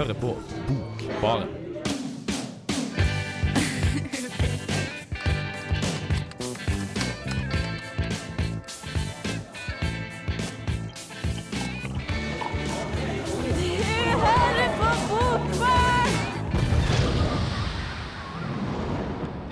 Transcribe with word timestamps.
hører 0.00 0.14
på 0.14 0.36
Bokbaren. 0.68 1.59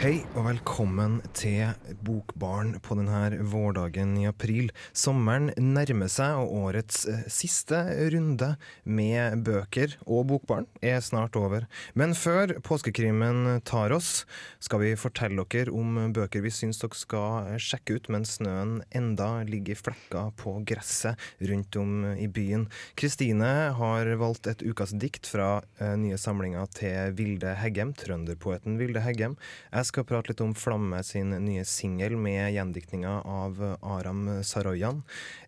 Hei 0.09 0.23
og 0.39 0.47
velkommen 0.47 1.19
til 1.37 1.75
Bokbarn 2.01 2.71
på 2.81 2.95
denne 2.97 3.43
vårdagen 3.45 4.15
i 4.17 4.23
april. 4.25 4.71
Sommeren 4.97 5.51
nærmer 5.61 6.09
seg, 6.09 6.39
og 6.41 6.55
årets 6.63 7.03
eh, 7.13 7.27
siste 7.29 7.77
runde 8.15 8.55
med 8.89 9.43
bøker 9.45 9.99
og 10.07 10.31
Bokbarn 10.31 10.65
er 10.81 11.03
snart 11.05 11.37
over. 11.37 11.67
Men 11.93 12.17
før 12.17 12.55
påskekrimen 12.65 13.59
tar 13.69 13.93
oss, 13.93 14.23
skal 14.65 14.81
vi 14.81 14.95
fortelle 14.97 15.45
dere 15.53 15.75
om 15.77 16.01
bøker 16.17 16.41
vi 16.41 16.55
syns 16.57 16.81
dere 16.81 16.97
skal 16.97 17.61
sjekke 17.61 17.99
ut 17.99 18.09
mens 18.09 18.39
snøen 18.39 18.79
enda 18.89 19.43
ligger 19.45 19.77
i 19.77 19.83
flekker 19.83 20.33
på 20.41 20.57
gresset 20.73 21.21
rundt 21.53 21.81
om 21.83 22.15
i 22.15 22.31
byen. 22.33 22.65
Kristine 22.97 23.53
har 23.77 24.15
valgt 24.25 24.49
et 24.49 24.65
ukas 24.65 24.97
dikt 24.97 25.29
fra 25.29 25.59
eh, 25.83 25.93
nye 26.01 26.17
samlinger 26.17 26.73
til 26.81 27.13
Vilde 27.21 27.59
Heggem, 27.61 27.93
trønderpoeten 27.93 28.81
Vilde 28.81 29.05
Heggem. 29.05 29.37
Jeg 29.69 29.93
skal 29.93 29.98
prate 30.07 30.31
litt 30.31 30.43
om 30.45 30.53
Flamme 30.55 31.01
sin 31.07 31.31
nye 31.45 31.65
singel 31.67 32.17
med 32.21 32.53
gjendiktninga 32.55 33.15
av 33.27 33.59
Aram 33.83 34.43
Saroyan. 34.47 35.01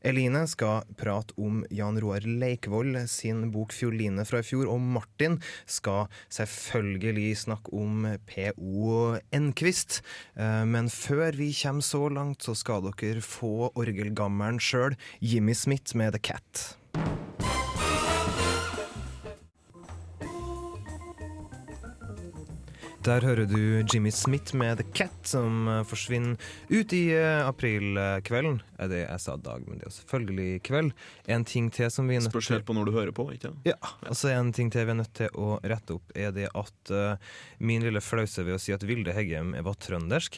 Eline 0.03 0.47
skal 0.51 0.89
prate 0.99 1.37
om 1.39 1.61
Jan 1.71 2.01
Roar 2.01 2.25
Leikvoll 2.25 2.97
sin 3.09 3.51
bok 3.53 3.75
'Fioline' 3.77 4.25
fra 4.27 4.41
i 4.41 4.47
fjor. 4.47 4.67
Og 4.73 4.81
Martin 4.81 5.39
skal 5.67 6.09
selvfølgelig 6.33 7.37
snakke 7.45 7.73
om 7.77 8.09
P.O. 8.27 9.19
Enquist. 9.33 10.03
Eh, 10.37 10.65
Men 10.65 10.89
før 10.89 11.37
vi 11.37 11.53
kommer 11.53 11.83
så 11.83 12.09
langt, 12.09 12.43
så 12.43 12.57
skal 12.57 12.83
dere 12.91 13.21
få 13.21 13.73
orgelgammelen 13.75 14.59
sjøl, 14.59 14.97
Jimmy 15.21 15.55
Smith 15.55 15.97
med 15.97 16.13
The 16.13 16.19
Cat. 16.19 16.80
Der 23.01 23.25
hører 23.25 23.47
du 23.49 23.81
Jimmy 23.89 24.11
Smith 24.13 24.53
med 24.53 24.77
The 24.77 24.85
Cat, 24.93 25.15
som 25.25 25.65
eh, 25.73 25.79
forsvinner 25.89 26.35
ut 26.69 26.93
i 26.93 27.07
eh, 27.17 27.47
aprilkvelden. 27.49 28.59
Er 28.77 28.91
det 28.93 28.99
jeg 29.07 29.23
sa 29.25 29.39
dag, 29.41 29.65
men 29.65 29.81
det 29.81 29.87
er 29.89 29.95
selvfølgelig 29.95 30.59
kveld. 30.69 30.91
En 31.33 31.47
ting 31.49 31.71
til 31.73 31.89
som 31.89 32.11
vi 32.13 32.19
er 32.19 32.21
nødt 32.21 32.35
Spørs 32.35 32.51
helt 32.53 32.67
på 32.69 32.77
når 32.77 32.91
du 32.91 32.93
hører 32.99 33.15
på. 33.17 33.25
ikke 33.33 33.49
sant? 33.49 33.65
ja, 33.65 33.79
altså 34.05 34.35
En 34.35 34.53
ting 34.53 34.69
til 34.69 34.85
vi 34.85 34.93
er 34.93 35.01
nødt 35.01 35.15
til 35.17 35.33
å 35.33 35.57
rette 35.65 35.97
opp, 35.97 36.13
er 36.13 36.37
det 36.37 36.51
at 36.53 36.93
uh, 36.93 37.33
min 37.57 37.89
lille 37.89 38.05
flause 38.05 38.45
ved 38.45 38.59
å 38.59 38.61
si 38.61 38.77
at 38.77 38.85
Vilde 38.85 39.17
Heggem 39.17 39.57
var 39.65 39.81
trøndersk, 39.81 40.37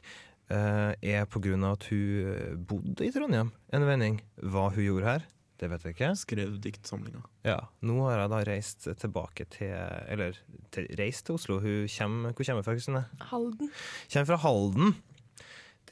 uh, 0.54 0.94
er 1.02 1.26
på 1.26 1.42
grunn 1.42 1.66
av 1.66 1.80
at 1.80 1.91
hun 1.91 2.62
bodde 2.62 3.02
i 3.02 3.10
Trondheim 3.10 3.50
en 3.74 3.91
vending. 3.91 4.22
Hva 4.38 4.69
hun 4.70 4.86
gjorde 4.86 5.16
her, 5.16 5.26
det 5.62 5.68
vet 5.70 5.84
jeg 5.86 5.94
ikke. 5.94 6.10
Skrev 6.18 6.56
diktsamlinga. 6.64 7.22
Ja, 7.46 7.60
Nå 7.86 8.00
har 8.08 8.18
jeg 8.24 8.32
da 8.32 8.41
reist 8.48 8.88
tilbake 8.98 9.46
til 9.55 9.70
Eller 10.10 10.34
til, 10.74 10.88
reist 10.98 11.28
til 11.28 11.38
Oslo. 11.38 11.60
Hun 11.62 11.86
kommer, 11.86 12.34
hvor 12.34 12.48
kommer 12.48 12.62
hun 12.62 12.66
fra, 12.66 12.74
Kristine? 12.74 13.04
Halden. 13.30 13.70
Kommer 14.10 14.30
fra 14.32 14.41
Halden. 14.42 14.94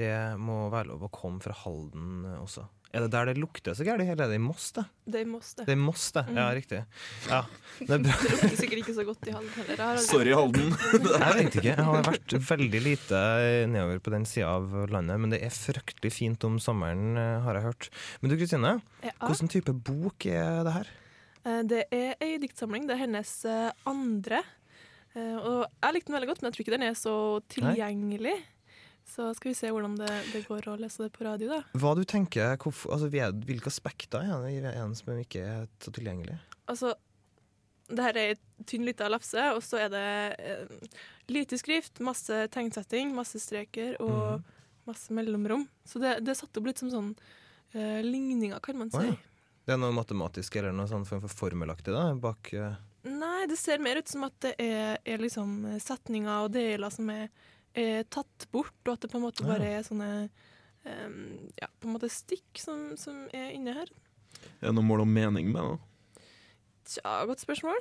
Det 0.00 0.12
må 0.42 0.64
være 0.72 0.90
lov 0.90 1.06
å 1.06 1.12
komme 1.14 1.42
fra 1.44 1.54
Halden 1.62 2.27
også. 2.40 2.66
Er 2.92 3.05
det 3.05 3.10
der 3.12 3.28
det 3.30 3.36
lukter 3.38 3.70
så 3.78 3.84
gærent, 3.86 4.02
eller 4.02 4.24
er 4.24 4.28
det 4.33 4.34
i 4.34 4.42
Moss, 4.42 4.72
det? 4.74 4.83
Det 5.06 5.20
er 5.20 5.27
Moss, 5.30 5.52
det. 5.55 5.64
Det 5.69 5.72
er 5.77 5.78
Moss, 5.78 6.08
det. 6.12 6.24
Ja, 6.34 6.46
Mm. 6.50 6.56
riktig. 6.58 6.80
Ja, 7.30 7.42
det 7.78 7.91
er 7.94 7.98
bra. 8.02 8.14
Det 8.19 8.30
lukter 8.33 8.56
sikkert 8.58 8.80
ikke 8.83 8.94
så 8.96 9.05
godt 9.06 9.28
i 9.28 9.30
Halden 9.36 9.52
heller. 9.60 9.77
Aldri- 9.84 10.06
Sorry, 10.08 10.33
Halden. 10.34 10.74
Jeg 11.23 11.34
vet 11.39 11.55
ikke. 11.61 11.62
Jeg 11.70 11.77
har 11.86 12.02
vært 12.02 12.34
veldig 12.48 12.80
lite 12.83 13.20
nedover 13.70 14.01
på 14.02 14.11
den 14.11 14.27
sida 14.27 14.48
av 14.56 14.74
landet, 14.90 15.20
men 15.23 15.30
det 15.30 15.40
er 15.46 15.55
fryktelig 15.55 16.12
fint 16.17 16.45
om 16.51 16.58
sommeren, 16.58 17.17
eh, 17.17 17.40
har 17.46 17.55
jeg 17.61 17.62
hørt. 17.68 17.89
Men 18.20 18.30
du 18.30 18.36
Kristine, 18.36 18.83
Ja. 19.07 19.11
hvilken 19.22 19.48
type 19.55 19.72
bok 19.86 20.27
er 20.27 20.64
det 20.67 20.72
her? 20.72 20.86
Eh, 21.46 21.62
Det 21.62 21.84
er 21.92 22.14
ei 22.20 22.39
diktsamling. 22.42 22.89
Det 22.89 22.96
er 22.98 23.05
hennes 23.07 23.45
eh, 23.45 23.70
andre. 23.86 24.42
Eh, 25.14 25.36
Og 25.39 25.67
jeg 25.83 25.95
likte 25.95 26.11
den 26.11 26.18
veldig 26.18 26.28
godt, 26.34 26.42
men 26.42 26.51
jeg 26.51 26.57
tror 26.58 26.64
ikke 26.67 26.78
den 26.78 26.89
er 26.90 26.95
så 26.98 27.14
tilgjengelig. 27.48 28.34
Så 29.10 29.26
skal 29.34 29.50
vi 29.50 29.58
se 29.58 29.70
hvordan 29.74 29.96
det, 29.98 30.10
det 30.30 30.44
går 30.46 30.68
å 30.70 30.76
lese 30.78 31.06
det 31.06 31.12
på 31.16 31.26
radio, 31.26 31.50
da. 31.50 31.60
Hva 31.82 31.96
du 31.98 32.04
tenker, 32.06 32.54
hvorfor, 32.62 32.94
altså, 32.94 33.10
hvilke 33.10 33.70
aspekter 33.72 34.22
er 34.22 34.44
det 34.44 34.52
i 34.54 34.74
en 34.78 34.94
som 34.94 35.10
ikke 35.18 35.42
er 35.42 35.64
så 35.82 35.92
tilgjengelig? 35.94 36.36
Altså, 36.70 36.94
det 37.90 38.04
her 38.06 38.18
er 38.20 38.32
ei 38.34 38.66
tynn 38.70 38.86
lita 38.86 39.08
lapse, 39.10 39.46
og 39.56 39.62
så 39.66 39.80
er 39.84 39.90
det 39.90 40.06
eh, 40.38 41.00
lite 41.32 41.58
skrift, 41.58 41.98
masse 42.06 42.44
tegnsetting, 42.54 43.10
masse 43.16 43.40
streker 43.42 43.96
og 44.04 44.44
masse 44.88 45.14
mellomrom. 45.14 45.66
Så 45.84 46.02
det, 46.02 46.20
det 46.24 46.34
er 46.34 46.40
satt 46.44 46.60
opp 46.60 46.70
litt 46.70 46.82
som 46.82 46.92
sånn 46.92 47.10
eh, 47.74 48.00
ligninger, 48.06 48.60
kan 48.62 48.78
man 48.78 48.94
si. 48.94 49.02
si. 49.02 49.10
ja. 49.10 49.18
Det 49.66 49.74
er 49.74 49.82
noe 49.82 49.94
matematisk 49.94 50.56
eller 50.56 50.72
noe 50.74 50.88
sånn 50.90 51.04
form 51.06 51.20
for 51.27 51.42
formelaktig 51.44 51.92
da, 51.94 52.08
bak 52.18 52.48
eh, 52.56 52.78
Nei, 53.06 53.46
det 53.48 53.56
ser 53.56 53.80
mer 53.80 54.00
ut 54.00 54.10
som 54.10 54.27
at 54.27 54.34
det 54.44 54.50
er, 54.60 54.98
er 55.08 55.22
liksom 55.22 55.62
setninger 55.80 56.46
og 56.46 56.50
deler 56.52 56.92
som 56.92 57.08
er, 57.12 57.30
er 57.79 58.07
tatt 58.11 58.48
bort, 58.55 58.77
og 58.86 58.95
at 58.95 59.05
det 59.05 59.13
på 59.13 59.20
en 59.20 59.27
måte 59.27 59.47
bare 59.47 59.69
er 59.79 59.85
sånne 59.86 60.11
eh, 60.25 61.20
ja, 61.61 61.69
på 61.69 61.89
en 61.89 61.95
måte 61.97 62.11
stikk 62.13 62.61
som, 62.61 62.91
som 63.01 63.27
er 63.36 63.53
inne 63.55 63.77
her. 63.77 63.92
Er 64.61 64.70
det 64.70 64.77
noe 64.79 64.86
mål 64.86 65.05
om 65.05 65.14
mening 65.14 65.53
med 65.53 65.63
det? 65.63 65.79
Tja, 66.91 67.20
godt 67.29 67.42
spørsmål. 67.45 67.77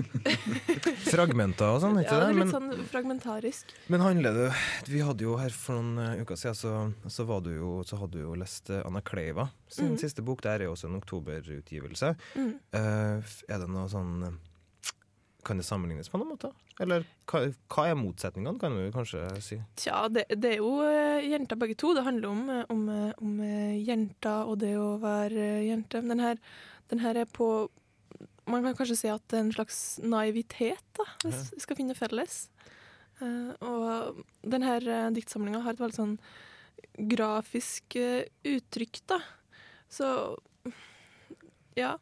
fragmenter 1.14 1.70
og 1.70 1.78
sånn, 1.80 2.00
ikke 2.02 2.12
Ja, 2.12 2.18
det 2.20 2.26
er 2.26 2.34
litt 2.34 2.42
Men, 2.42 2.50
sånn 2.52 2.88
fragmentarisk. 2.90 3.72
men 3.88 4.02
handler 4.04 4.36
det 4.36 4.48
Vi 4.90 5.00
hadde 5.06 5.24
jo 5.24 5.38
her 5.40 5.54
for 5.54 5.80
noen 5.80 6.02
eh, 6.02 6.20
uker 6.20 6.36
siden, 6.36 6.58
så, 6.58 6.74
så, 7.08 7.24
var 7.28 7.40
du 7.46 7.54
jo, 7.54 7.70
så 7.88 8.02
hadde 8.02 8.18
du 8.18 8.26
jo 8.26 8.36
lest 8.36 8.68
eh, 8.68 8.82
Anna 8.84 9.00
Kleiva 9.00 9.48
sin 9.70 9.94
mm. 9.94 10.00
siste 10.02 10.24
bok. 10.26 10.42
Der 10.44 10.60
er 10.60 10.68
jo 10.68 10.74
også 10.74 10.90
en 10.90 10.98
oktoberutgivelse. 10.98 12.12
Mm. 12.36 12.52
Uh, 12.74 13.32
er 13.48 13.62
det 13.62 13.70
noe 13.70 13.86
sånn 13.92 14.26
eh, 14.28 14.38
Kan 15.44 15.60
det 15.60 15.64
sammenlignes 15.64 16.10
på 16.12 16.18
noen 16.20 16.34
måte? 16.34 16.50
Eller 16.80 17.04
hva, 17.30 17.42
hva 17.72 17.86
er 17.88 17.98
motsetningene, 17.98 18.60
kan 18.60 18.76
vi 18.76 18.88
kanskje 18.92 19.22
si? 19.44 19.58
Tja, 19.80 20.04
det, 20.12 20.26
det 20.36 20.54
er 20.54 20.60
jo 20.60 20.72
eh, 20.84 21.26
jenter 21.30 21.58
begge 21.60 21.76
to. 21.80 21.92
Det 21.96 22.04
handler 22.06 22.28
om, 22.28 22.42
eh, 22.52 22.62
om, 22.72 22.86
eh, 22.92 23.12
om 23.20 23.42
jenter 23.76 24.50
og 24.50 24.60
det 24.62 24.74
å 24.80 24.94
være 25.00 25.48
jente. 25.66 26.00
Men 26.02 26.14
den 26.14 26.24
her, 26.24 26.40
den 26.92 27.04
her 27.04 27.22
er 27.24 27.30
på 27.30 27.68
Man 28.50 28.64
kan 28.64 28.74
kanskje 28.74 28.96
si 28.98 29.08
at 29.12 29.22
det 29.30 29.36
er 29.36 29.44
en 29.44 29.52
slags 29.54 29.76
naivitet, 30.02 30.86
da, 30.98 31.04
hvis 31.22 31.52
vi 31.52 31.60
skal 31.62 31.76
finne 31.78 31.94
felles. 31.94 32.48
Og 33.22 34.24
den 34.42 34.64
her 34.66 34.82
uh, 34.88 35.10
diktsamlinga 35.14 35.60
har 35.62 35.76
et 35.76 35.82
veldig 35.84 35.94
sånn 35.94 36.16
grafisk 37.12 37.94
uttrykk, 38.42 39.02
da. 39.12 39.20
Så 39.92 40.08
ja. 41.78 41.92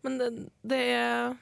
Men 0.00 0.16
det, 0.22 0.30
det 0.62 0.80
er 0.94 1.36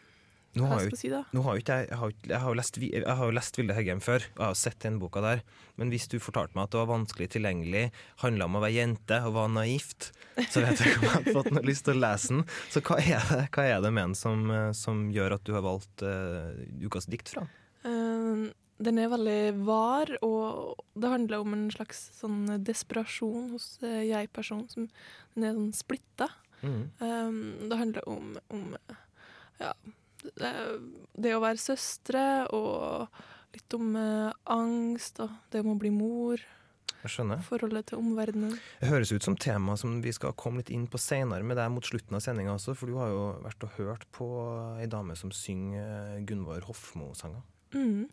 Nå 0.57 0.69
har 0.71 0.85
jeg 0.87 0.97
si. 0.99 1.11
Nå 1.13 1.43
har 1.45 1.59
jeg, 1.59 1.67
jeg, 1.69 1.99
har, 2.01 2.13
jeg, 2.25 2.41
har 2.41 2.57
lest, 2.57 2.79
jeg 2.81 3.05
har 3.05 3.29
jo 3.29 3.35
lest 3.37 3.59
Vilde 3.59 3.77
Heggem 3.77 4.01
før, 4.05 4.25
og 4.37 4.43
jeg 4.43 4.47
har 4.47 4.59
sett 4.59 4.79
den 4.85 4.99
boka 5.03 5.23
der. 5.25 5.43
Men 5.77 5.91
hvis 5.93 6.09
du 6.13 6.17
fortalte 6.23 6.57
meg 6.57 6.67
at 6.67 6.75
det 6.75 6.81
var 6.81 6.91
vanskelig 6.91 7.29
tilgjengelig, 7.35 7.85
handla 8.23 8.49
om 8.49 8.57
å 8.57 8.63
være 8.65 8.77
jente 8.79 9.21
og 9.29 9.37
var 9.37 9.51
naivt, 9.53 10.11
så 10.53 10.63
vet 10.65 10.81
jeg 10.81 10.93
ikke 10.93 11.01
om 11.03 11.07
jeg 11.07 11.15
hadde 11.17 11.35
fått 11.37 11.51
noe 11.53 11.65
lyst 11.69 11.87
til 11.89 11.99
å 11.99 12.03
lese 12.07 12.33
den. 12.33 12.45
Så 12.73 12.83
hva 12.87 13.01
er 13.03 13.27
det, 13.33 13.43
hva 13.57 13.67
er 13.67 13.83
det 13.85 13.93
med 13.93 14.09
den 14.09 14.17
som, 14.19 14.47
eh, 14.53 14.71
som 14.77 15.03
gjør 15.13 15.37
at 15.37 15.45
du 15.49 15.53
har 15.57 15.67
valgt 15.67 16.07
uh, 16.07 16.55
ukas 16.81 17.11
dikt 17.13 17.35
fra? 17.35 17.45
Eh, 17.85 18.47
den 18.87 19.01
er 19.01 19.13
veldig 19.13 19.41
var, 19.69 20.11
og 20.25 20.81
det 20.97 21.13
handler 21.13 21.45
om 21.45 21.57
en 21.57 21.69
slags 21.73 22.07
sånn 22.17 22.59
desperasjon 22.65 23.53
hos 23.53 23.75
uh, 23.85 24.01
jeg-personen. 24.05 24.69
som 24.73 24.89
Den 25.37 25.49
er 25.49 25.57
sånn 25.57 25.77
splitta. 25.77 26.33
Mm. 26.65 26.83
Um, 27.05 27.41
det 27.69 27.79
handler 27.79 28.09
om, 28.09 28.35
om 28.53 28.71
ja, 29.61 29.73
det, 30.37 30.53
det 31.17 31.35
å 31.37 31.41
være 31.45 31.57
søstre, 31.61 32.47
og 32.53 33.09
litt 33.55 33.75
om 33.79 33.95
eh, 33.97 34.33
angst, 34.53 35.21
og 35.21 35.31
det 35.53 35.61
om 35.65 35.73
å 35.75 35.79
bli 35.81 35.91
mor, 35.91 36.41
Jeg 37.03 37.11
skjønner. 37.13 37.43
forholdet 37.47 37.87
til 37.87 37.99
omverdenen. 38.03 38.59
Det 38.81 38.89
høres 38.91 39.13
ut 39.13 39.23
som 39.23 39.37
tema 39.37 39.77
som 39.79 40.01
vi 40.03 40.11
skal 40.13 40.33
komme 40.35 40.59
litt 40.65 40.71
inn 40.75 40.87
på 40.91 40.99
senere 40.99 41.45
med 41.47 41.57
deg 41.57 41.71
mot 41.71 41.85
slutten 41.87 42.17
av 42.19 42.21
sendinga 42.25 42.57
også, 42.57 42.75
for 42.77 42.87
du 42.91 42.97
har 42.99 43.09
jo 43.15 43.23
vært 43.45 43.63
og 43.69 43.71
hørt 43.79 44.05
på 44.13 44.27
ei 44.83 44.87
dame 44.91 45.15
som 45.17 45.31
synger 45.31 46.21
Gunvor 46.27 46.61
Hofmo-sanger. 46.67 47.43
Mm. 47.75 48.09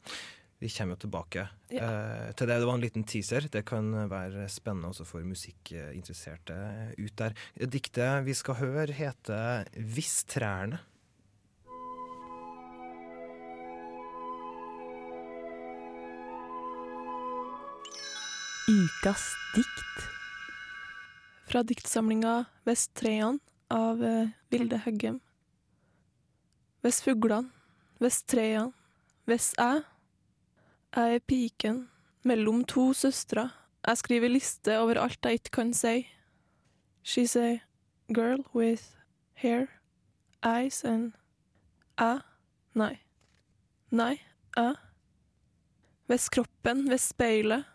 Vi 0.64 0.70
kommer 0.72 0.96
jo 0.96 1.02
tilbake 1.10 1.50
Ja. 1.74 1.82
eh, 1.84 2.32
til 2.40 2.48
det. 2.48 2.60
Det 2.62 2.66
var 2.70 2.76
en 2.76 2.82
liten 2.86 3.04
teaser. 3.04 3.50
Det 3.52 3.66
kan 3.66 3.90
være 4.08 4.48
spennende 4.48 4.94
også 4.94 5.04
for 5.06 5.20
musikkinteresserte 5.28 6.56
ut 6.98 7.16
der. 7.20 7.34
Diktet 7.58 8.24
vi 8.26 8.34
skal 8.34 8.56
høre, 8.56 8.88
heter 8.94 9.66
'Hvis 9.76 10.24
trærne'. 10.26 10.80
Ukas 18.68 19.36
dikt. 19.56 20.08
Fra 21.46 21.64
diktsamlinga 21.64 22.46
Vesttrean 22.64 23.40
av 23.68 24.04
eh, 24.04 24.30
Vilde 24.50 24.78
Høggem. 24.86 25.18
Vest 26.80 27.04
fuglan, 27.04 27.50
vest 28.00 28.24
trean, 28.32 28.72
vest 29.28 29.60
jeg. 29.60 29.82
Jeg 30.96 31.18
er 31.18 31.26
piken 31.28 31.82
mellom 32.24 32.64
to 32.64 32.94
søstre. 32.96 33.50
Jeg 33.84 34.00
skriver 34.00 34.32
liste 34.32 34.80
over 34.80 35.02
alt 35.02 35.20
jeg 35.28 35.42
ikke 35.42 35.56
kan 35.60 35.76
si. 35.76 36.08
She's 37.04 37.36
a 37.36 37.60
girl 38.16 38.46
with 38.56 38.96
hair, 39.44 39.68
eyes 40.40 40.86
and 40.88 41.12
æ. 42.00 42.24
Nei. 42.80 42.96
Nei, 43.92 44.16
æ. 44.56 44.72
Vest 46.08 46.32
kroppen, 46.32 46.88
vest 46.88 47.12
speilet. 47.12 47.73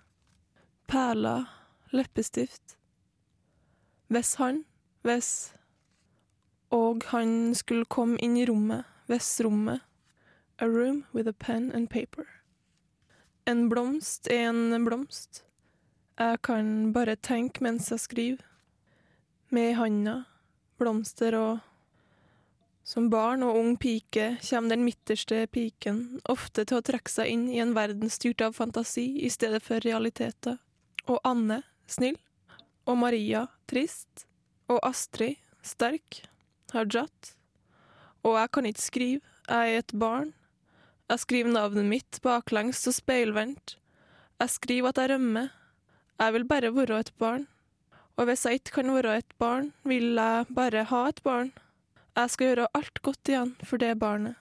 Perler, 0.88 1.44
leppestift. 1.93 2.79
Hvis 4.08 4.35
han, 4.35 4.64
hvis 5.02 5.52
Og 6.70 7.05
han 7.12 7.55
skulle 7.55 7.85
komme 7.85 8.17
inn 8.25 8.37
i 8.37 8.46
rommet, 8.49 8.85
hvis 9.06 9.40
rommet. 9.44 9.82
A 10.58 10.64
room 10.64 11.05
with 11.12 11.29
a 11.29 11.32
pen 11.32 11.70
and 11.73 11.90
paper. 11.90 12.25
En 13.46 13.69
blomst 13.69 14.29
er 14.32 14.49
en 14.49 14.85
blomst. 14.85 15.44
Jeg 16.19 16.40
kan 16.43 16.93
bare 16.93 17.17
tenke 17.17 17.62
mens 17.62 17.90
jeg 17.90 18.00
skriver. 18.00 18.46
Med 19.50 19.75
handa, 19.75 20.23
blomster 20.79 21.37
og 21.37 21.58
Som 22.82 23.11
barn 23.11 23.43
og 23.43 23.58
ung 23.58 23.76
pike 23.76 24.38
kommer 24.40 24.69
den 24.73 24.85
midterste 24.85 25.46
piken 25.52 26.23
ofte 26.25 26.64
til 26.64 26.79
å 26.79 26.85
trekke 26.85 27.12
seg 27.12 27.29
inn 27.29 27.44
i 27.52 27.61
en 27.61 27.75
verden 27.76 28.08
styrt 28.08 28.40
av 28.40 28.56
fantasi 28.56 29.19
i 29.20 29.29
stedet 29.29 29.61
for 29.62 29.85
realiteter. 29.85 30.56
Og 31.08 31.20
Anne 31.25 31.62
snill. 31.88 32.19
Og 32.88 32.99
Maria 33.00 33.46
trist. 33.70 34.26
Og 34.69 34.81
Astrid 34.87 35.38
sterk. 35.64 36.22
Hajat. 36.75 37.34
Og 38.26 38.37
jeg 38.37 38.52
kan 38.52 38.66
ikke 38.69 38.84
skrive, 38.84 39.20
jeg 39.49 39.75
er 39.75 39.82
et 39.82 39.94
barn. 39.96 40.34
Jeg 41.08 41.22
skriver 41.22 41.55
navnet 41.55 41.87
mitt 41.88 42.19
baklengs 42.25 42.82
og 42.90 42.96
speilvendt. 42.99 43.78
Jeg 44.38 44.52
skriver 44.52 44.93
at 44.93 45.00
jeg 45.00 45.14
rømmer. 45.14 45.49
Jeg 46.19 46.34
vil 46.34 46.44
bare 46.44 46.75
være 46.75 46.99
et 47.00 47.12
barn. 47.19 47.46
Og 48.19 48.26
hvis 48.28 48.44
jeg 48.44 48.58
ikke 48.58 48.82
kan 48.82 48.93
være 48.93 49.16
et 49.22 49.32
barn, 49.38 49.72
vil 49.84 50.19
jeg 50.19 50.46
bare 50.54 50.84
ha 50.90 51.02
et 51.08 51.22
barn. 51.25 51.52
Jeg 52.19 52.31
skal 52.34 52.50
gjøre 52.50 52.72
alt 52.75 53.00
godt 53.06 53.31
igjen 53.31 53.54
for 53.64 53.81
det 53.81 53.94
barnet. 53.99 54.34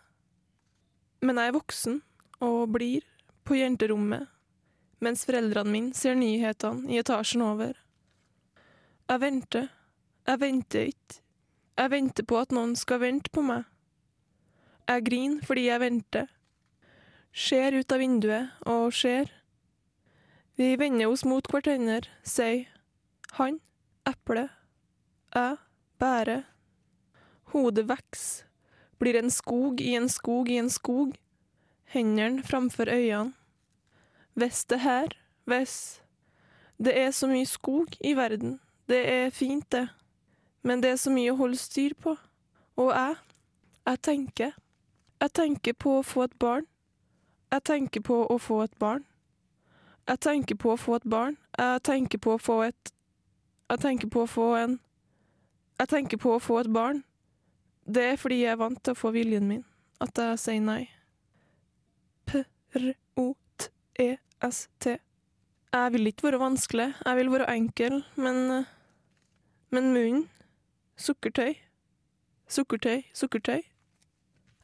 Men 1.21 1.37
jeg 1.37 1.51
er 1.51 1.55
voksen 1.55 2.01
og 2.43 2.73
blir 2.73 3.05
på 3.45 3.55
jenterommet 3.57 4.27
mens 5.03 5.25
foreldrene 5.27 5.71
mine 5.71 5.93
ser 5.97 6.17
nyhetene 6.17 6.89
i 6.91 6.99
etasjen 7.01 7.43
over. 7.45 7.77
Jeg 9.07 9.21
venter. 9.23 9.69
Jeg 10.27 10.41
venter 10.41 10.89
ikke. 10.91 11.21
Jeg 11.77 11.91
venter 11.93 12.25
på 12.27 12.39
at 12.41 12.53
noen 12.55 12.73
skal 12.75 13.03
vente 13.03 13.31
på 13.31 13.43
meg. 13.45 13.67
Jeg 14.87 15.05
griner 15.05 15.45
fordi 15.45 15.67
jeg 15.67 15.83
venter. 15.83 16.31
Ser 17.37 17.77
ut 17.77 17.93
av 17.93 18.01
vinduet 18.01 18.65
og 18.65 18.89
ser. 18.97 19.29
Vi 20.57 20.73
vender 20.81 21.11
oss 21.11 21.21
mot 21.27 21.45
hverandre, 21.53 22.09
sier 22.25 22.65
han, 23.37 23.59
eple, 24.09 24.47
jeg, 25.35 25.59
bære. 26.01 26.39
Hodet 27.53 27.85
vokser, 27.91 28.47
blir 28.97 29.19
en 29.19 29.29
skog 29.29 29.83
i 29.85 29.93
en 29.99 30.09
skog 30.09 30.49
i 30.49 30.57
en 30.57 30.71
skog. 30.73 31.13
Hendene 31.93 32.41
framfor 32.43 32.89
øynene. 32.89 33.36
Hvis 34.37 34.65
det 34.65 34.79
her, 34.79 35.07
hvis 35.45 36.01
Det 36.77 36.99
er 36.99 37.11
så 37.11 37.27
mye 37.27 37.45
skog 37.45 37.87
i 38.05 38.13
verden. 38.13 38.59
Det 38.89 39.09
er 39.09 39.29
fint, 39.29 39.71
det. 39.71 39.89
Men 40.61 40.83
det 40.83 40.91
er 40.91 40.95
så 40.95 41.09
mye 41.09 41.31
å 41.31 41.35
holde 41.35 41.57
styr 41.57 41.93
på. 41.97 42.13
Og 42.77 42.91
jeg, 42.93 43.15
jeg 43.85 44.01
tenker. 44.01 44.51
Jeg 45.21 45.31
tenker 45.33 45.73
på 45.73 45.95
å 45.97 46.03
få 46.05 46.23
et 46.27 46.35
barn. 46.39 46.65
Jeg 47.51 47.63
tenker 47.63 48.01
på 48.01 48.27
å 48.29 48.37
få 48.37 48.61
et 48.61 48.79
barn. 48.79 49.05
Jeg 50.07 50.19
tenker 50.19 50.55
på 50.55 50.71
å 50.71 50.77
få 50.77 50.95
et 50.95 51.09
barn. 51.09 51.37
Jeg 51.57 51.81
tenker 51.83 52.17
på 52.17 52.33
å 52.35 52.37
få 52.37 52.61
et 52.67 52.93
Jeg 53.69 53.79
tenker 53.79 54.07
på 54.07 54.21
å 54.21 54.27
få 54.27 54.55
en 54.55 54.79
Jeg 55.79 55.87
tenker 55.87 56.17
på 56.17 56.35
å 56.35 56.39
få 56.39 56.59
et 56.59 56.73
barn. 56.73 57.03
Det 57.87 58.03
er 58.03 58.15
fordi 58.15 58.43
jeg 58.43 58.51
er 58.51 58.61
vant 58.61 58.83
til 58.83 58.91
å 58.91 58.99
få 58.99 59.11
viljen 59.15 59.47
min, 59.47 59.65
at 60.01 60.17
jeg 60.17 60.39
sier 60.39 60.61
nei. 60.61 60.89
P-r-o-t-e-s-t. 62.25 64.26
E 64.43 64.97
Jeg 65.73 65.91
vil 65.93 66.07
ikke 66.07 66.23
være 66.23 66.39
vanskelig, 66.39 66.93
jeg 67.05 67.17
vil 67.17 67.31
være 67.31 67.55
enkel, 67.55 68.03
men 68.15 68.65
Men 69.69 69.93
munnen 69.93 70.29
Sukkertøy. 70.97 71.53
Sukkertøy, 72.47 73.01
sukkertøy. 73.13 73.61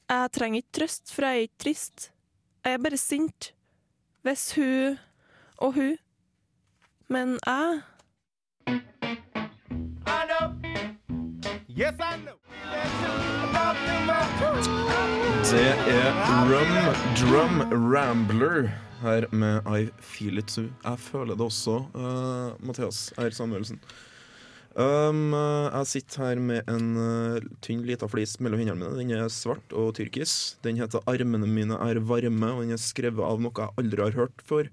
Jeg 0.10 0.30
trenger 0.34 0.58
ikke 0.58 0.72
trøst, 0.74 1.14
for 1.14 1.22
jeg 1.26 1.36
er 1.36 1.42
ikke 1.42 1.60
trist. 1.60 2.12
Jeg 2.66 2.74
er 2.74 2.78
bare 2.78 2.98
sint. 2.98 3.54
Hvis 4.22 4.56
hun 4.56 4.98
og 5.58 5.74
hun. 5.74 5.98
Men 7.08 7.40
jeg 7.46 7.82
Det 15.52 15.70
er 15.88 16.12
Rum 16.50 16.74
Drum 17.20 17.56
Rambler 17.94 18.70
her 19.04 19.28
med 19.36 19.68
I 19.68 19.90
Feel 20.02 20.42
It 20.42 20.50
Too. 20.52 20.72
Jeg 20.84 21.00
føler 21.04 21.38
det 21.38 21.46
også, 21.46 21.78
uh, 21.94 22.56
Mathias 22.64 23.06
R. 23.20 23.30
Samuelsen. 23.36 23.80
Um, 24.74 25.36
uh, 25.38 25.70
jeg 25.70 25.90
sitter 25.92 26.24
her 26.24 26.40
med 26.42 26.70
en 26.72 26.96
uh, 26.98 27.44
tynn 27.62 27.84
lita 27.86 28.08
flis 28.10 28.40
mellom 28.42 28.64
hendene 28.64 28.80
mine. 28.82 28.96
Den 28.98 29.14
er 29.20 29.30
svart 29.30 29.76
og 29.78 29.94
tyrkis. 30.00 30.56
Den 30.66 30.80
heter 30.82 31.04
'Armene 31.06 31.46
mine 31.46 31.78
er 31.78 32.02
varme', 32.02 32.50
og 32.56 32.64
den 32.66 32.74
er 32.74 32.82
skrevet 32.82 33.22
av 33.22 33.44
noe 33.44 33.54
jeg 33.54 33.78
aldri 33.78 34.08
har 34.08 34.18
hørt 34.18 34.42
før, 34.42 34.72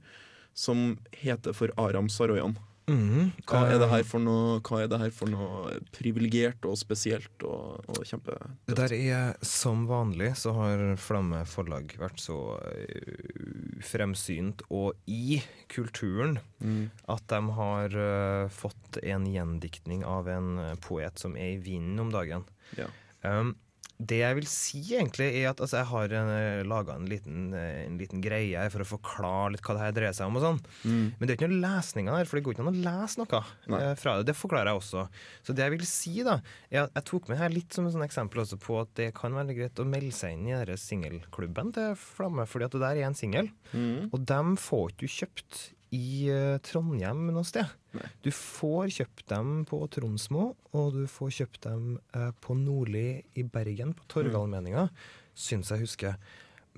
som 0.56 0.96
heter 1.12 1.52
for 1.52 1.68
Aram 1.76 2.08
Saroyan. 2.08 2.56
Mhm. 2.90 3.30
Hva 3.46 3.62
er 3.70 3.78
det 3.82 3.88
her 3.90 4.04
for 4.06 4.22
noe, 4.22 4.58
hva 4.66 4.82
er 4.82 5.80
privilegert 5.94 6.66
og 6.68 6.76
spesielt 6.80 7.44
og, 7.46 7.80
og 7.88 8.02
kjempe... 8.08 8.36
Der 8.66 8.94
er 8.96 9.36
Som 9.46 9.86
vanlig 9.90 10.32
så 10.40 10.52
har 10.56 10.82
Flamme 11.00 11.44
forlag 11.48 11.94
vært 12.00 12.20
så 12.22 12.58
eh, 12.66 13.80
fremsynt 13.86 14.64
og 14.70 14.94
i 15.06 15.40
kulturen 15.68 16.38
Mm. 16.60 16.90
at 17.08 17.22
de 17.32 17.38
har 17.56 17.94
eh, 17.96 18.48
fått 18.52 18.98
en 19.00 19.24
gjendiktning 19.24 20.02
av 20.04 20.28
en 20.28 20.58
poet 20.84 21.16
som 21.18 21.32
er 21.40 21.54
i 21.54 21.62
vinden 21.64 22.02
om 22.02 22.10
dagen. 22.12 22.44
Ja. 22.76 22.90
Um, 23.24 23.54
det 24.00 24.20
jeg 24.22 24.36
vil 24.38 24.46
si, 24.48 24.80
egentlig, 24.96 25.28
er 25.40 25.50
at 25.50 25.60
altså, 25.60 25.80
jeg 25.80 25.88
har 25.90 26.14
uh, 26.14 26.62
laga 26.68 26.96
en, 26.96 27.08
eh, 27.56 27.82
en 27.84 27.98
liten 28.00 28.22
greie 28.24 28.56
her 28.56 28.72
for 28.72 28.84
å 28.84 28.88
forklare 28.88 29.54
litt 29.54 29.64
hva 29.66 29.76
det 29.76 29.82
her 29.82 29.96
dreier 29.96 30.16
seg 30.16 30.30
om. 30.30 30.38
og 30.40 30.44
sånn. 30.46 30.60
Mm. 30.84 31.02
Men 31.18 31.20
det 31.20 31.34
er 31.34 31.36
ikke 31.36 31.50
noe 31.50 31.62
lesninger 31.66 32.16
der, 32.16 32.30
for 32.30 32.38
det 32.38 32.44
går 32.46 32.56
ikke 32.56 32.64
an 32.64 32.70
å 32.72 32.84
lese 32.86 33.20
noe 33.20 33.42
Nei. 33.74 33.80
eh, 33.82 33.92
fra 34.00 34.14
det. 34.16 34.28
Det 34.30 34.36
forklarer 34.38 34.72
jeg 34.72 34.80
også. 34.80 35.04
Så 35.44 35.56
det 35.56 35.66
jeg 35.66 35.74
vil 35.74 35.88
si, 35.90 36.14
da, 36.26 36.38
er 36.70 36.86
at 36.86 36.96
jeg 36.96 37.08
tok 37.12 37.28
med 37.32 37.42
her 37.42 37.52
litt 37.52 37.76
som 37.76 37.90
et 37.90 37.98
eksempel 38.06 38.44
også 38.44 38.60
på 38.62 38.78
at 38.80 38.94
det 39.00 39.10
kan 39.18 39.36
være 39.36 39.58
greit 39.58 39.82
å 39.82 39.88
melde 39.88 40.14
seg 40.16 40.38
inn 40.38 40.48
i 40.48 40.56
denne 40.56 40.78
singelklubben 40.80 41.74
til 41.76 41.92
Flamme, 42.00 42.48
fordi 42.48 42.70
at 42.70 42.76
det 42.78 42.84
der 42.86 43.02
er 43.02 43.10
en 43.10 43.18
singel. 43.18 43.52
Mm. 43.74 44.08
Og 44.08 44.24
dem 44.32 44.56
får 44.60 44.94
ikke 44.94 45.04
du 45.04 45.14
kjøpt 45.20 45.60
i 45.96 46.28
eh, 46.30 46.58
Trondheim 46.62 47.30
noe 47.34 47.46
sted. 47.46 47.70
Nei. 47.96 48.06
Du 48.22 48.30
får 48.34 48.90
kjøpt 49.00 49.24
dem 49.32 49.64
på 49.68 49.80
Tronsmo, 49.90 50.52
og 50.76 50.92
du 50.94 51.02
får 51.10 51.32
kjøpt 51.40 51.64
dem 51.66 51.96
eh, 52.14 52.30
på 52.42 52.54
Nordli 52.58 53.08
i 53.34 53.46
Bergen, 53.46 53.96
på 53.98 54.06
Torgallmenninga, 54.14 54.86
syns 55.34 55.72
jeg 55.74 55.84
husker. 55.84 56.20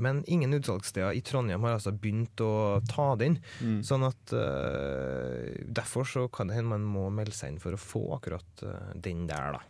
Men 0.01 0.23
ingen 0.25 0.57
utsalgssteder 0.57 1.13
i 1.13 1.21
Trondheim 1.21 1.65
har 1.67 1.77
altså 1.77 1.93
begynt 1.93 2.41
å 2.41 2.81
ta 2.89 3.11
det 3.21 3.29
inn. 3.29 3.37
Mm. 3.61 3.79
Sånn 3.85 4.07
at 4.09 4.33
uh, 4.33 5.53
Derfor 5.69 6.09
så 6.09 6.23
kan 6.33 6.49
det 6.49 6.57
hende 6.57 6.73
man 6.73 6.87
må 6.89 7.11
melde 7.13 7.37
seg 7.37 7.53
inn 7.53 7.61
for 7.61 7.77
å 7.77 7.81
få 7.81 8.01
akkurat 8.17 8.65
uh, 8.65 8.95
den 8.97 9.27
der, 9.29 9.59
da. 9.59 9.63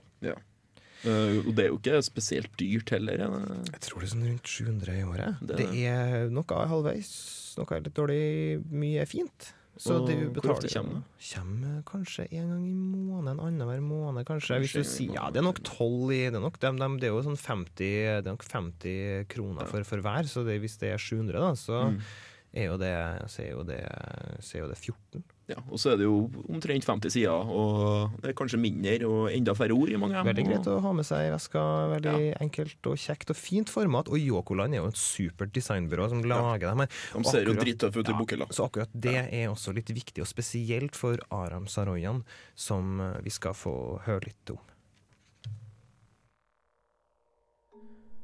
Eh, 1.05 1.39
og 1.43 1.55
det 1.57 1.65
er 1.65 1.71
jo 1.73 1.79
ikke 1.81 2.03
spesielt 2.07 2.53
dyrt 2.61 2.91
heller. 2.95 3.25
er? 3.25 3.65
Jeg 3.73 3.81
tror 3.89 4.01
det 4.01 4.09
er 4.09 4.13
sånn 4.15 4.29
rundt 4.29 4.47
700 4.53 4.99
i 5.01 5.03
året. 5.09 5.41
Det 5.43 5.57
Det 5.59 5.71
er 5.89 6.29
noe 6.31 6.45
er 6.61 6.71
halvveis, 6.71 7.11
noe 7.59 7.75
er 7.77 7.83
litt 7.89 7.95
dårlig, 7.99 8.23
mye 8.71 9.03
er 9.03 9.11
fint. 9.11 9.53
Så 9.83 9.97
Og 10.03 10.11
hvor 10.37 10.53
ofte 10.53 10.69
kommer 10.69 10.99
det? 11.01 11.29
Kommer 11.33 11.79
kanskje 11.89 12.27
en 12.31 12.51
gang 12.53 12.65
i 12.69 12.75
måneden, 12.77 13.41
annenhver 13.41 13.81
måned, 13.83 14.27
kanskje. 14.29 14.59
Hvis 14.61 14.75
du 14.77 14.85
sier, 14.85 15.15
ja, 15.17 15.31
det 15.33 15.41
er 15.41 15.47
nok 15.49 15.63
tolv 15.65 16.13
i 16.13 16.19
Det 16.29 16.37
er 16.37 16.45
nok 16.45 16.59
dem, 16.61 16.77
dem, 16.79 16.99
det 17.01 17.09
er 17.09 17.15
jo 17.17 17.23
sånn 17.25 17.41
50, 17.41 17.73
det 17.79 18.27
er 18.29 18.37
nok 18.37 18.45
50 18.45 19.25
kroner 19.33 19.67
for, 19.67 19.83
for 19.89 20.05
hver, 20.05 20.29
så 20.29 20.45
det, 20.47 20.61
hvis 20.61 20.77
det 20.79 20.93
er 20.93 20.99
700, 21.01 21.33
da, 21.41 21.55
så 21.57 21.81
Mm. 21.89 21.99
er 22.55 22.67
jo 22.69 22.77
det, 22.77 22.93
så 23.33 23.43
er 23.43 23.51
jo 23.57 23.63
det, 23.65 23.81
så 24.45 24.55
er 24.59 24.61
jo 24.61 24.69
det 24.69 24.79
14. 24.79 25.25
Ja, 25.53 25.61
og 25.69 25.81
så 25.81 25.93
er 25.93 26.01
det 26.01 26.07
jo 26.07 26.17
omtrent 26.49 26.87
50 26.89 27.13
sider, 27.13 27.51
og 27.53 28.15
det 28.23 28.31
er 28.31 28.37
kanskje 28.39 28.61
mindre 28.61 29.09
og 29.09 29.27
enda 29.33 29.55
færre 29.59 29.77
ord 29.77 29.93
i 29.93 29.99
mange. 30.01 30.23
Veldig 30.25 30.47
greit 30.49 30.69
å 30.71 30.79
ha 30.85 30.93
med 30.97 31.07
seg 31.09 31.29
i 31.29 31.33
veska. 31.35 31.63
Veldig 31.93 32.33
enkelt 32.43 32.91
og 32.91 32.99
kjekt 33.03 33.33
og 33.35 33.39
fint 33.39 33.73
format. 33.73 34.11
Og 34.13 34.21
Yokoland 34.21 34.77
er 34.77 34.83
jo 34.83 34.91
et 34.93 35.01
supert 35.01 35.53
designbyrå 35.57 36.09
som 36.13 36.25
lager 36.25 36.71
dem 36.71 36.85
her. 36.85 36.99
De 37.13 37.25
ser 37.29 37.49
jo 37.49 37.57
drittøffe 37.59 38.01
ut 38.03 38.09
i 38.09 38.15
Ja, 38.15 38.19
bokhylla. 38.19 38.49
Så 38.55 38.67
akkurat 38.69 38.93
det 38.93 39.19
er 39.29 39.49
også 39.51 39.75
litt 39.77 39.93
viktig, 39.93 40.25
og 40.25 40.31
spesielt 40.31 40.99
for 40.99 41.21
Aram 41.35 41.69
Saroyan, 41.71 42.23
som 42.55 43.01
eh, 43.01 43.19
vi 43.25 43.33
skal 43.35 43.57
få 43.57 43.75
høre 44.07 44.31
litt 44.31 44.55
om. 44.55 44.61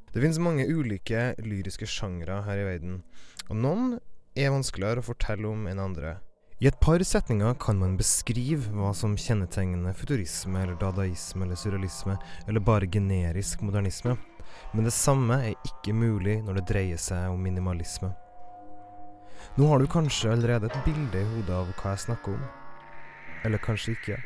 Det 0.09 0.23
finnes 0.23 0.41
mange 0.41 0.65
ulike 0.65 1.35
lyriske 1.45 1.87
sjangre 1.87 2.41
her 2.47 2.63
i 2.63 2.65
verden, 2.67 3.03
og 3.51 3.59
noen 3.61 3.99
er 4.39 4.55
vanskeligere 4.55 5.03
å 5.03 5.09
fortelle 5.11 5.51
om 5.51 5.67
enn 5.69 5.83
andre. 5.83 6.17
I 6.59 6.67
et 6.67 6.81
par 6.81 6.99
setninger 7.07 7.55
kan 7.63 7.79
man 7.79 7.93
beskrive 7.95 8.73
hva 8.75 8.89
som 8.91 9.13
kjennetegner 9.15 9.95
futurisme 9.95 10.59
eller 10.59 10.75
dadaisme 10.81 11.45
eller 11.45 11.55
surrealisme, 11.55 12.17
eller 12.51 12.65
bare 12.67 12.89
generisk 12.91 13.61
modernisme, 13.63 14.17
men 14.73 14.89
det 14.89 14.93
samme 14.97 15.37
er 15.39 15.69
ikke 15.69 15.93
mulig 15.95 16.41
når 16.43 16.59
det 16.59 16.65
dreier 16.67 16.99
seg 16.99 17.29
om 17.31 17.45
minimalisme. 17.47 18.11
Nå 19.55 19.69
har 19.71 19.79
du 19.79 19.87
kanskje 19.87 20.33
allerede 20.33 20.67
et 20.67 20.81
bilde 20.83 21.21
i 21.21 21.29
hodet 21.29 21.55
av 21.55 21.71
hva 21.79 21.93
jeg 21.93 22.03
snakker 22.09 22.35
om. 22.35 22.49
Eller 23.47 23.63
kanskje 23.63 23.95
ikke. 23.95 24.17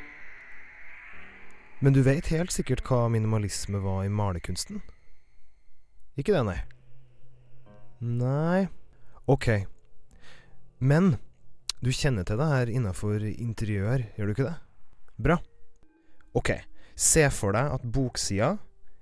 Men 1.84 1.92
du 1.92 2.00
vet 2.06 2.30
helt 2.32 2.54
sikkert 2.54 2.80
hva 2.88 3.10
minimalisme 3.12 3.82
var 3.84 4.06
i 4.06 4.12
malerkunsten? 4.12 4.80
Ikke 6.16 6.32
det, 6.32 6.46
nei? 6.48 6.56
Nei 8.00 8.64
OK. 9.28 9.50
Men 10.80 11.12
du 11.82 11.90
kjenner 11.90 12.22
til 12.22 12.38
det 12.38 12.46
her 12.46 12.70
innafor 12.70 13.24
interiør, 13.26 14.04
gjør 14.14 14.28
du 14.28 14.32
ikke 14.36 14.46
det? 14.46 14.58
Bra. 15.18 15.36
OK, 16.38 16.52
se 16.94 17.24
for 17.34 17.56
deg 17.56 17.72
at 17.74 17.86
boksida 17.94 18.52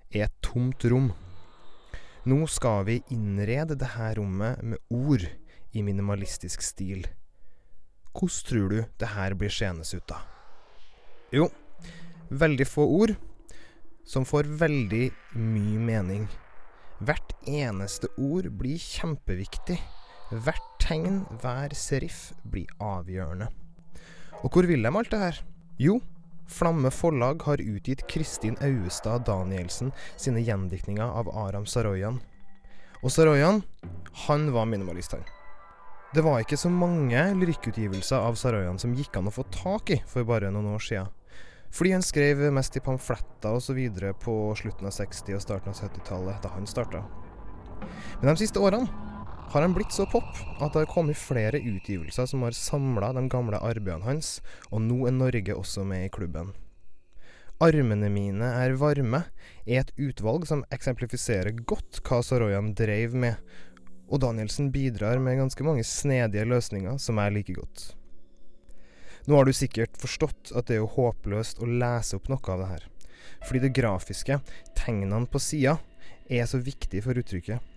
er 0.08 0.24
et 0.26 0.38
tomt 0.40 0.86
rom. 0.88 1.10
Nå 2.24 2.46
skal 2.48 2.86
vi 2.88 3.02
innrede 3.12 3.76
det 3.76 3.92
her 3.98 4.16
rommet 4.16 4.64
med 4.64 4.80
ord 4.96 5.26
i 5.76 5.84
minimalistisk 5.84 6.64
stil. 6.64 7.04
Hvordan 8.16 8.48
tror 8.48 8.72
du 8.72 8.80
det 8.98 9.12
her 9.12 9.36
blir 9.38 9.52
seende 9.52 9.84
ut, 9.84 10.08
da? 10.08 10.24
Jo, 11.36 11.50
veldig 12.32 12.66
få 12.66 12.88
ord 12.96 13.14
som 14.08 14.24
får 14.24 14.48
veldig 14.58 15.06
mye 15.36 15.84
mening. 15.84 16.26
Hvert 17.04 17.36
eneste 17.46 18.08
ord 18.16 18.48
blir 18.56 18.80
kjempeviktig. 18.80 19.78
Hvert 20.30 20.66
tegn, 20.78 21.24
hver 21.42 21.72
serif, 21.74 22.30
blir 22.46 22.70
avgjørende. 22.78 23.48
Og 24.44 24.52
hvor 24.54 24.68
vil 24.68 24.86
de 24.86 24.92
alt 24.94 25.10
det 25.10 25.18
her? 25.18 25.40
Jo, 25.82 25.96
Flamme 26.46 26.92
Forlag 26.94 27.42
har 27.42 27.62
utgitt 27.62 28.04
Kristin 28.06 28.54
Auestad 28.62 29.24
Danielsen 29.26 29.90
sine 30.14 30.42
gjendiktninger 30.46 31.02
av 31.02 31.32
Aram 31.34 31.66
Saroyan. 31.66 32.20
Og 33.02 33.10
Saroyan, 33.10 33.62
han 34.28 34.48
var 34.54 34.70
minimalist, 34.70 35.18
han. 35.18 35.26
Det 36.14 36.22
var 36.22 36.44
ikke 36.44 36.58
så 36.58 36.70
mange 36.70 37.26
lyrikkutgivelser 37.38 38.22
av 38.22 38.38
Saroyan 38.38 38.78
som 38.78 38.94
gikk 38.94 39.18
an 39.18 39.30
å 39.30 39.34
få 39.34 39.48
tak 39.50 39.90
i 39.94 40.00
for 40.06 40.26
bare 40.26 40.54
noen 40.54 40.76
år 40.76 40.86
sia. 40.86 41.04
Fordi 41.74 41.96
han 41.98 42.06
skrev 42.06 42.46
mest 42.54 42.78
i 42.78 42.86
pamfletter 42.86 43.58
osv. 43.58 43.78
på 44.22 44.40
slutten 44.62 44.86
av 44.86 44.94
60- 44.94 45.34
og 45.34 45.42
starten 45.42 45.74
av 45.74 45.78
70-tallet, 45.78 46.42
da 46.42 46.54
han 46.54 46.66
starta. 46.70 47.02
Men 48.20 48.30
de 48.30 48.40
siste 48.42 48.62
årene 48.62 49.10
har 49.50 49.62
han 49.62 49.74
blitt 49.74 49.92
så 49.92 50.06
pop 50.06 50.28
at 50.60 50.72
det 50.72 50.84
har 50.84 50.90
kommet 50.90 51.18
flere 51.18 51.58
utgivelser 51.58 52.28
som 52.30 52.44
har 52.46 52.54
samla 52.54 53.10
de 53.16 53.24
gamle 53.30 53.58
arbeidene 53.58 54.06
hans, 54.06 54.36
og 54.70 54.84
nå 54.84 55.02
er 55.08 55.16
Norge 55.16 55.56
også 55.58 55.82
med 55.86 56.06
i 56.06 56.12
klubben. 56.14 56.52
Armene 57.60 58.08
mine 58.08 58.46
er 58.56 58.76
varme 58.78 59.24
er 59.66 59.82
et 59.82 59.90
utvalg 59.98 60.46
som 60.48 60.62
eksemplifiserer 60.72 61.58
godt 61.68 61.98
hva 62.06 62.20
Saroyan 62.24 62.70
drev 62.78 63.16
med, 63.18 63.42
og 64.06 64.22
Danielsen 64.22 64.70
bidrar 64.72 65.18
med 65.22 65.40
ganske 65.42 65.66
mange 65.66 65.84
snedige 65.86 66.46
løsninger 66.46 66.96
som 67.02 67.18
jeg 67.18 67.34
liker 67.34 67.58
godt. 67.58 67.84
Nå 69.26 69.36
har 69.36 69.44
du 69.44 69.52
sikkert 69.54 69.98
forstått 70.00 70.54
at 70.54 70.70
det 70.70 70.78
er 70.78 70.84
jo 70.84 70.94
håpløst 70.94 71.60
å 71.60 71.68
lese 71.68 72.16
opp 72.16 72.30
noe 72.30 72.54
av 72.54 72.62
det 72.62 72.70
her, 72.70 72.86
fordi 73.42 73.66
det 73.66 73.74
grafiske, 73.76 74.40
tegnene 74.78 75.26
på 75.26 75.42
sida, 75.42 75.76
er 76.30 76.46
så 76.46 76.62
viktig 76.62 77.02
for 77.04 77.18
uttrykket. 77.18 77.69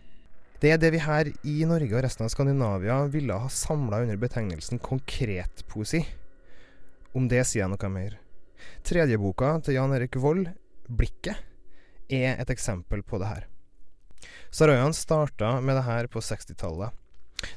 Det 0.63 0.69
er 0.71 0.77
det 0.79 0.93
vi 0.93 0.99
her 1.03 1.27
i 1.27 1.53
Norge 1.67 1.91
og 1.91 2.05
resten 2.05 2.23
av 2.23 2.29
Skandinavia 2.31 3.01
ville 3.11 3.35
ha 3.35 3.49
samla 3.51 3.97
under 4.05 4.15
betegnelsen 4.15 4.79
konkretpoesi. 4.79 5.99
Om 7.11 7.27
det 7.27 7.41
sier 7.49 7.65
jeg 7.65 7.71
noe 7.73 7.89
mer. 7.91 8.15
Tredje 8.87 9.19
boka 9.19 9.57
til 9.59 9.75
Jan 9.75 9.91
Erik 9.91 10.15
Vold, 10.23 10.47
'Blikket', 10.87 11.43
er 12.07 12.39
et 12.39 12.55
eksempel 12.55 13.03
på 13.03 13.19
det 13.19 13.27
her. 13.27 13.43
Saroyan 14.55 14.95
starta 14.95 15.59
med 15.59 15.75
det 15.75 15.83
her 15.83 16.07
på 16.07 16.23
60-tallet. 16.23 16.95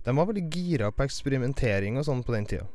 De 0.03 0.11
var 0.19 0.27
veldig 0.27 0.47
gira 0.51 0.91
på 0.91 1.07
eksperimentering 1.07 2.03
og 2.03 2.11
sånn 2.11 2.27
på 2.27 2.35
den 2.35 2.51
tida. 2.51 2.67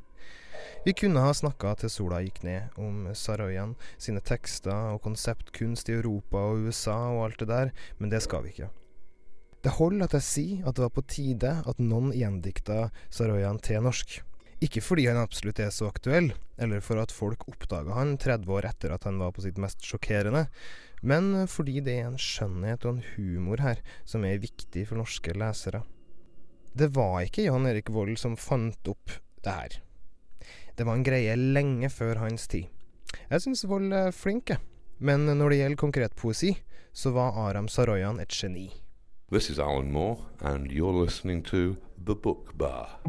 Vi 0.85 0.95
kunne 0.95 1.27
ha 1.27 1.33
snakka 1.35 1.75
til 1.75 1.91
sola 1.91 2.23
gikk 2.23 2.45
ned 2.47 2.79
om 2.79 3.09
Saroyan 3.11 3.75
sine 3.97 4.23
tekster 4.23 4.95
og 4.95 5.03
konseptkunst 5.03 5.91
i 5.91 6.00
Europa 6.00 6.38
og 6.38 6.69
USA 6.71 7.01
og 7.11 7.25
alt 7.25 7.43
det 7.43 7.51
der, 7.51 7.73
men 8.00 8.09
det 8.09 8.23
skal 8.23 8.47
vi 8.47 8.55
ikke. 8.55 8.71
Det 9.62 9.75
holder 9.77 10.08
at 10.08 10.15
jeg 10.18 10.25
sier 10.25 10.65
at 10.68 10.77
det 10.77 10.82
var 10.88 10.94
på 10.96 11.06
tide 11.06 11.50
at 11.70 11.82
noen 11.82 12.10
gjendikta 12.18 12.88
Saroyan 13.13 13.60
til 13.62 13.84
norsk. 13.86 14.18
Ikke 14.62 14.82
fordi 14.82 15.08
han 15.08 15.18
absolutt 15.22 15.60
er 15.62 15.70
så 15.74 15.88
aktuell, 15.89 16.32
eller 16.62 16.82
for 16.86 17.01
at 17.01 17.13
folk 17.13 17.48
oppdaga 17.50 17.96
han 17.98 18.15
30 18.22 18.50
år 18.58 18.68
etter 18.70 18.94
at 18.94 19.06
han 19.10 19.18
var 19.22 19.34
på 19.34 19.41
sitt 19.46 19.58
mest 19.62 19.82
sjokkerende, 19.86 20.48
men 21.01 21.48
fordi 21.50 21.80
det 21.82 21.96
er 21.98 22.10
en 22.10 22.20
skjønnhet 22.22 22.86
og 22.86 22.98
en 22.98 23.06
humor 23.15 23.62
her 23.62 23.82
som 24.06 24.25
er 24.25 24.41
viktig 24.41 24.86
for 24.89 25.01
norske 25.01 25.34
lesere. 25.34 25.82
Det 26.74 26.91
var 26.94 27.24
ikke 27.25 27.48
Jan 27.48 27.65
Erik 27.70 27.89
Vold 27.94 28.18
som 28.22 28.38
fant 28.38 28.89
opp 28.89 29.18
det 29.46 29.56
her. 29.56 29.80
Det 30.77 30.86
var 30.88 30.98
en 30.98 31.06
greie 31.06 31.34
lenge 31.38 31.89
før 31.94 32.22
hans 32.22 32.48
tid. 32.50 32.70
Jeg 33.30 33.44
syns 33.44 33.65
Vold 33.70 33.94
er 33.94 34.13
flink, 34.15 34.53
men 34.98 35.25
når 35.25 35.50
det 35.50 35.60
gjelder 35.63 35.82
konkret 35.82 36.15
poesi, 36.18 36.53
så 36.94 37.13
var 37.18 37.38
Aram 37.50 37.70
Saroyan 37.70 38.22
et 38.22 38.34
geni. 38.34 38.70
This 39.31 39.50
is 39.50 39.59
Alan 39.59 39.89
Moore, 39.89 40.17
and 40.41 40.69
you're 40.73 40.91
listening 40.91 41.41
to 41.43 41.77
The 42.05 42.15
Book 42.15 42.51
Bar. 42.57 43.00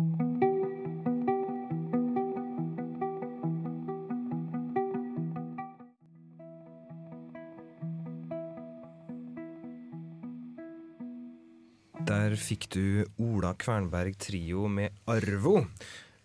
Der 12.07 12.37
fikk 12.39 12.69
du 12.71 13.03
Ola 13.19 13.57
Kvernberg 13.59 14.15
Trio 14.15 14.69
med 14.71 14.95
Arvo. 15.11 15.67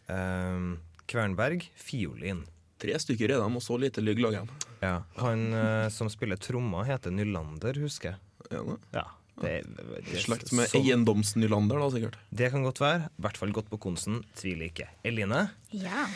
Um, 0.06 0.78
Kvernberg 1.10 1.72
fiolin. 1.74 2.46
Tre 2.78 3.02
stykker 3.02 3.34
er 3.34 3.42
de, 3.42 3.50
og 3.50 3.66
så 3.66 3.82
lite 3.82 4.06
lygglag 4.06 4.38
igjen. 4.38 4.58
Ja. 4.86 5.00
Han 5.24 5.48
uh, 5.58 5.90
som 5.90 6.14
spiller 6.14 6.38
tromma, 6.38 6.86
heter 6.86 7.10
Nylander, 7.10 7.82
husker 7.82 8.14
jeg. 8.14 8.28
Ja. 8.54 8.78
Ja. 9.02 9.10
Det, 9.42 9.54
det, 9.78 10.18
Slekt 10.24 10.52
med 10.58 10.70
så- 10.72 10.80
eiendomsnylander, 10.82 11.80
da, 11.84 11.90
sikkert. 11.94 12.18
Det 12.34 12.50
kan 12.54 12.64
godt 12.66 12.82
være. 12.82 13.10
I 13.12 13.22
hvert 13.26 13.38
fall 13.38 13.52
godt 13.56 13.70
på 13.70 13.80
konsen. 13.88 14.24
Tviler 14.40 14.72
ikke. 14.72 14.88
Eline? 15.06 15.44
Ja. 15.72 16.08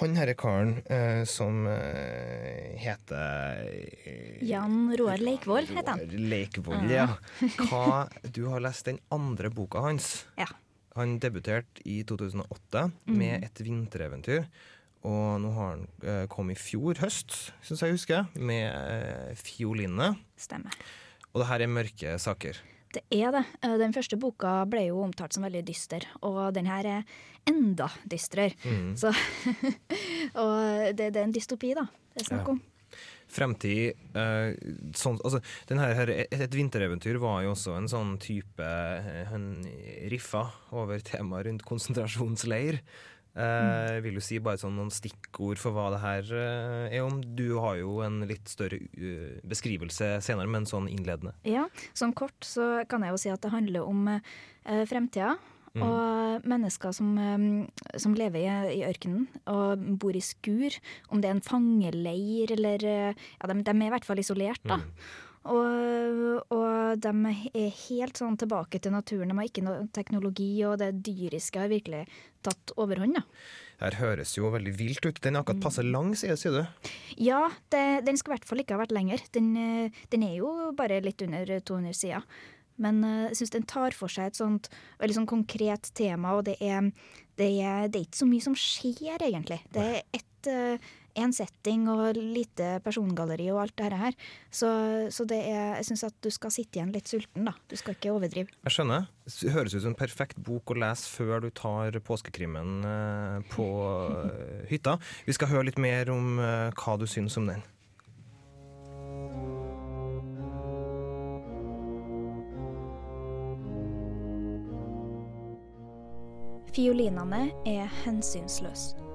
Han 0.00 0.16
herre 0.18 0.34
karen 0.34 0.80
eh, 0.90 1.22
som 1.30 1.60
eh, 1.70 2.72
heter 2.82 3.60
eh, 4.02 4.40
Jan 4.42 4.90
Roar 4.98 5.22
Leikvoll 5.22 5.68
heter 5.70 5.92
han. 5.94 6.16
Leikvoll, 6.26 6.88
ja. 6.90 7.04
Hva 7.68 8.08
Du 8.34 8.48
har 8.50 8.64
lest 8.64 8.88
den 8.90 8.98
andre 9.14 9.50
boka 9.54 9.84
hans. 9.86 10.24
Ja. 10.40 10.48
Han 10.96 11.18
debuterte 11.22 11.84
i 11.86 12.00
2008 12.08 12.88
med 13.14 13.44
et 13.46 13.62
vintereventyr. 13.62 14.48
Og 15.06 15.36
nå 15.44 15.52
har 15.54 15.74
han 15.76 15.86
eh, 16.02 16.24
kom 16.32 16.50
i 16.50 16.56
fjor 16.58 16.98
høst, 16.98 17.52
syns 17.62 17.84
jeg 17.84 17.94
husker, 17.94 18.26
med 18.34 18.66
eh, 18.74 19.34
fiolinene. 19.38 20.16
Stemmer. 20.40 20.74
Og 21.36 21.42
det 21.42 21.50
her 21.50 21.60
er 21.66 21.68
mørke 21.68 22.14
saker. 22.22 22.56
Det 22.96 23.02
er 23.12 23.34
det. 23.34 23.42
Eh, 23.60 23.74
Den 23.76 23.92
første 23.92 24.16
boka 24.16 24.62
ble 24.72 24.86
jo 24.88 25.02
omtalt 25.04 25.34
som 25.36 25.44
veldig 25.44 25.60
dyster, 25.68 26.06
og 26.24 26.54
den 26.56 26.64
her 26.70 26.86
er 26.88 27.02
enda 27.46 27.90
dystrere. 28.08 28.54
Mm. 28.64 28.94
Så 28.96 29.12
Og 30.42 30.96
det, 30.96 31.10
det 31.12 31.20
er 31.20 31.26
en 31.26 31.34
dystopi, 31.34 31.74
da. 31.76 31.84
Det 32.14 32.24
er 32.24 32.30
snakk 32.30 32.46
Ja. 32.48 32.54
om. 32.56 32.62
Fremtid 33.26 33.98
eh, 34.14 34.52
sånn, 34.94 35.16
altså, 35.26 35.40
den 35.66 35.80
her, 35.82 35.92
her, 35.98 36.12
et, 36.14 36.30
et 36.46 36.54
vintereventyr 36.54 37.18
var 37.20 37.40
jo 37.42 37.50
også 37.56 37.74
en 37.76 37.88
sånn 37.90 38.12
type 38.22 38.62
en 38.62 39.26
Han 39.32 39.46
riffa 40.12 40.44
over 40.70 41.02
temaet 41.04 41.48
rundt 41.48 41.64
konsentrasjonsleir. 41.66 42.78
Eh, 43.36 43.96
jeg 43.96 44.04
vil 44.06 44.16
jo 44.16 44.24
si 44.24 44.38
bare 44.40 44.60
sånn 44.60 44.78
noen 44.78 44.92
stikkord 44.92 45.60
for 45.60 45.76
hva 45.76 45.90
det 45.92 46.00
her 46.00 46.30
eh, 46.32 46.94
er 46.96 47.04
om. 47.04 47.18
Du 47.36 47.58
har 47.60 47.76
jo 47.82 47.98
en 48.06 48.22
litt 48.28 48.48
større 48.48 48.78
eh, 48.96 49.36
beskrivelse 49.44 50.16
senere, 50.24 50.48
men 50.52 50.68
sånn 50.68 50.88
innledende. 50.88 51.34
Ja, 51.44 51.66
sånn 51.96 52.16
kort 52.16 52.46
så 52.46 52.86
kan 52.88 53.04
jeg 53.04 53.12
jo 53.12 53.20
si 53.20 53.34
at 53.34 53.44
det 53.44 53.52
handler 53.52 53.84
om 53.84 54.08
eh, 54.14 54.82
fremtida. 54.88 55.36
Mm. 55.76 55.82
Og 55.84 56.46
mennesker 56.48 56.94
som, 56.96 57.10
eh, 57.20 57.98
som 58.00 58.16
lever 58.16 58.40
i, 58.40 58.80
i 58.80 58.86
ørkenen 58.88 59.26
og 59.52 59.84
bor 60.00 60.16
i 60.16 60.24
skur. 60.24 60.78
Om 61.12 61.20
det 61.20 61.28
er 61.28 61.36
en 61.36 61.44
fangeleir 61.44 62.56
eller 62.56 62.88
Ja, 62.88 63.12
de, 63.50 63.60
de 63.60 63.76
er 63.76 63.88
i 63.90 63.92
hvert 63.92 64.08
fall 64.08 64.24
isolert, 64.24 64.64
da. 64.64 64.80
Mm. 64.80 65.12
Og, 65.52 66.52
og 66.54 67.02
de 67.02 67.12
er 67.54 67.76
helt 67.86 68.18
sånn 68.18 68.38
tilbake 68.40 68.80
til 68.82 68.94
naturen. 68.94 69.30
De 69.30 69.38
har 69.38 69.48
ikke 69.48 69.64
noe 69.66 69.86
teknologi, 69.94 70.50
og 70.66 70.78
det 70.82 70.92
dyriske 71.06 71.60
har 71.62 71.72
virkelig 71.72 72.04
tatt 72.46 72.74
overhånd. 72.80 73.20
Her 73.80 73.98
høres 74.00 74.32
jo 74.38 74.50
veldig 74.54 74.72
vilt 74.78 75.06
ut. 75.06 75.20
Den 75.22 75.36
er 75.36 75.44
akkurat 75.44 75.62
passe 75.66 75.84
lang, 75.84 76.14
sier, 76.16 76.38
sier 76.40 76.60
du? 76.60 76.90
Ja, 77.20 77.44
det, 77.74 77.84
den 78.06 78.18
skulle 78.18 78.36
i 78.36 78.40
hvert 78.40 78.50
fall 78.50 78.62
ikke 78.62 78.76
ha 78.76 78.82
vært 78.82 78.94
lenger. 78.96 79.24
Den, 79.36 79.50
eh, 79.60 80.04
den 80.12 80.26
er 80.26 80.36
jo 80.38 80.52
bare 80.76 81.02
litt 81.04 81.22
under 81.26 81.56
200 81.58 81.96
sider. 81.96 82.26
Men 82.82 83.02
eh, 83.04 83.24
jeg 83.30 83.42
syns 83.42 83.56
den 83.56 83.68
tar 83.68 83.96
for 83.96 84.12
seg 84.12 84.30
et 84.30 84.40
sånt 84.40 84.70
veldig 85.02 85.18
sånn 85.20 85.30
konkret 85.30 85.90
tema, 85.96 86.36
og 86.38 86.46
det 86.48 86.56
er, 86.64 86.88
det 87.40 87.50
er, 87.60 87.90
det 87.90 88.00
er 88.00 88.06
ikke 88.08 88.22
så 88.22 88.30
mye 88.30 88.46
som 88.48 88.56
skjer, 88.56 89.20
egentlig. 89.28 89.60
Det 89.74 89.84
er 89.84 90.00
ett 90.16 90.50
en 91.16 91.32
setting 91.34 91.86
og 91.90 92.18
lite 92.18 92.76
persongalleri 92.84 93.48
og 93.52 93.62
alt 93.64 93.76
det 93.78 94.00
her. 94.00 94.16
Så, 94.50 94.68
så 95.14 95.26
det 95.28 95.40
er, 95.48 95.76
jeg 95.80 95.90
syns 95.90 96.06
at 96.10 96.16
du 96.24 96.30
skal 96.34 96.52
sitte 96.54 96.78
igjen 96.78 96.92
litt 96.94 97.08
sulten, 97.10 97.48
da. 97.48 97.54
Du 97.70 97.76
skal 97.78 97.96
ikke 97.96 98.12
overdrive. 98.14 98.52
Jeg 98.66 98.76
skjønner. 98.76 99.08
Det 99.26 99.54
høres 99.54 99.74
ut 99.74 99.82
som 99.82 99.94
en 99.94 99.98
perfekt 99.98 100.38
bok 100.46 100.70
å 100.70 100.78
lese 100.78 101.08
før 101.10 101.46
du 101.46 101.48
tar 101.50 101.96
påskekrimmen 102.06 102.84
eh, 102.86 103.38
på 103.54 103.66
eh, 104.26 104.66
hytta. 104.70 104.98
Vi 105.26 105.34
skal 105.36 105.50
høre 105.54 105.70
litt 105.70 105.80
mer 105.82 106.12
om 106.14 106.36
eh, 106.38 106.68
hva 106.76 106.98
du 107.00 107.08
syns 107.10 107.38
om 107.40 107.50
den. 107.50 107.64
Fiolinene 116.76 117.46
er 117.64 117.88
hensynsløse. 118.04 119.05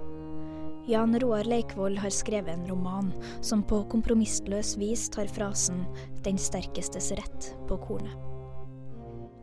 Jan 0.85 1.19
Roar 1.19 1.43
Leikvoll 1.43 1.97
har 1.97 2.09
skrevet 2.09 2.53
en 2.53 2.67
roman 2.67 3.11
som 3.41 3.63
på 3.63 3.83
kompromissløs 3.83 4.77
vis 4.77 5.09
tar 5.09 5.25
frasen 5.25 5.85
'den 6.23 6.37
sterkestes 6.37 7.11
rett' 7.11 7.53
på 7.67 7.77
kornet. 7.77 8.17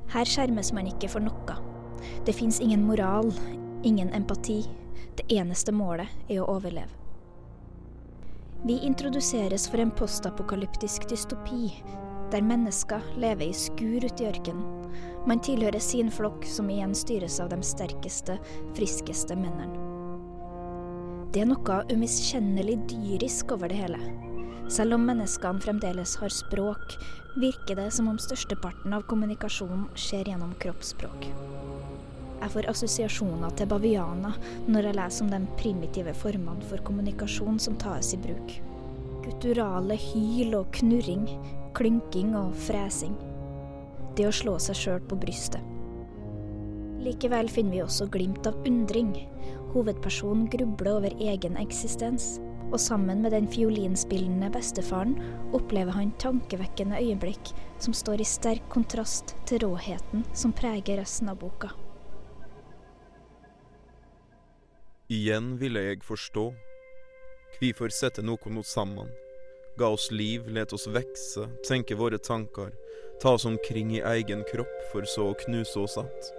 Her 0.09 0.25
skjermes 0.25 0.73
man 0.73 0.87
ikke 0.87 1.09
for 1.09 1.21
noe. 1.21 1.57
Det 2.25 2.35
fins 2.35 2.61
ingen 2.61 2.87
moral, 2.87 3.33
ingen 3.83 4.11
empati. 4.15 4.67
Det 5.17 5.33
eneste 5.33 5.73
målet 5.73 6.09
er 6.29 6.41
å 6.43 6.49
overleve. 6.57 6.91
Vi 8.65 8.81
introduseres 8.83 9.69
for 9.69 9.79
en 9.79 9.91
postapokalyptisk 9.91 11.09
dystopi, 11.09 11.71
der 12.31 12.43
mennesker 12.43 13.03
lever 13.17 13.47
i 13.47 13.53
skur 13.53 14.05
ute 14.05 14.25
i 14.25 14.27
ørkenen. 14.27 14.91
Man 15.27 15.41
tilhører 15.41 15.81
sin 15.81 16.11
flokk, 16.11 16.45
som 16.45 16.71
igjen 16.71 16.95
styres 16.95 17.41
av 17.41 17.49
de 17.51 17.63
sterkeste, 17.63 18.39
friskeste 18.75 19.37
mennene. 19.37 19.88
Det 21.29 21.43
er 21.43 21.49
noe 21.51 21.75
umiskjennelig 21.93 22.79
dyrisk 22.89 23.51
over 23.53 23.69
det 23.69 23.83
hele. 23.83 23.99
Selv 24.73 24.97
om 24.97 25.03
menneskene 25.05 25.61
fremdeles 25.61 26.15
har 26.23 26.33
språk, 26.33 26.95
virker 27.37 27.77
det 27.77 27.91
som 27.93 28.09
om 28.09 28.17
størsteparten 28.17 28.97
av 28.97 29.05
kommunikasjonen 29.11 29.91
skjer 29.93 30.33
gjennom 30.33 30.55
kroppsspråk. 30.63 31.29
Jeg 32.39 32.55
får 32.55 32.71
assosiasjoner 32.73 33.53
til 33.61 33.69
bavianer 33.69 34.41
når 34.71 34.89
jeg 34.89 34.99
leser 35.03 35.27
om 35.27 35.33
de 35.35 35.43
primitive 35.61 36.17
formene 36.17 36.65
for 36.71 36.81
kommunikasjon 36.89 37.61
som 37.61 37.77
tas 37.77 38.15
i 38.17 38.23
bruk. 38.25 38.57
Gutturale 39.27 40.01
hyl 40.01 40.57
og 40.57 40.73
knurring, 40.81 41.29
klynking 41.77 42.33
og 42.41 42.57
fresing. 42.65 43.19
Det 44.17 44.31
å 44.31 44.33
slå 44.33 44.57
seg 44.63 44.81
sjøl 44.81 45.05
på 45.05 45.21
brystet. 45.21 45.75
Likevel 47.05 47.53
finner 47.53 47.77
vi 47.77 47.85
også 47.85 48.09
glimt 48.11 48.49
av 48.49 48.57
undring, 48.67 49.13
Hovedpersonen 49.79 50.49
grubler 50.51 50.97
over 50.99 51.15
egen 51.23 51.55
eksistens, 51.61 52.41
og 52.73 52.81
sammen 52.83 53.21
med 53.23 53.31
den 53.31 53.45
fiolinspillende 53.47 54.49
bestefaren 54.51 55.13
opplever 55.55 55.95
han 55.95 56.11
tankevekkende 56.19 56.99
øyeblikk 56.99 57.53
som 57.79 57.95
står 57.95 58.19
i 58.19 58.27
sterk 58.27 58.65
kontrast 58.75 59.37
til 59.47 59.63
råheten 59.63 60.25
som 60.35 60.51
preger 60.51 60.99
resten 60.99 61.31
av 61.31 61.39
boka. 61.39 61.71
Igjen 65.15 65.55
ville 65.63 65.85
jeg 65.87 66.03
forstå. 66.03 66.49
Hvorfor 67.61 67.95
sette 67.95 68.27
noe 68.27 68.51
mot 68.51 68.67
sammen? 68.67 69.15
Ga 69.79 69.93
oss 69.95 70.11
liv, 70.11 70.51
let 70.51 70.75
oss 70.75 70.89
vekse, 70.91 71.47
tenke 71.71 71.95
våre 71.95 72.19
tanker, 72.19 72.75
ta 73.23 73.37
oss 73.39 73.47
omkring 73.47 73.95
i 73.95 74.03
egen 74.17 74.43
kropp, 74.51 74.75
for 74.91 75.07
så 75.07 75.31
å 75.31 75.39
knuse 75.47 75.87
oss 75.87 75.97
att. 76.03 76.38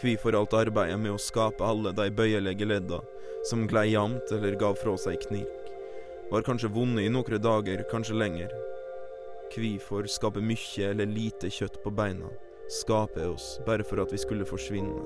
Hvorfor 0.00 0.32
alt 0.32 0.54
arbeidet 0.56 0.96
med 0.96 1.12
å 1.12 1.20
skape 1.20 1.60
alle 1.60 1.90
de 1.92 2.06
bøyelige 2.16 2.64
ledda 2.64 3.02
som 3.44 3.66
glei 3.68 3.90
jamt 3.90 4.32
eller 4.32 4.56
gav 4.56 4.78
fra 4.80 4.94
seg 4.96 5.18
knirk, 5.26 5.66
var 6.30 6.44
kanskje 6.46 6.70
vonde 6.72 7.04
i 7.04 7.10
noen 7.12 7.42
dager, 7.42 7.82
kanskje 7.90 8.16
lenger. 8.16 8.54
Hvorfor 9.52 10.08
skape 10.08 10.40
mye 10.40 10.86
eller 10.88 11.10
lite 11.10 11.50
kjøtt 11.52 11.76
på 11.84 11.92
beina, 11.92 12.30
skape 12.80 13.26
oss 13.28 13.58
bare 13.66 13.84
for 13.84 14.00
at 14.00 14.14
vi 14.14 14.22
skulle 14.22 14.48
forsvinne? 14.48 15.04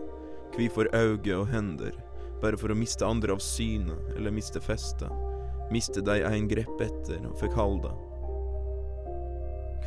Hvorfor 0.54 0.86
øyne 0.94 1.40
og 1.40 1.50
hender, 1.50 1.98
bare 2.38 2.60
for 2.60 2.70
å 2.70 2.78
miste 2.78 3.06
andre 3.08 3.34
av 3.34 3.42
syne 3.42 3.98
eller 4.14 4.34
miste 4.36 4.62
festet? 4.62 5.10
Miste 5.74 6.04
de 6.06 6.20
en 6.22 6.46
grepp 6.46 6.86
etter 6.86 7.18
og 7.24 7.34
fikk 7.42 7.58
halda? 7.58 7.96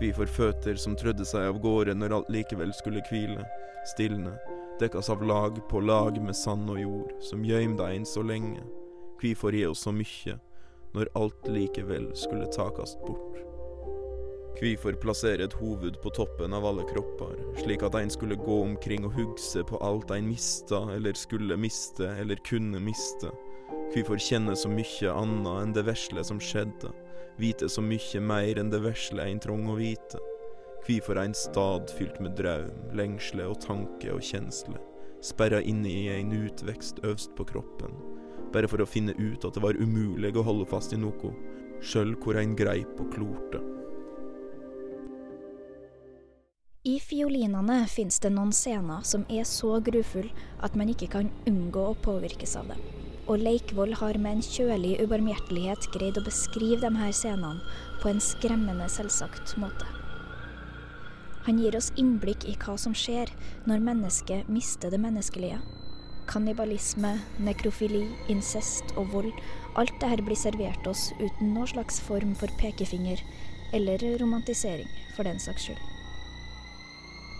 Hvorfor 0.01 0.35
føtter 0.35 0.75
som 0.75 0.99
trødde 0.99 1.25
seg 1.25 1.47
av 1.47 1.63
gårde 1.63 1.95
når 1.95 2.19
alt 2.19 2.33
likevel 2.33 2.75
skulle 2.75 3.05
hvile, 3.07 3.47
stilne? 3.95 4.35
Dekkas 4.79 5.09
av 5.09 5.23
lag 5.23 5.57
på 5.69 5.79
lag 5.79 6.21
med 6.21 6.35
sand 6.35 6.69
og 6.69 6.81
jord, 6.81 7.13
som 7.23 7.45
gjøymde 7.45 7.87
inn 7.95 8.05
så 8.05 8.23
lenge, 8.25 8.61
kvifor 9.21 9.55
gi 9.55 9.65
oss 9.69 9.85
så 9.87 9.93
mykje, 9.95 10.37
når 10.93 11.11
alt 11.17 11.49
likevel 11.49 12.11
skulle 12.17 12.49
takast 12.53 13.01
bort? 13.07 13.41
Kvifor 14.57 14.95
plassere 14.97 15.45
et 15.45 15.53
hoved 15.59 15.99
på 16.01 16.11
toppen 16.17 16.55
av 16.57 16.65
alle 16.65 16.85
kropper, 16.89 17.35
slik 17.61 17.83
at 17.85 17.97
ein 17.99 18.09
skulle 18.09 18.39
gå 18.39 18.61
omkring 18.63 19.05
og 19.05 19.13
hugse 19.13 19.61
på 19.61 19.77
alt 19.85 20.13
ein 20.13 20.29
mista, 20.29 20.79
eller 20.95 21.17
skulle 21.17 21.57
miste, 21.61 22.09
eller 22.21 22.41
kunne 22.47 22.81
miste? 22.81 23.29
Kvifor 23.93 24.17
kjenne 24.21 24.55
så 24.57 24.71
mykje 24.71 25.13
anna 25.13 25.59
enn 25.61 25.75
det 25.77 25.85
vesle 25.85 26.25
som 26.25 26.41
skjedde, 26.41 26.89
vite 27.37 27.69
så 27.69 27.83
mykje 27.85 28.23
meir 28.23 28.57
enn 28.57 28.73
det 28.73 28.81
vesle 28.85 29.25
ein 29.25 29.41
trong 29.43 29.69
å 29.69 29.77
vite? 29.77 30.21
Kvifor 30.87 31.17
ein 31.19 31.33
stad 31.35 31.89
fylt 31.91 32.21
med 32.23 32.37
draum, 32.39 32.71
lengsle 32.95 33.43
og 33.51 33.57
tanke 33.59 34.07
og 34.13 34.21
kjensle, 34.23 34.79
sperra 35.19 35.59
inne 35.59 35.89
i 35.91 36.05
ein 36.13 36.29
utvekst 36.31 37.01
øvst 37.03 37.33
på 37.35 37.43
kroppen, 37.49 37.91
bare 38.53 38.69
for 38.71 38.79
å 38.79 38.87
finne 38.87 39.11
ut 39.19 39.43
at 39.43 39.57
det 39.57 39.63
var 39.65 39.75
umulig 39.75 40.31
å 40.39 40.45
holde 40.47 40.67
fast 40.71 40.95
i 40.95 41.01
noe, 41.01 41.33
sjøl 41.83 42.15
hvor 42.23 42.39
ein 42.39 42.55
greip 42.55 43.03
og 43.03 43.11
klorte. 43.17 43.59
I 46.87 46.95
fiolinene 47.03 47.81
fins 47.91 48.21
det 48.23 48.31
noen 48.31 48.55
scener 48.55 49.03
som 49.03 49.27
er 49.27 49.43
så 49.43 49.81
grufulle 49.83 50.31
at 50.63 50.79
man 50.79 50.95
ikke 50.95 51.11
kan 51.17 51.33
unngå 51.51 51.83
å 51.89 51.99
påvirkes 51.99 52.55
av 52.63 52.71
dem. 52.71 52.87
Og 53.27 53.43
Leikvoll 53.43 53.91
har 53.99 54.15
med 54.23 54.37
en 54.37 54.49
kjølig 54.53 54.95
ubarmhjertelighet 55.03 55.91
greid 55.99 56.15
å 56.15 56.27
beskrive 56.31 56.79
de 56.87 56.95
her 57.03 57.11
scenene 57.11 57.59
på 57.99 58.15
en 58.15 58.23
skremmende 58.23 58.87
selvsagt 58.87 59.57
måte. 59.59 59.96
Han 61.47 61.61
gir 61.63 61.77
oss 61.79 61.93
innblikk 61.95 62.43
i 62.43 62.57
hva 62.59 62.73
som 62.75 62.91
skjer 62.91 63.29
når 63.71 63.79
mennesket 63.79 64.49
mister 64.51 64.91
det 64.91 64.97
menneskelige. 64.99 65.61
Kannibalisme, 66.27 67.13
nekrofili, 67.39 68.01
incest 68.27 68.91
og 68.99 69.13
vold. 69.13 69.29
Alt 69.79 69.95
dette 70.01 70.25
blir 70.27 70.35
servert 70.35 70.89
oss 70.91 71.05
uten 71.21 71.53
noen 71.53 71.69
slags 71.71 72.01
form 72.03 72.33
for 72.35 72.51
pekefinger, 72.59 73.23
eller 73.71 74.03
romantisering, 74.19 74.91
for 75.15 75.23
den 75.23 75.39
saks 75.39 75.69
skyld. 75.69 75.79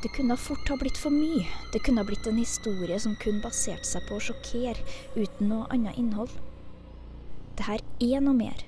Det 0.06 0.13
kunne 0.15 0.39
fort 0.39 0.72
ha 0.72 0.80
blitt 0.80 1.04
for 1.04 1.12
mye. 1.12 1.43
Det 1.76 1.84
kunne 1.84 2.00
ha 2.00 2.08
blitt 2.08 2.32
en 2.32 2.39
historie 2.39 2.96
som 3.04 3.20
kun 3.20 3.43
baserte 3.43 3.91
seg 3.91 4.08
på 4.08 4.22
å 4.22 4.24
sjokkere, 4.24 4.88
uten 5.20 5.52
noe 5.52 5.67
annet 5.76 6.00
innhold. 6.00 6.32
Det 7.60 7.67
her 7.67 7.84
er 8.00 8.24
noe 8.24 8.39
mer. 8.39 8.63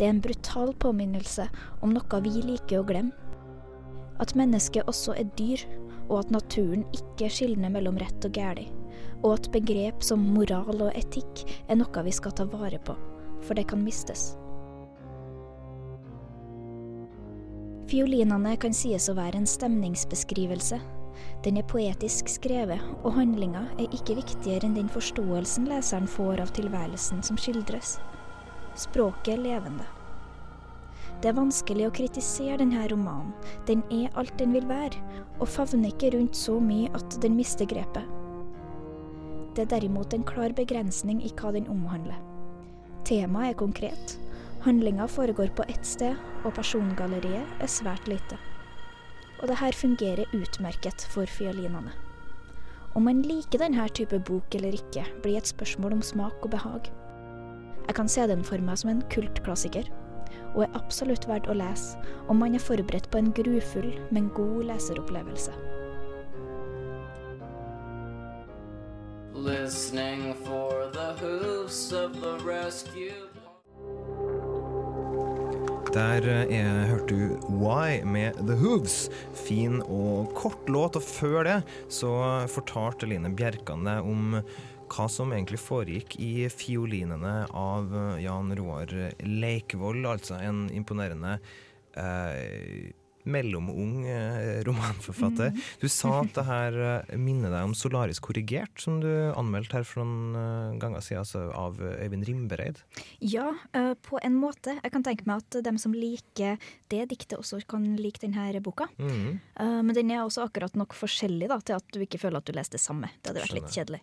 Det 0.00 0.08
er 0.08 0.16
en 0.16 0.24
brutal 0.24 0.72
påminnelse 0.80 1.50
om 1.84 1.92
noe 1.92 2.24
vi 2.24 2.38
liker 2.40 2.80
å 2.80 2.88
glemme 2.88 3.27
at 4.22 4.34
mennesket 4.38 4.88
også 4.90 5.14
er 5.18 5.30
dyr, 5.38 5.62
og 6.08 6.22
at 6.22 6.32
naturen 6.32 6.84
ikke 6.96 7.30
skilner 7.32 7.72
mellom 7.72 7.98
rett 8.00 8.24
og 8.24 8.34
galt. 8.34 8.68
Og 9.22 9.34
at 9.34 9.48
begrep 9.54 10.02
som 10.06 10.22
moral 10.34 10.82
og 10.88 10.92
etikk 10.98 11.44
er 11.68 11.78
noe 11.78 12.04
vi 12.06 12.12
skal 12.14 12.34
ta 12.34 12.46
vare 12.48 12.78
på, 12.82 12.94
for 13.42 13.58
det 13.58 13.66
kan 13.70 13.82
mistes. 13.82 14.32
Fiolinene 17.88 18.52
kan 18.60 18.74
sies 18.76 19.08
å 19.08 19.16
være 19.16 19.40
en 19.40 19.48
stemningsbeskrivelse. 19.48 20.76
Den 21.42 21.56
er 21.58 21.66
poetisk 21.70 22.28
skrevet, 22.30 22.82
og 23.00 23.14
handlinga 23.16 23.64
er 23.78 23.94
ikke 23.96 24.18
viktigere 24.18 24.68
enn 24.68 24.76
den 24.76 24.90
forståelsen 24.92 25.70
leseren 25.70 26.10
får 26.10 26.44
av 26.44 26.52
tilværelsen 26.58 27.24
som 27.26 27.40
skildres. 27.40 27.96
Språket 28.78 29.38
er 29.38 29.46
levende. 29.46 29.88
Det 31.18 31.32
er 31.32 31.34
vanskelig 31.34 31.88
å 31.88 31.94
kritisere 31.94 32.60
denne 32.60 32.84
romanen. 32.92 33.32
Den 33.66 33.80
er 33.90 34.12
alt 34.20 34.36
den 34.38 34.52
vil 34.54 34.68
være, 34.68 35.00
og 35.42 35.50
favner 35.50 35.90
ikke 35.90 36.12
rundt 36.14 36.38
så 36.38 36.60
mye 36.62 36.92
at 36.94 37.16
den 37.24 37.34
mister 37.34 37.66
grepet. 37.66 38.06
Det 39.56 39.64
er 39.64 39.72
derimot 39.72 40.14
en 40.14 40.22
klar 40.22 40.54
begrensning 40.54 41.18
i 41.26 41.32
hva 41.34 41.50
den 41.56 41.66
omhandler. 41.72 42.20
Temaet 43.08 43.50
er 43.50 43.58
konkret. 43.58 44.14
Handlinga 44.62 45.08
foregår 45.10 45.50
på 45.58 45.66
ett 45.66 45.86
sted, 45.86 46.14
og 46.44 46.54
persongalleriet 46.54 47.58
er 47.58 47.72
svært 47.72 48.06
lite. 48.06 48.38
Og 49.42 49.50
det 49.50 49.58
her 49.58 49.74
fungerer 49.74 50.38
utmerket 50.38 51.02
for 51.10 51.26
fiolinene. 51.26 51.94
Om 52.94 53.10
man 53.10 53.26
liker 53.26 53.58
denne 53.58 53.90
type 53.90 54.22
bok 54.26 54.54
eller 54.54 54.78
ikke, 54.78 55.02
blir 55.22 55.38
et 55.38 55.50
spørsmål 55.50 55.98
om 55.98 56.02
smak 56.02 56.46
og 56.46 56.54
behag. 56.54 56.92
Jeg 57.88 57.96
kan 57.98 58.10
se 58.10 58.26
den 58.30 58.46
for 58.46 58.62
meg 58.62 58.78
som 58.78 58.94
en 58.94 59.02
kultklassiker 59.10 59.90
og 60.54 60.64
er 60.64 60.76
absolutt 60.78 61.28
verdt 61.28 61.48
å 61.50 61.56
lese 61.56 61.98
om 62.28 62.40
man 62.42 62.54
er 62.56 62.62
forberedt 62.62 63.10
på 63.12 63.20
en 63.20 63.32
grufull, 63.36 63.90
men 64.10 64.30
god 64.36 64.64
leseropplevelse. 64.72 65.54
Listening 69.38 70.34
for 70.44 70.90
the 70.92 71.12
hoofs 71.20 71.92
of 71.92 72.20
the 72.20 72.38
rescue. 72.44 73.14
Der 75.94 76.20
er, 76.28 76.86
hørte 76.90 77.14
du 77.14 77.38
Why 77.48 78.02
med 78.04 78.36
The 78.44 78.56
Hooves. 78.60 79.08
Fin 79.32 79.80
og 79.86 80.34
kort 80.36 80.68
låt, 80.68 80.98
og 80.98 81.02
før 81.02 81.46
det 81.46 81.56
så 81.88 82.10
fortalte 82.52 83.08
Line 83.08 83.30
Bjerkan 83.32 83.86
deg 83.88 84.04
om 84.04 84.36
hva 84.88 85.08
som 85.12 85.32
egentlig 85.34 85.60
foregikk 85.62 86.16
i 86.22 86.48
fiolinene 86.52 87.34
av 87.56 87.94
eh, 87.94 88.22
Jan 88.24 88.52
Roar 88.58 88.94
Leikvoll, 89.24 90.04
altså 90.08 90.40
en 90.42 90.66
imponerende 90.74 91.38
eh, 91.98 92.90
mellomung 93.28 94.06
eh, 94.08 94.62
romanforfatter. 94.66 95.52
Du 95.82 95.86
sa 95.92 96.22
at 96.22 96.32
det 96.36 96.44
her 96.48 96.78
eh, 96.88 97.16
minner 97.20 97.52
deg 97.52 97.68
om 97.68 97.74
Solaris 97.78 98.20
korrigert, 98.24 98.74
som 98.80 98.98
du 99.04 99.08
anmeldte 99.36 99.78
her 99.78 99.86
for 99.88 100.02
noen 100.04 100.38
eh, 100.40 100.78
ganger 100.82 101.04
siden, 101.04 101.22
altså 101.24 101.44
av 101.52 101.78
Øyvind 101.84 102.26
Rimbereid. 102.28 102.82
Ja, 103.20 103.50
på 104.04 104.18
en 104.24 104.36
måte. 104.40 104.78
Jeg 104.82 104.94
kan 104.94 105.04
tenke 105.06 105.26
meg 105.28 105.44
at 105.44 105.60
dem 105.66 105.78
som 105.80 105.94
liker 105.96 106.56
det 106.92 107.04
diktet, 107.12 107.38
også 107.38 107.60
kan 107.68 107.84
like 108.00 108.20
denne 108.24 108.48
boka. 108.64 108.88
Mm 108.98 109.38
Men 109.58 109.94
den 109.94 110.10
er 110.14 110.22
også 110.24 110.44
akkurat 110.48 110.74
nok 110.78 110.94
forskjellig 110.96 111.48
da, 111.50 111.58
til 111.60 111.76
at 111.78 111.84
du 111.94 112.00
ikke 112.04 112.18
føler 112.22 112.38
at 112.40 112.46
du 112.48 112.52
leser 112.56 112.76
det 112.76 112.80
samme. 112.82 113.08
Det 113.22 113.30
hadde 113.32 113.42
vært 113.44 113.56
litt 113.58 113.74
kjedelig. 113.74 114.00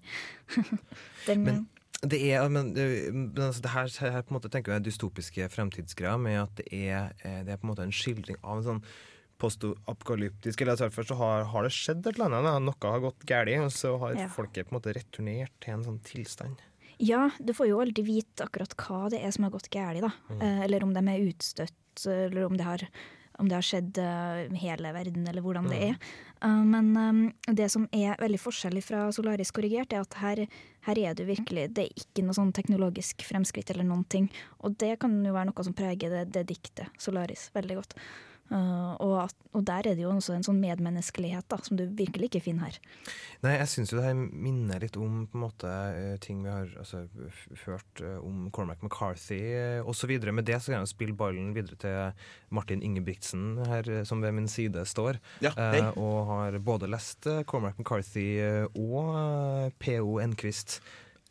den, 1.27 1.43
Men- 1.43 1.65
Det 2.05 2.19
er, 2.29 2.43
men, 2.49 2.73
det- 2.75 3.13
men 3.13 3.31
altså, 3.39 3.61
det 3.63 3.71
her, 3.71 3.87
her 4.11 4.21
på 4.21 4.33
en 4.33 4.37
måte 4.37 4.49
tenker 4.51 4.73
jeg 4.75 4.83
dystopiske 4.85 5.47
fremtidsgreier 5.49 6.19
med 6.21 6.35
at 6.43 6.55
det 6.59 6.67
er, 6.91 7.13
det 7.23 7.53
er 7.55 7.57
på 7.57 7.65
en 7.65 7.71
måte 7.71 7.85
en 7.87 7.93
skildring 7.95 8.37
av 8.43 8.59
en 8.59 8.65
sånn 8.67 8.81
postapokalyptisk 9.45 10.61
Eller 10.61 10.75
altså, 10.75 10.89
først 10.93 11.13
så 11.13 11.17
har, 11.19 11.43
har 11.51 11.63
det 11.67 11.73
skjedd 11.75 12.05
et 12.05 12.15
eller 12.17 12.29
annet, 12.33 12.47
da. 12.51 12.59
noe 12.59 12.91
har 12.95 13.03
gått 13.03 13.25
galt, 13.29 13.55
og 13.65 13.71
så 13.75 13.95
har 14.01 14.15
Ja. 14.15 14.27
folket 14.27 14.67
på 14.69 14.75
en 14.75 14.79
måte 14.81 14.93
returnert 14.95 15.51
til 15.61 15.73
en 15.75 15.83
sånn 15.83 15.99
tilstand. 16.03 16.57
Ja, 16.99 17.29
du 17.43 17.51
får 17.53 17.67
jo 17.67 17.81
aldri 17.83 18.05
vite 18.07 18.45
akkurat 18.45 18.71
hva 18.79 19.09
det 19.11 19.19
er 19.23 19.31
som 19.35 19.43
har 19.43 19.51
gått 19.51 19.69
galt, 19.69 19.99
da. 20.01 20.11
Mm. 20.31 20.41
Eh, 20.41 20.61
eller 20.69 20.83
om 20.83 20.93
de 20.95 20.99
er 21.11 21.25
utstøtt, 21.27 22.05
eller 22.07 22.45
om 22.45 22.55
det 22.55 22.63
har, 22.63 22.85
om 23.37 23.49
det 23.49 23.57
har 23.57 23.65
skjedd 23.67 23.97
eh, 23.99 24.55
hele 24.61 24.93
verden, 24.95 25.27
eller 25.27 25.41
hvordan 25.43 25.67
det 25.67 25.75
Mm. 25.81 25.89
er. 25.89 25.97
Eh, 26.41 26.63
men 26.63 27.33
det 27.51 27.69
som 27.69 27.89
er 27.91 28.15
veldig 28.15 28.39
forskjellig 28.39 28.83
fra 28.83 29.11
Solaris 29.11 29.51
korrigert, 29.51 29.91
er 29.91 29.99
at 30.05 30.13
her, 30.21 30.47
her 30.87 30.97
er 30.97 31.13
det 31.15 31.27
virkelig 31.27 31.73
Det 31.73 31.83
er 31.89 31.99
ikke 31.99 32.23
noe 32.23 32.33
sånn 32.33 32.53
teknologisk 32.53 33.17
fremskritt 33.27 33.69
eller 33.71 33.83
noen 33.83 34.07
ting. 34.07 34.29
Og 34.63 34.77
det 34.77 34.97
kan 34.99 35.19
jo 35.25 35.33
være 35.33 35.51
noe 35.51 35.63
som 35.67 35.73
preger 35.73 36.09
det, 36.09 36.31
det 36.31 36.47
diktet, 36.47 36.87
Solaris, 36.97 37.49
veldig 37.53 37.75
godt. 37.75 37.93
Eh, 38.53 38.91
og, 39.01 39.13
at, 39.23 39.35
og 39.57 39.63
der 39.65 39.87
er 39.89 39.95
det 39.97 40.03
jo 40.03 40.11
også 40.13 40.35
en 40.35 40.43
sånn 40.45 40.59
medmenneskelighet 40.61 41.47
da, 41.49 41.57
som 41.65 41.79
du 41.79 41.85
virkelig 41.97 42.27
ikke 42.29 42.43
finner 42.45 42.67
her. 42.69 42.75
Nei, 43.41 43.55
jeg 43.57 43.71
syns 43.71 43.93
jo 43.93 43.97
det 43.97 44.05
her 44.05 44.17
minner 44.19 44.83
litt 44.85 44.99
om 45.01 45.23
på 45.31 45.39
en 45.39 45.43
måte 45.47 45.71
eh, 45.71 46.11
ting 46.21 46.43
vi 46.45 46.51
har 46.53 46.69
altså, 46.77 47.05
hørt 47.65 48.03
eh, 48.05 48.19
om 48.21 48.51
Cormac 48.53 48.83
McCarthy 48.85 49.39
osv. 49.81 50.13
Med 50.29 50.45
det 50.45 50.59
så 50.61 50.71
kan 50.71 50.77
jeg 50.79 50.85
jo 50.85 50.91
spille 50.93 51.17
ballen 51.17 51.55
videre 51.57 51.79
til 51.81 52.27
Martin 52.53 52.85
Ingebrigtsen 52.85 53.63
her, 53.65 53.89
som 54.05 54.21
ved 54.21 54.37
min 54.37 54.51
side 54.51 54.85
står. 54.85 55.17
Ja, 55.41 55.55
hei. 55.57 55.81
eh, 55.81 55.89
og 55.97 56.29
har 56.29 56.59
både 56.61 56.91
lest 56.91 57.25
Cormac 57.49 57.79
McCarthy 57.81 58.27
og 58.77 59.73
P.O. 59.81 60.19
Enquist. 60.21 60.79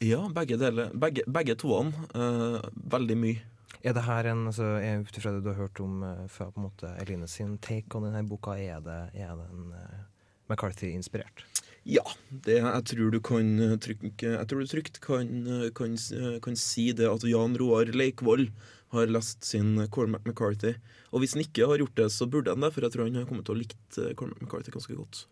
Ja, 0.03 0.25
begge 0.35 0.59
deler. 0.61 0.91
Begge, 0.99 1.23
begge 1.31 1.55
toene. 1.63 1.95
eh, 2.15 2.71
veldig 2.91 3.17
mye. 3.23 3.43
Er 3.83 3.97
det 3.97 4.05
her 4.07 4.31
en, 4.31 4.47
altså, 4.51 4.75
Ut 5.03 5.19
ifra 5.19 5.35
det 5.35 5.43
du 5.45 5.51
har 5.53 5.63
hørt 5.65 5.81
om 5.83 6.03
uh, 6.05 6.27
fra 6.31 6.51
på 6.53 6.61
en 6.61 6.69
måte 6.69 6.93
Eline 7.03 7.29
sin 7.31 7.57
take 7.59 7.97
on 7.97 8.07
denne 8.07 8.23
boka, 8.29 8.55
er 8.61 8.85
det, 8.85 9.01
er 9.19 9.35
den 9.41 9.73
uh, 9.75 10.05
McCarthy-inspirert? 10.49 11.47
Ja, 11.85 12.05
det, 12.31 12.63
jeg 12.63 12.85
tror 12.89 13.11
du 13.13 13.19
kan 13.21 13.51
trykke, 13.61 14.09
trygt, 14.09 14.23
jeg 14.25 14.49
tror 14.49 14.63
du 14.63 14.71
trygt 14.71 15.01
kan, 15.05 15.33
eh, 15.45 15.67
kan, 15.77 15.99
eh, 16.17 16.39
kan 16.41 16.57
si 16.57 16.93
det 16.97 17.11
at 17.11 17.27
Jan 17.29 17.59
Roar 17.61 17.93
Leikvoll 17.93 18.49
har 18.97 19.13
lest 19.13 19.45
sin 19.45 19.77
Cormac 19.93 20.25
McCarthy. 20.25 20.75
Og 21.13 21.21
hvis 21.21 21.35
han 21.37 21.45
ikke 21.45 21.69
har 21.69 21.83
gjort 21.83 21.95
det, 22.01 22.09
så 22.13 22.27
burde 22.31 22.55
han 22.55 22.65
det, 22.65 22.73
for 22.73 22.87
jeg 22.87 22.95
tror 22.95 23.05
han 23.05 23.21
har 23.21 23.29
kommet 23.29 23.45
til 23.45 23.57
å 23.57 23.61
likt 23.61 24.01
eh, 24.01 24.15
Cormac 24.17 24.41
McCarthy 24.41 24.73
ganske 24.73 24.97
godt. 24.97 25.27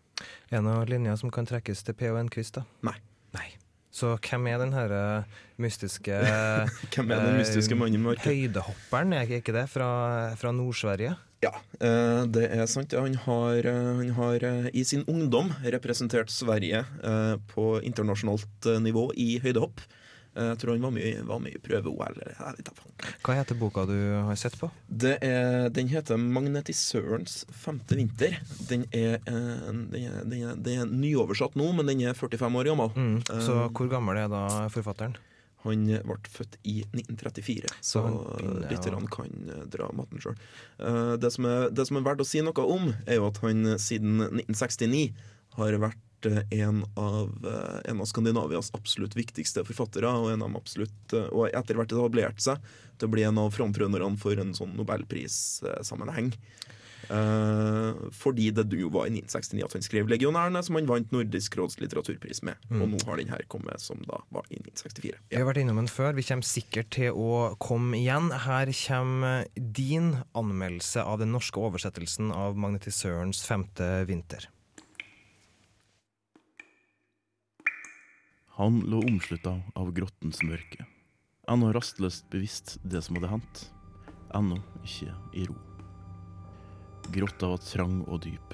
Er 0.51 0.61
det 0.61 0.65
noen 0.67 0.93
linjer 0.93 1.17
som 1.17 1.33
kan 1.33 1.49
trekkes 1.49 1.81
til 1.81 1.97
P.O. 1.97 2.13
Enquist, 2.21 2.59
da? 2.59 2.67
Nei. 2.85 2.99
Nei. 3.33 3.49
Så 3.93 4.15
hvem 4.25 4.47
er 4.49 4.57
den 4.63 4.73
her 4.73 4.93
eh, 4.97 5.41
mystiske 5.61 6.17
Hvem 6.95 7.11
er 7.13 7.27
den 7.27 7.37
mystiske 7.37 7.77
mannen 7.77 7.99
i 7.99 8.01
mørket? 8.01 8.25
Høydehopperen, 8.25 9.13
er 9.13 9.29
ikke 9.37 9.53
det, 9.53 9.67
fra, 9.69 9.89
fra 10.39 10.53
Nord-Sverige? 10.55 11.13
Ja, 11.43 11.51
eh, 11.83 12.23
det 12.31 12.47
er 12.55 12.65
sant. 12.71 12.95
Han 12.97 13.17
har, 13.25 13.67
eh, 13.69 13.89
han 13.99 14.13
har 14.17 14.45
eh, 14.47 14.69
i 14.73 14.85
sin 14.87 15.03
ungdom 15.11 15.51
representert 15.75 16.31
Sverige 16.33 16.81
eh, 17.03 17.35
på 17.51 17.67
internasjonalt 17.83 18.69
eh, 18.71 18.79
nivå 18.81 19.09
i 19.19 19.35
høydehopp. 19.43 19.83
Eh, 20.35 20.47
Jeg 20.49 20.57
tror 20.63 20.73
han 20.73 20.81
var 21.27 21.39
med 21.39 21.53
i 21.53 21.59
prøve-OL. 21.61 22.15
Hva 23.23 23.35
heter 23.37 23.57
boka 23.59 23.85
du 23.85 23.95
har 24.25 24.35
sett 24.39 24.55
på? 24.59 24.69
Det 24.89 25.17
er, 25.21 25.69
den 25.69 25.87
heter 25.91 26.17
'Magnetisørens 26.17 27.45
femte 27.51 27.95
vinter'. 27.95 28.39
Den 28.69 28.85
er, 28.91 29.19
eh, 29.25 29.67
den, 29.71 29.93
er, 29.95 30.23
den, 30.25 30.63
den 30.63 30.79
er 30.81 30.85
nyoversatt 30.89 31.55
nå, 31.55 31.71
men 31.75 31.85
den 31.85 32.01
er 32.01 32.13
45 32.13 32.49
år 32.59 32.65
gammel. 32.71 32.89
Mm. 32.95 33.21
Så 33.29 33.53
Eh, 33.63 33.69
hvor 33.69 33.89
gammel 33.89 34.17
er 34.17 34.27
da 34.27 34.69
forfatteren? 34.69 35.15
Han 35.63 35.85
ble 35.87 36.17
født 36.27 36.57
i 36.67 36.81
1934, 36.91 37.69
så 37.79 38.01
lytterne 38.69 39.07
kan 39.07 39.29
dra 39.71 39.87
matten 39.95 40.19
sjøl. 40.19 40.35
Det, 41.21 41.31
som 41.31 41.45
det 41.71 41.85
som 41.87 41.95
er 41.97 42.03
verdt 42.03 42.19
å 42.19 42.27
si 42.27 42.41
noe 42.43 42.65
om, 42.67 42.89
er 43.07 43.15
jo 43.15 43.27
at 43.29 43.37
han 43.45 43.63
siden 43.79 44.19
1969 44.43 45.13
har 45.55 45.71
vært 45.79 45.95
en 46.25 46.83
av, 46.95 47.31
eh, 47.45 47.91
en 47.91 48.01
av 48.01 48.05
Skandinavias 48.05 48.71
absolutt 48.73 49.15
viktigste 49.15 49.63
forfattere, 49.67 50.09
og, 50.09 50.31
en 50.33 50.45
av 50.45 50.55
absolutt, 50.57 51.13
eh, 51.13 51.29
og 51.31 51.49
etter 51.53 51.75
hvert 51.75 51.91
etablert 51.91 52.41
seg 52.41 52.61
til 52.97 53.07
å 53.07 53.11
bli 53.11 53.23
en 53.27 53.41
av 53.41 53.51
frontrunnerne 53.55 54.17
for 54.19 54.39
en 54.39 54.53
sånn 54.53 54.75
nobelprissammenheng. 54.77 56.33
Eh, 57.09 57.93
fordi 58.15 58.47
det 58.55 58.65
jo 58.79 58.89
var 58.93 59.09
i 59.09 59.13
1969 59.13 59.65
at 59.65 59.73
han 59.73 59.85
skrev 59.85 60.07
'Legionærene', 60.07 60.63
som 60.63 60.75
han 60.75 60.87
vant 60.87 61.11
Nordisk 61.11 61.57
råds 61.59 61.79
litteraturpris 61.81 62.43
med. 62.43 62.55
Og 62.71 62.87
nå 62.89 63.03
har 63.05 63.17
den 63.17 63.27
her 63.27 63.43
kommet, 63.49 63.81
som 63.81 64.01
da 64.07 64.21
var 64.31 64.45
i 64.49 64.55
1964. 64.55 65.19
Vi 65.29 65.37
har 65.37 65.45
vært 65.45 65.61
innom 65.61 65.75
den 65.75 65.91
før, 65.91 66.15
vi 66.15 66.23
kommer 66.23 66.43
sikkert 66.43 66.89
til 66.89 67.11
å 67.11 67.57
komme 67.59 67.97
igjen. 67.99 68.31
Her 68.31 68.71
kommer 68.71 69.45
din 69.55 70.23
anmeldelse 70.33 71.03
av 71.03 71.19
den 71.19 71.31
norske 71.31 71.59
oversettelsen 71.59 72.31
av 72.31 72.55
'Magnetisørens 72.55 73.45
femte 73.45 74.05
vinter'. 74.07 74.47
Han 78.55 78.79
lå 78.85 78.99
omslutta 79.01 79.55
av 79.73 79.87
grottens 79.97 80.43
mørke. 80.45 80.85
Ennå 81.49 81.71
rastløst 81.73 82.27
bevisst 82.29 82.75
det 82.85 82.99
som 83.01 83.17
hadde 83.17 83.31
hendt. 83.31 83.61
Ennå 84.37 84.59
ikke 84.85 85.15
i 85.33 85.47
ro. 85.47 85.55
Grotta 87.15 87.49
var 87.49 87.63
trang 87.65 88.03
og 88.05 88.21
dyp. 88.27 88.53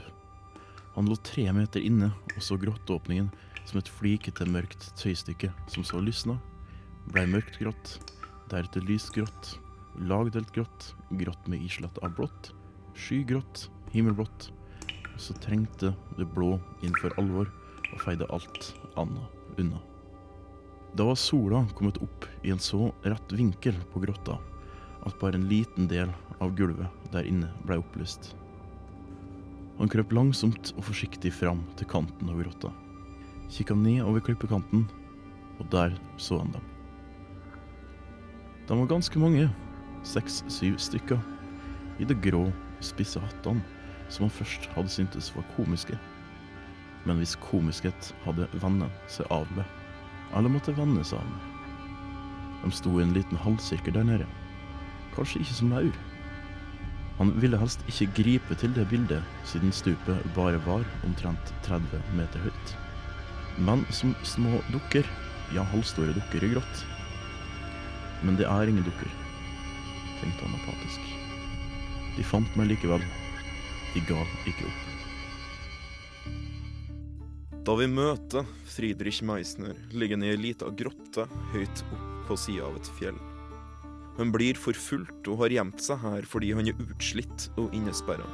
Han 0.96 1.10
lå 1.12 1.18
tre 1.28 1.50
meter 1.52 1.84
inne 1.84 2.14
og 2.32 2.40
så 2.40 2.56
grotteåpningen 2.62 3.28
som 3.68 3.82
et 3.82 3.92
flikete 3.92 4.48
mørkt 4.48 4.88
tøystykke 5.02 5.52
som 5.68 5.84
så 5.84 6.00
lysna, 6.00 6.38
blei 7.12 7.26
mørkt 7.28 7.60
grått, 7.60 7.98
deretter 8.48 8.88
lyst 8.88 9.12
grått, 9.18 9.52
lagdelt 10.00 10.56
grått, 10.56 10.94
grått 11.20 11.52
med 11.52 11.68
islett 11.68 12.00
av 12.08 12.16
blått, 12.16 12.54
skygrått, 12.96 13.68
himmelblått, 13.92 14.48
så 15.20 15.36
trengte 15.44 15.92
det 16.16 16.32
blå 16.40 16.56
inn 16.88 16.96
for 17.04 17.12
alvor 17.20 17.52
og 17.92 18.02
feide 18.08 18.32
alt 18.32 18.74
anna 18.96 19.28
unna. 19.60 19.89
Da 20.98 21.06
var 21.06 21.16
sola 21.16 21.66
kommet 21.76 21.98
opp 22.02 22.26
i 22.44 22.52
en 22.52 22.60
så 22.60 22.92
rett 23.04 23.32
vinkel 23.32 23.76
på 23.94 24.02
grotta 24.04 24.40
at 25.06 25.20
bare 25.20 25.38
en 25.38 25.48
liten 25.50 25.88
del 25.88 26.12
av 26.40 26.56
gulvet 26.58 27.12
der 27.14 27.28
inne 27.30 27.52
ble 27.68 27.78
opplyst. 27.80 28.34
Han 29.80 29.92
krøp 29.92 30.12
langsomt 30.12 30.74
og 30.76 30.84
forsiktig 30.90 31.32
fram 31.32 31.62
til 31.80 31.88
kanten 31.88 32.32
av 32.32 32.42
grotta. 32.42 32.72
Kikka 33.50 33.78
ned 33.80 34.04
over 34.04 34.24
klippekanten, 34.24 34.84
og 35.60 35.70
der 35.72 35.96
så 36.20 36.42
han 36.42 36.52
dem. 36.52 36.66
De 38.68 38.78
var 38.78 38.92
ganske 38.92 39.22
mange, 39.22 39.48
seks-syv 40.04 40.78
stykker, 40.84 41.22
i 42.00 42.08
de 42.08 42.16
grå, 42.28 42.46
spisse 42.84 43.20
hattene 43.24 43.64
som 44.10 44.26
han 44.26 44.34
først 44.34 44.68
hadde 44.76 44.92
syntes 44.92 45.32
var 45.36 45.48
komiske, 45.56 45.98
men 47.08 47.20
hvis 47.20 47.38
komiskhet 47.44 48.12
hadde 48.26 48.48
vennet 48.60 49.12
seg 49.12 49.28
av 49.34 49.48
med, 49.56 49.79
eller 50.36 50.52
måtte 50.54 50.76
vende 50.78 51.04
seg 51.08 51.22
av. 51.22 51.48
De 52.64 52.72
sto 52.76 52.98
i 53.00 53.04
en 53.06 53.16
liten 53.16 53.40
halvsirkel 53.40 53.96
der 53.96 54.08
nede, 54.08 54.28
kanskje 55.16 55.44
ikke 55.44 55.58
som 55.62 55.72
maur. 55.74 56.00
Han 57.20 57.34
ville 57.44 57.60
helst 57.60 57.82
ikke 57.92 58.12
gripe 58.22 58.56
til 58.56 58.72
det 58.76 58.86
bildet, 58.92 59.24
siden 59.48 59.74
stupet 59.76 60.28
bare 60.36 60.60
var 60.66 60.86
omtrent 61.08 61.54
30 61.66 62.04
meter 62.16 62.46
høyt. 62.46 62.76
Men 63.60 63.84
som 63.92 64.14
små 64.24 64.62
dukker, 64.72 65.08
ja 65.56 65.66
halvstore 65.68 66.16
dukker 66.16 66.46
i 66.48 66.54
grått. 66.54 66.86
Men 68.24 68.40
det 68.40 68.48
er 68.48 68.72
ingen 68.72 68.88
dukker. 68.88 69.12
tenkte 70.22 70.46
han 70.46 70.56
apatisk. 70.60 71.00
De 72.18 72.24
fant 72.24 72.56
meg 72.60 72.72
likevel. 72.72 73.04
De 73.94 74.04
ga 74.08 74.20
ikke 74.48 74.68
opp. 74.68 74.99
Da 77.68 77.74
vi 77.76 77.90
møter 77.92 78.46
Friedrich 78.72 79.20
Meisner, 79.28 79.76
ligger 79.92 80.16
han 80.16 80.24
i 80.24 80.30
ei 80.32 80.40
lita 80.40 80.70
grotte 80.72 81.26
høyt 81.52 81.82
opp 81.92 82.06
på 82.30 82.38
sida 82.40 82.64
av 82.70 82.78
et 82.80 82.88
fjell. 82.96 83.18
Han 84.20 84.32
blir 84.32 84.56
forfulgt 84.60 85.28
og 85.32 85.42
har 85.44 85.56
gjemt 85.58 85.84
seg 85.84 86.00
her 86.04 86.28
fordi 86.28 86.54
han 86.56 86.70
er 86.72 86.80
utslitt 86.86 87.50
og 87.60 87.76
innesperra. 87.76 88.28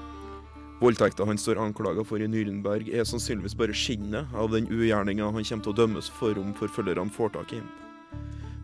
Voldtekta 0.81 1.25
han 1.25 1.39
står 1.41 1.61
anklaga 1.63 2.03
for 2.05 2.21
i 2.21 2.27
Nürnberg, 2.29 2.91
er 2.93 3.07
sannsynligvis 3.07 3.57
bare 3.57 3.73
skinnet 3.73 4.33
av 4.37 4.51
den 4.53 4.69
ugjerninga 4.69 5.31
han 5.31 5.47
kommer 5.49 5.65
til 5.65 5.73
å 5.73 5.79
dømmes 5.81 6.11
for 6.19 6.37
om 6.41 6.53
forfølgerne 6.59 7.13
får 7.15 7.33
tak 7.37 7.55
i 7.55 7.61
ham. 7.63 7.73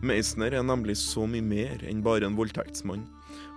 Meisner 0.02 0.54
er 0.54 0.66
nemlig 0.66 0.98
så 1.00 1.26
mye 1.30 1.42
mer 1.46 1.82
enn 1.88 2.02
bare 2.06 2.26
en 2.28 2.38
voldtektsmann. 2.38 3.06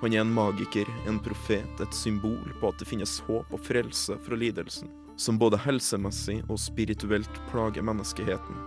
Han 0.02 0.14
er 0.14 0.24
en 0.24 0.34
magiker, 0.34 0.90
en 1.10 1.22
profet, 1.22 1.82
et 1.82 1.98
symbol 1.98 2.54
på 2.62 2.70
at 2.70 2.82
det 2.82 2.90
finnes 2.90 3.18
håp 3.28 3.54
og 3.54 3.66
frelse 3.66 4.18
fra 4.26 4.38
lidelsen, 4.40 4.90
som 5.18 5.40
både 5.40 5.60
helsemessig 5.64 6.42
og 6.50 6.60
spirituelt 6.60 7.42
plager 7.52 7.86
menneskeheten. 7.86 8.58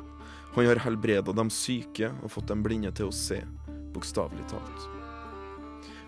Han 0.55 0.67
har 0.67 0.81
helbreda 0.83 1.33
de 1.37 1.45
syke 1.53 2.11
og 2.23 2.33
fått 2.33 2.49
dem 2.51 2.63
blinde 2.65 2.93
til 2.97 3.11
å 3.11 3.15
se, 3.15 3.43
bokstavelig 3.95 4.47
talt. 4.51 4.87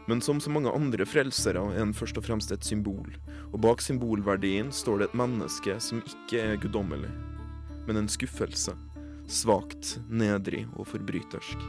Men 0.09 0.23
som 0.25 0.41
så 0.41 0.51
mange 0.51 0.73
andre 0.75 1.05
frelsere 1.07 1.61
er 1.71 1.83
han 1.85 1.93
først 1.95 2.19
og 2.19 2.25
fremst 2.27 2.51
et 2.51 2.67
symbol, 2.67 3.13
og 3.53 3.61
bak 3.63 3.85
symbolverdien 3.85 4.73
står 4.75 4.99
det 4.99 5.11
et 5.11 5.19
menneske 5.21 5.77
som 5.83 6.01
ikke 6.03 6.41
er 6.41 6.59
guddommelig, 6.63 7.13
men 7.87 8.01
en 8.01 8.11
skuffelse, 8.11 8.75
svakt, 9.31 9.99
nedrig 10.09 10.65
og 10.75 10.89
forbrytersk. 10.91 11.69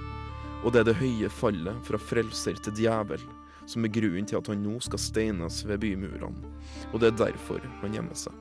Og 0.63 0.73
det 0.73 0.81
er 0.81 0.89
det 0.89 0.99
høye 1.01 1.29
fallet 1.33 1.85
fra 1.85 1.99
frelser 2.01 2.57
til 2.65 2.75
djevel 2.79 3.21
som 3.69 3.85
er 3.85 3.93
grunnen 3.93 4.25
til 4.27 4.39
at 4.39 4.49
han 4.49 4.63
nå 4.63 4.79
skal 4.83 5.01
steines 5.01 5.61
ved 5.67 5.83
bymurene, 5.83 6.55
og 6.91 7.01
det 7.01 7.11
er 7.11 7.19
derfor 7.27 7.61
han 7.83 7.93
gjemmer 7.93 8.17
seg. 8.17 8.40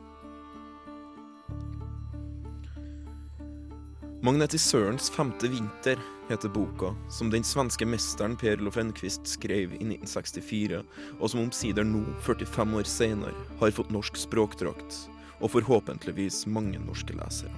Magnetisørens 4.21 5.07
femte 5.11 5.49
vinter 5.49 5.97
heter 6.29 6.49
boka, 6.53 6.91
som 7.09 7.31
den 7.33 7.45
svenske 7.45 7.87
mesteren 7.89 8.35
Per 8.37 8.61
Olof 8.61 8.77
Enquist 8.77 9.25
skrev 9.25 9.73
i 9.73 9.79
1964, 9.81 10.83
og 11.17 11.31
som 11.33 11.41
omsider 11.41 11.87
nå, 11.89 12.03
45 12.27 12.77
år 12.77 12.91
senere, 12.91 13.47
har 13.63 13.73
fått 13.73 13.95
norsk 13.95 14.21
språkdrakt, 14.21 14.99
og 15.41 15.55
forhåpentligvis 15.55 16.43
mange 16.53 16.83
norske 16.85 17.17
lesere. 17.17 17.55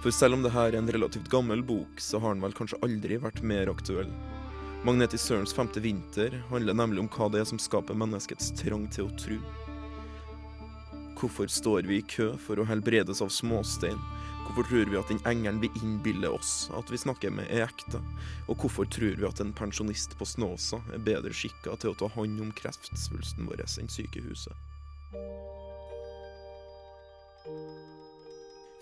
For 0.00 0.08
selv 0.08 0.38
om 0.38 0.46
dette 0.46 0.64
er 0.70 0.78
en 0.80 0.88
relativt 0.88 1.28
gammel 1.28 1.60
bok, 1.60 2.00
så 2.00 2.16
har 2.16 2.32
den 2.32 2.48
vel 2.48 2.56
kanskje 2.56 2.80
aldri 2.80 3.20
vært 3.20 3.44
mer 3.44 3.68
aktuell. 3.68 4.08
Magnetisørens 4.88 5.52
femte 5.52 5.84
vinter 5.84 6.40
handler 6.48 6.80
nemlig 6.80 7.04
om 7.04 7.12
hva 7.12 7.28
det 7.28 7.44
er 7.44 7.52
som 7.52 7.60
skaper 7.60 8.00
menneskets 8.00 8.54
trang 8.56 8.88
til 8.88 9.10
å 9.10 9.16
tro. 9.20 9.36
Hvorfor 11.20 11.52
står 11.52 11.84
vi 11.92 12.00
i 12.00 12.08
kø 12.08 12.32
for 12.40 12.56
å 12.56 12.70
helbredes 12.72 13.20
av 13.20 13.28
småstein? 13.28 14.00
Hvorfor 14.44 14.68
tror 14.68 14.90
vi 14.92 14.98
at 15.00 15.08
den 15.08 15.22
engelen 15.26 15.60
vi 15.62 15.70
innbiller 15.80 16.34
oss 16.36 16.68
at 16.76 16.92
vi 16.92 17.00
snakker 17.00 17.32
med, 17.32 17.48
er 17.48 17.64
ekte? 17.64 17.98
Og 18.46 18.60
hvorfor 18.60 18.86
tror 18.92 19.16
vi 19.16 19.26
at 19.26 19.40
en 19.40 19.54
pensjonist 19.56 20.14
på 20.20 20.28
Snåsa 20.28 20.82
er 20.92 21.02
bedre 21.02 21.32
skikka 21.34 21.74
til 21.80 21.94
å 21.94 21.98
ta 21.98 22.10
hånd 22.12 22.42
om 22.44 22.52
kreftsvulsten 22.60 23.48
vår 23.48 23.64
enn 23.64 23.90
sykehuset? 23.90 24.52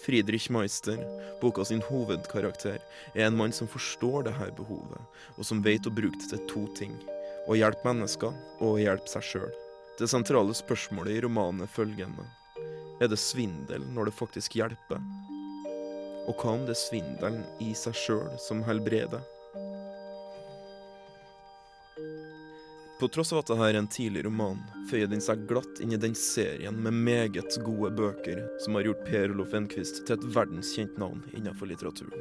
Friedrich 0.03 0.51
Meister, 0.51 0.98
boka 1.40 1.64
sin 1.64 1.83
hovedkarakter, 1.87 2.83
er 3.14 3.27
en 3.29 3.37
mann 3.38 3.55
som 3.55 3.70
forstår 3.70 4.27
dette 4.27 4.51
behovet, 4.59 4.98
og 5.38 5.46
som 5.46 5.62
vet 5.62 5.87
å 5.87 5.94
bruke 5.94 6.18
det 6.18 6.33
til 6.33 6.46
to 6.51 6.66
ting. 6.75 6.96
Å 7.46 7.55
hjelpe 7.55 7.87
mennesker 7.87 8.35
og 8.59 8.66
å 8.75 8.81
hjelpe 8.83 9.11
seg 9.11 9.29
sjøl. 9.29 9.53
Det 9.98 10.11
sentrale 10.11 10.55
spørsmålet 10.59 11.20
i 11.20 11.22
romanen 11.22 11.62
er 11.62 11.70
følgende. 11.70 12.27
Er 13.03 13.11
det 13.11 13.22
svindel 13.22 13.87
når 13.94 14.11
det 14.11 14.18
faktisk 14.18 14.59
hjelper? 14.59 14.98
Og 16.28 16.37
hva 16.38 16.54
om 16.54 16.66
det 16.66 16.76
er 16.76 16.82
svindelen 16.82 17.42
i 17.62 17.72
seg 17.74 17.96
sjøl 17.98 18.35
som 18.40 18.62
helbreder? 18.66 19.22
På 23.02 23.08
tross 23.11 23.32
av 23.35 23.40
at 23.40 23.48
dette 23.50 23.66
er 23.66 23.76
en 23.80 23.88
tidlig 23.90 24.22
roman, 24.28 24.61
føyer 24.87 25.08
den 25.11 25.24
seg 25.24 25.40
glatt 25.50 25.80
inn 25.82 25.96
i 25.96 25.98
den 25.98 26.14
serien 26.14 26.76
med 26.85 26.94
meget 26.94 27.56
gode 27.66 27.90
bøker 27.98 28.44
som 28.62 28.78
har 28.78 28.87
gjort 28.87 29.02
Per 29.08 29.35
Olof 29.35 29.56
Enquist 29.58 30.04
til 30.06 30.14
et 30.14 30.28
verdenskjent 30.37 31.00
navn 31.02 31.24
innenfor 31.35 31.66
litteraturen. 31.66 32.14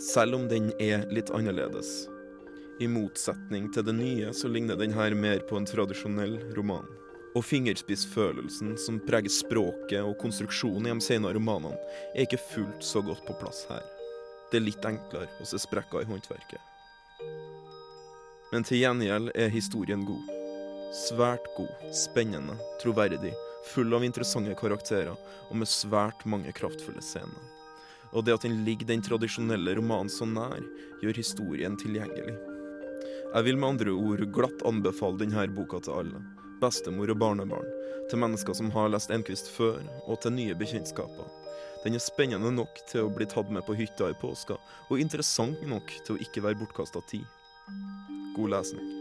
Selv 0.00 0.38
om 0.38 0.48
den 0.48 0.72
er 0.80 1.04
litt 1.12 1.28
annerledes. 1.28 2.06
I 2.80 2.88
motsetning 2.88 3.68
til 3.76 3.84
det 3.84 3.98
nye 4.00 4.32
så 4.32 4.48
ligner 4.48 4.80
den 4.80 4.96
her 4.96 5.12
mer 5.12 5.44
på 5.44 5.60
en 5.60 5.68
tradisjonell 5.68 6.38
roman. 6.56 6.88
Og 7.34 7.42
fingerspissfølelsen 7.42 8.76
som 8.78 9.00
preger 9.02 9.32
språket 9.32 9.98
og 10.04 10.14
konstruksjonen 10.20 10.86
i 10.86 10.92
de 10.94 11.02
senere 11.02 11.34
romanene, 11.34 11.74
er 12.14 12.28
ikke 12.28 12.38
fullt 12.38 12.84
så 12.86 13.02
godt 13.02 13.24
på 13.26 13.34
plass 13.40 13.64
her. 13.70 13.82
Det 14.52 14.60
er 14.60 14.66
litt 14.68 14.86
enklere 14.86 15.26
å 15.42 15.48
se 15.50 15.58
sprekker 15.58 16.04
i 16.04 16.06
håndverket. 16.06 16.62
Men 18.52 18.62
til 18.62 18.78
gjengjeld 18.84 19.32
er 19.34 19.50
historien 19.50 20.04
god. 20.06 20.30
Svært 20.94 21.48
god, 21.56 21.74
spennende, 21.90 22.54
troverdig, 22.78 23.32
full 23.72 23.90
av 23.98 24.06
interessante 24.06 24.54
karakterer 24.60 25.16
og 25.48 25.56
med 25.58 25.66
svært 25.66 26.22
mange 26.30 26.54
kraftfulle 26.54 27.02
scener. 27.02 27.50
Og 28.14 28.22
det 28.22 28.36
at 28.36 28.46
den 28.46 28.60
ligger 28.62 28.86
den 28.92 29.02
tradisjonelle 29.02 29.74
romanen 29.74 30.12
så 30.12 30.28
nær, 30.28 30.62
gjør 31.02 31.18
historien 31.18 31.74
tilgjengelig. 31.80 32.36
Jeg 33.34 33.46
vil 33.48 33.58
med 33.58 33.72
andre 33.72 33.98
ord 33.98 34.22
glatt 34.36 34.62
anbefale 34.70 35.18
denne 35.24 35.48
boka 35.56 35.82
til 35.82 35.98
alle. 35.98 36.22
Bestemor 36.64 37.12
og 37.12 37.20
barnebarn. 37.20 37.72
Til 38.08 38.20
mennesker 38.20 38.56
som 38.56 38.70
har 38.72 38.88
lest 38.92 39.12
Enquist 39.12 39.50
før, 39.52 39.82
og 40.08 40.20
til 40.24 40.32
nye 40.32 40.56
bekjentskaper. 40.56 41.28
Den 41.84 41.98
er 41.98 42.00
spennende 42.00 42.52
nok 42.56 42.80
til 42.88 43.04
å 43.04 43.12
bli 43.12 43.28
tatt 43.28 43.52
med 43.52 43.66
på 43.66 43.76
hytta 43.76 44.08
i 44.08 44.16
påska, 44.20 44.56
og 44.88 45.00
interessant 45.00 45.60
nok 45.68 45.92
til 46.06 46.16
å 46.16 46.24
ikke 46.24 46.46
være 46.46 46.62
bortkasta 46.62 47.04
tid. 47.10 47.28
God 48.36 48.54
lesning. 48.56 48.93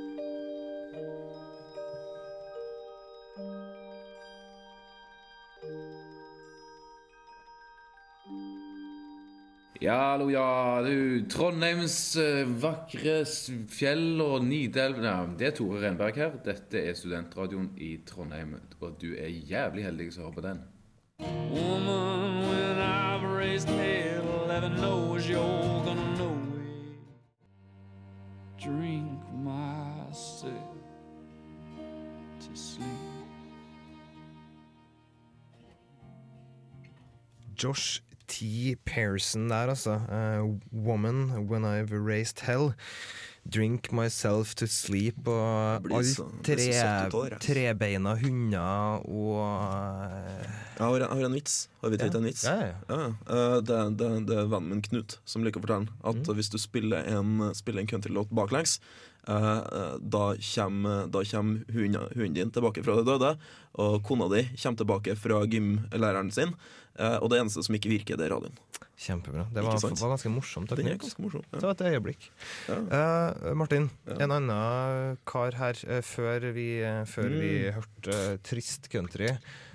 Ja, 9.84 10.13
hallo, 10.13 10.30
ja. 10.30 10.82
Du, 10.82 11.26
Trondheims 11.28 12.15
eh, 12.15 12.46
vakre 12.48 13.17
fjell 13.67 14.22
og 14.24 14.46
Nidelv 14.48 15.02
Nei, 15.04 15.15
det 15.36 15.50
er 15.50 15.58
Tore 15.58 15.82
Renberg 15.82 16.15
her. 16.22 16.38
Dette 16.46 16.80
er 16.80 16.96
studentradioen 16.96 17.67
i 17.76 17.98
Trondheim, 18.08 18.54
og 18.80 18.93
du 19.02 19.10
er 19.12 19.28
jævlig 19.28 19.84
heldig 19.84 20.08
som 20.15 20.24
hører 20.24 20.38
på 20.38 20.43
den. 20.46 20.62
Woman, 21.52 22.48
when 22.48 22.80
I've 22.80 23.28
raised 23.28 23.67
hell, 23.67 24.48
heaven 24.48 24.78
knows 24.80 25.28
you're 25.28 25.84
gonna 25.84 26.15
know 26.15 26.32
it. 26.63 26.96
Drink 28.63 29.19
myself 29.36 30.80
to 32.39 32.56
sleep. 32.56 32.88
Josh 37.58 38.00
T. 38.34 38.76
Pearson 38.86 39.46
der, 39.52 39.69
altså. 39.76 40.00
Uh, 40.10 40.58
'Woman 40.74 41.46
When 41.50 41.63
I've 41.69 41.93
Raised 41.93 42.41
Hell'. 42.48 42.74
'Drink 43.46 43.91
Myself 43.91 44.54
to 44.56 44.65
Sleep' 44.72 45.28
og 45.28 45.84
alle 45.91 46.13
tre, 46.48 47.38
trebeina 47.43 48.13
hunder 48.15 49.04
og 49.04 49.36
uh, 49.36 50.46
Jeg 50.80 50.80
har, 50.80 51.04
har 51.12 51.26
en 51.28 51.34
vits. 51.36 51.67
Har 51.82 51.89
vi 51.91 51.98
tatt 52.00 52.13
Ja. 52.13 52.19
en 52.19 52.24
vits? 52.30 52.43
Ja, 52.48 52.56
ja. 52.56 52.74
Ja, 52.89 53.00
ja. 53.02 53.10
Eh, 53.36 53.58
det, 53.62 53.98
det, 54.00 54.28
det 54.30 54.38
er 54.39 54.48
vennen 54.48 54.69
min 54.69 54.82
Knut 54.82 55.17
som 55.26 55.43
liker 55.43 55.60
å 55.60 55.65
fortelle 55.67 55.91
at 56.04 56.15
Mm. 56.24 56.36
hvis 56.39 56.50
du 56.50 56.58
spiller 56.58 57.04
en, 57.17 57.52
spiller 57.54 57.82
en 57.84 57.88
countrylåt 57.91 58.30
baklengs, 58.32 58.80
eh, 58.80 58.86
eh, 58.86 59.12
da 59.25 60.23
kommer, 60.38 61.07
da 61.07 61.23
kommer 61.23 61.63
hunden, 61.71 62.07
hunden 62.15 62.33
din 62.33 62.51
tilbake 62.51 62.83
fra 62.83 62.95
det 62.99 63.05
døde, 63.07 63.33
og 63.79 64.03
kona 64.03 64.27
di 64.33 64.43
kommer 64.59 64.77
tilbake 64.83 65.15
fra 65.19 65.43
gymlæreren 65.47 66.31
sin, 66.36 66.53
eh, 66.99 67.17
og 67.21 67.29
det 67.31 67.39
eneste 67.41 67.63
som 67.63 67.75
ikke 67.75 67.89
virker, 67.93 68.17
det 68.19 68.27
er 68.27 68.36
radioen. 68.36 68.57
Kjempebra. 69.03 69.47
Det 69.51 69.63
var, 69.65 69.73
var 69.81 70.12
ganske 70.13 70.29
morsomt. 70.29 70.69
Den 70.77 70.88
er 70.88 70.99
ganske 71.01 71.19
morsom. 71.23 71.41
Det 71.51 71.63
var 71.65 71.73
et 71.73 71.81
øyeblikk. 71.89 72.27
Ja. 72.69 72.75
Uh, 73.33 73.53
Martin, 73.57 73.89
Ja. 74.07 74.19
en 74.21 74.31
annen 74.31 75.17
kar 75.25 75.51
her 75.57 75.73
uh, 75.89 76.01
før 76.05 76.51
vi, 76.53 76.67
uh, 76.86 77.01
før 77.09 77.27
vi 77.33 77.51
Mm. 77.65 77.73
hørte 77.79 78.13
eh, 78.33 78.38
trist 78.45 78.88
country. 78.93 79.31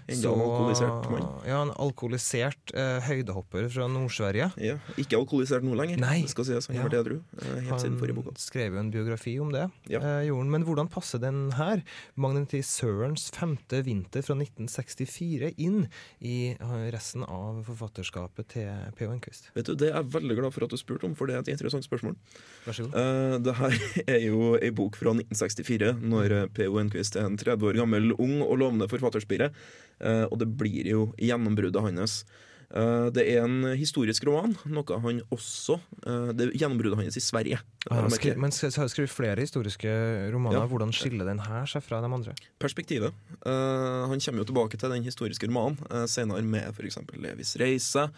Enda 0.09 0.31
en 0.33 0.41
alkoholisert 0.41 1.11
mann. 1.13 1.25
Ja, 1.45 1.59
en 1.67 1.71
alkoholisert 1.85 2.71
eh, 2.73 2.99
høydehopper 3.05 3.67
fra 3.69 3.89
Nord-Sverige. 3.93 4.47
Ja, 4.65 4.77
ikke 4.97 5.19
alkoholisert 5.19 5.67
nå 5.67 5.75
lenger. 5.77 5.99
Nei. 6.01 6.23
Det 6.25 6.33
skal 6.33 6.47
sies, 6.49 6.69
han 6.71 6.79
har 6.81 6.87
vært 6.89 6.97
edru 7.03 7.17
eh, 7.19 7.59
helt 7.67 7.83
siden 7.83 7.99
forrige 8.01 8.17
boka. 8.17 8.33
skrev 8.41 8.73
jo 8.73 8.81
en 8.81 8.89
biografi 8.95 9.35
om 9.43 9.51
det. 9.53 9.67
Ja. 9.93 10.01
eh. 10.01 10.31
Men 10.49 10.65
hvordan 10.65 10.89
passer 10.89 11.21
den 11.21 11.51
her, 11.59 11.83
magnetisørens 12.17 13.27
femte 13.37 13.83
vinter 13.85 14.25
fra 14.25 14.37
1964, 14.39 15.51
inn 15.61 15.85
i 16.25 16.55
eh, 16.57 16.87
resten 16.95 17.27
av 17.29 17.61
forfatterskapet 17.69 18.49
til 18.55 18.71
P.O. 18.97 19.11
Enquist? 19.13 19.51
Vet 19.59 19.69
du, 19.69 19.75
Det 19.77 19.91
er 19.91 19.99
jeg 20.01 20.13
veldig 20.17 20.39
glad 20.41 20.57
for 20.57 20.65
at 20.65 20.73
du 20.73 20.81
spurte 20.81 21.05
om, 21.11 21.17
for 21.19 21.29
det 21.29 21.37
er 21.37 21.45
et 21.45 21.53
interessant 21.53 21.85
spørsmål. 21.85 22.17
Vær 22.65 22.79
så 22.79 22.87
god. 22.89 22.97
Eh, 22.97 23.37
det 23.45 23.57
her 23.61 23.77
er 24.17 24.25
jo 24.25 24.55
ei 24.57 24.73
bok 24.73 24.97
fra 24.97 25.13
1964, 25.13 25.93
når 26.01 26.39
P.O. 26.57 26.81
Enquist 26.81 27.21
er 27.21 27.29
en 27.29 27.37
30 27.37 27.69
år 27.75 27.83
gammel, 27.83 28.15
ung 28.17 28.39
og 28.47 28.57
lovende 28.65 28.89
forfatterspire. 28.89 29.53
Eh, 30.01 30.27
og 30.29 30.39
det 30.41 30.51
blir 30.59 30.87
jo 30.89 31.09
gjennombruddet 31.19 31.83
hans. 31.85 32.23
Eh, 32.69 33.07
det 33.17 33.25
er 33.33 33.47
en 33.47 33.63
historisk 33.81 34.27
roman, 34.29 34.53
noe 34.69 34.97
han 35.01 35.23
også 35.33 35.79
eh, 36.03 36.33
Det 36.37 36.45
er 36.45 36.51
gjennombruddet 36.61 37.01
hans 37.01 37.17
i 37.17 37.23
Sverige. 37.25 37.61
Ja, 37.89 38.03
skrevet, 38.13 38.41
men 38.43 38.53
skrevet 38.53 39.13
flere 39.13 39.41
historiske 39.41 39.89
romaner. 40.35 40.61
Ja. 40.61 40.67
Hvordan 40.69 40.93
skiller 40.93 41.29
den 41.29 41.41
her 41.47 41.65
seg 41.71 41.87
fra 41.87 42.03
de 42.05 42.11
andre? 42.13 42.35
Perspektivet. 42.61 43.17
Uh, 43.41 44.05
han 44.11 44.21
kommer 44.21 44.43
jo 44.43 44.49
tilbake 44.51 44.77
til 44.77 44.93
den 44.93 45.07
historiske 45.07 45.49
romanen 45.49 45.79
uh, 45.89 46.05
senere 46.11 46.45
med 46.45 46.69
f.eks. 46.75 47.01
Levis 47.17 47.55
reise 47.63 48.09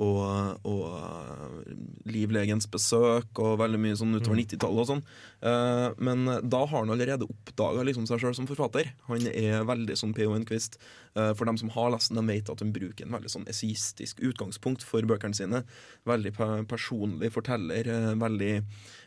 og, 0.00 0.62
og 0.68 0.84
eh, 0.96 1.72
Livlegens 2.12 2.68
besøk 2.72 3.38
og 3.42 3.58
veldig 3.60 3.80
mye 3.82 3.98
sånn 3.98 4.16
utover 4.16 4.38
90-tallet 4.40 4.82
og 4.82 4.88
sånn. 4.88 5.02
Uh, 5.42 5.92
men 6.02 6.24
da 6.26 6.62
har 6.64 6.82
han 6.84 6.92
allerede 6.94 7.28
oppdaga 7.28 7.84
liksom 7.86 8.06
seg 8.08 8.22
sjøl 8.22 8.36
som 8.36 8.48
forfatter. 8.48 8.92
Han 9.08 9.26
er 9.28 9.66
veldig 9.68 9.96
sånn 9.98 10.14
P.O. 10.16 10.32
Enquist. 10.36 10.78
Uh, 11.16 11.32
for 11.36 11.48
dem 11.48 11.58
som 11.60 11.72
har 11.74 11.92
lest 11.92 12.12
den, 12.12 12.20
de 12.22 12.34
vet 12.34 12.50
at 12.52 12.64
han 12.64 12.72
bruker 12.74 13.06
en 13.06 13.16
veldig 13.16 13.32
sånn 13.32 13.48
essayistisk 13.52 14.22
utgangspunkt 14.24 14.86
for 14.86 15.04
bøkene 15.08 15.36
sine. 15.36 15.62
Veldig 16.08 16.34
pe 16.38 16.50
personlig 16.70 17.32
forteller. 17.34 17.88
Uh, 17.88 18.12
veldig 18.22 18.54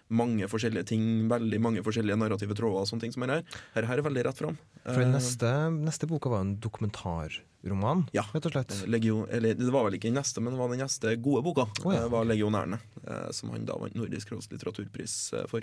mange 0.10 0.46
forskjellige 0.48 0.86
ting, 0.86 1.06
veldig 1.32 1.60
mange 1.62 1.82
forskjellige 1.86 2.18
narrative 2.20 2.54
tråder 2.56 2.84
og 2.84 2.88
sånne 2.90 3.02
ting 3.02 3.14
som 3.16 3.24
er 3.26 3.32
her. 3.40 3.44
Her, 3.74 3.88
her 3.90 3.98
er 3.98 4.06
veldig 4.06 4.26
rett 4.28 4.38
fram. 4.38 4.58
For 4.84 5.02
den 5.02 5.10
Eh, 5.10 5.18
neste, 5.18 5.52
neste 5.74 6.08
boka 6.08 6.30
var 6.30 6.42
en 6.46 6.56
dokumentarroman, 6.62 8.08
Ja. 8.14 8.22
rett 8.34 8.46
og 8.46 8.52
slett. 8.54 8.88
Legion, 8.88 9.26
eller, 9.32 9.56
det 9.56 9.72
var 9.74 9.84
vel 9.88 9.94
ikke 9.98 10.12
den 10.12 10.20
neste, 10.22 10.42
men 10.42 10.54
det 10.54 10.60
var 10.60 10.70
den 10.70 10.80
neste 10.86 11.16
gode 11.22 11.42
boka. 11.44 11.66
Oh, 11.84 11.94
ja. 11.94 12.08
Var 12.08 12.26
'Legionærene', 12.26 12.80
eh, 13.08 13.32
som 13.32 13.50
han 13.50 13.66
da 13.66 13.74
vant 13.78 13.96
Nordisk 13.96 14.30
råds 14.32 14.50
litteraturpris 14.52 15.34
eh, 15.34 15.48
for. 15.48 15.62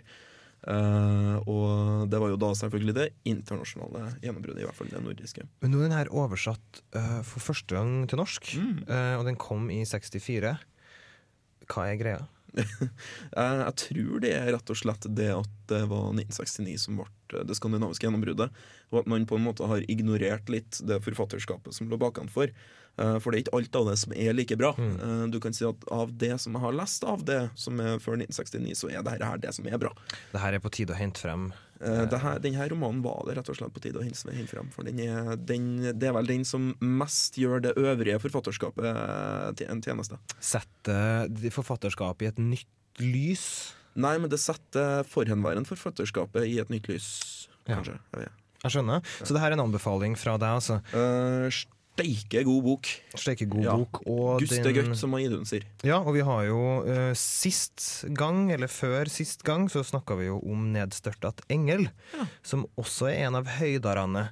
Uh, 0.65 1.43
og 1.51 2.09
det 2.09 2.21
var 2.23 2.29
jo 2.31 2.37
da 2.39 2.53
selvfølgelig 2.55 2.95
det 2.95 3.07
internasjonale 3.27 4.13
gjennombruddet, 4.23 4.61
i 4.63 4.65
hvert 4.69 4.77
fall 4.79 4.87
det 4.93 5.01
nordiske. 5.03 5.43
Men 5.61 5.73
nå 5.73 5.79
er 5.81 5.89
den 5.89 5.97
her 5.99 6.07
oversatt 6.15 6.83
uh, 6.95 7.21
for 7.27 7.41
første 7.53 7.75
gang 7.75 8.07
til 8.07 8.19
norsk, 8.19 8.55
Mm. 8.55 8.85
uh, 8.89 9.19
og 9.19 9.25
den 9.27 9.35
kom 9.35 9.71
i 9.75 9.83
64. 9.85 10.57
Hva 11.67 11.89
er 11.91 11.97
greia? 11.99 12.29
Jeg 13.37 13.75
tror 13.87 14.21
det 14.23 14.33
er 14.37 14.51
rett 14.55 14.73
og 14.75 14.79
slett 14.79 15.07
det 15.17 15.31
at 15.35 15.51
det 15.73 15.83
var 15.91 16.11
1969 16.13 16.77
som 16.85 17.01
ble 17.01 17.09
eh, 17.39 17.45
det 17.49 17.57
skandinaviske 17.59 18.07
gjennombruddet, 18.07 18.53
og 18.93 19.01
at 19.03 19.11
man 19.11 19.27
på 19.29 19.39
en 19.39 19.47
måte 19.47 19.67
har 19.71 19.85
ignorert 19.91 20.53
litt 20.53 20.83
det 20.87 21.01
forfatterskapet 21.07 21.75
som 21.77 21.89
lå 21.91 21.99
bakenfor. 22.03 22.53
Eh, 23.01 23.17
For 23.25 23.33
det 23.33 23.39
er 23.39 23.45
ikke 23.47 23.57
alt 23.57 23.79
av 23.81 23.89
det 23.89 23.97
som 24.03 24.13
er 24.13 24.37
like 24.37 24.57
bra. 24.61 24.75
Mm. 24.77 24.95
Eh, 25.01 25.25
Du 25.33 25.41
kan 25.41 25.57
si 25.57 25.65
at 25.65 25.87
av 25.91 26.13
det 26.21 26.35
som 26.43 26.53
jeg 26.59 26.65
har 26.67 26.77
lest 26.77 27.05
av 27.09 27.25
det 27.25 27.41
som 27.57 27.81
er 27.81 27.97
før 28.05 28.19
1969, 28.21 28.77
så 28.85 28.93
er 28.93 29.03
det 29.07 29.17
her 29.25 29.41
det 29.41 29.55
som 29.57 29.67
er 29.67 29.81
bra. 29.81 29.95
Det 30.35 30.43
her 30.45 30.53
er 30.59 30.65
på 30.65 30.73
tide 30.77 30.93
å 30.93 31.01
hente 31.01 31.25
frem. 31.25 31.53
Eh, 31.83 32.05
det 32.13 32.21
her, 32.23 32.39
den 32.45 32.55
her 32.55 32.71
romanen 32.73 33.03
var 33.05 33.25
det 33.27 33.35
rett 33.41 33.49
og 33.51 33.57
slett 33.59 33.73
på 33.75 33.83
tide 33.83 33.99
å 33.99 34.05
hente 34.07 34.31
hente 34.37 34.53
frem. 34.55 34.69
For 34.75 34.87
den 34.87 35.01
er, 35.03 35.33
den, 35.37 35.67
det 35.99 36.09
er 36.11 36.15
vel 36.17 36.31
den 36.31 36.45
som 36.49 36.71
mest 36.81 37.37
gjør 37.41 37.63
det 37.65 37.75
øvrige 37.81 38.21
forfatterskapet 38.23 38.87
eh, 38.87 39.49
til 39.59 39.71
en 39.73 39.83
tjeneste. 39.85 40.19
Sette 40.39 40.99
forfatterskapet 41.55 42.27
i 42.27 42.31
et 42.33 42.39
nytt 42.43 43.03
lys. 43.03 43.47
Nei, 43.99 44.15
men 44.23 44.31
det 44.33 44.39
setter 44.41 45.03
forhenværende 45.09 45.69
forfatterskapet 45.69 46.47
i 46.49 46.59
et 46.63 46.71
nytt 46.73 46.87
lys, 46.89 47.11
Ja. 47.67 47.77
kanskje. 47.77 47.99
Jeg. 48.17 48.31
Jeg 48.63 48.71
skjønner. 48.77 49.03
Så 49.27 49.35
det 49.35 49.41
her 49.43 49.51
er 49.51 49.57
en 49.59 49.65
anbefaling 49.67 50.15
fra 50.17 50.37
deg, 50.39 50.55
altså. 50.63 50.79
Eh, 50.95 51.49
Steike 51.93 52.41
god 52.45 52.63
bok. 52.65 52.89
Steike 53.15 53.47
god 53.53 53.63
Ja. 53.65 53.77
bok. 53.77 54.01
Og 54.07 54.41
Guste 54.41 54.63
den- 54.65 54.75
Gøtt, 54.75 54.97
som 54.97 55.13
Idun 55.19 55.45
sier. 55.45 55.63
Ja, 55.85 55.99
og 56.01 56.15
vi 56.15 56.21
har 56.25 56.45
jo 56.47 56.59
uh, 56.87 57.13
sist 57.15 58.05
gang, 58.15 58.51
eller 58.51 58.67
før 58.67 59.07
sist 59.13 59.43
gang, 59.45 59.69
så 59.69 59.85
snakka 59.85 60.17
vi 60.19 60.27
jo 60.31 60.39
om 60.41 60.73
Nedstørtat 60.73 61.45
engel, 61.51 61.91
Ja. 62.17 62.25
som 62.43 62.67
også 62.79 63.11
er 63.13 63.27
en 63.29 63.35
av 63.37 63.47
høyderne 63.47 64.31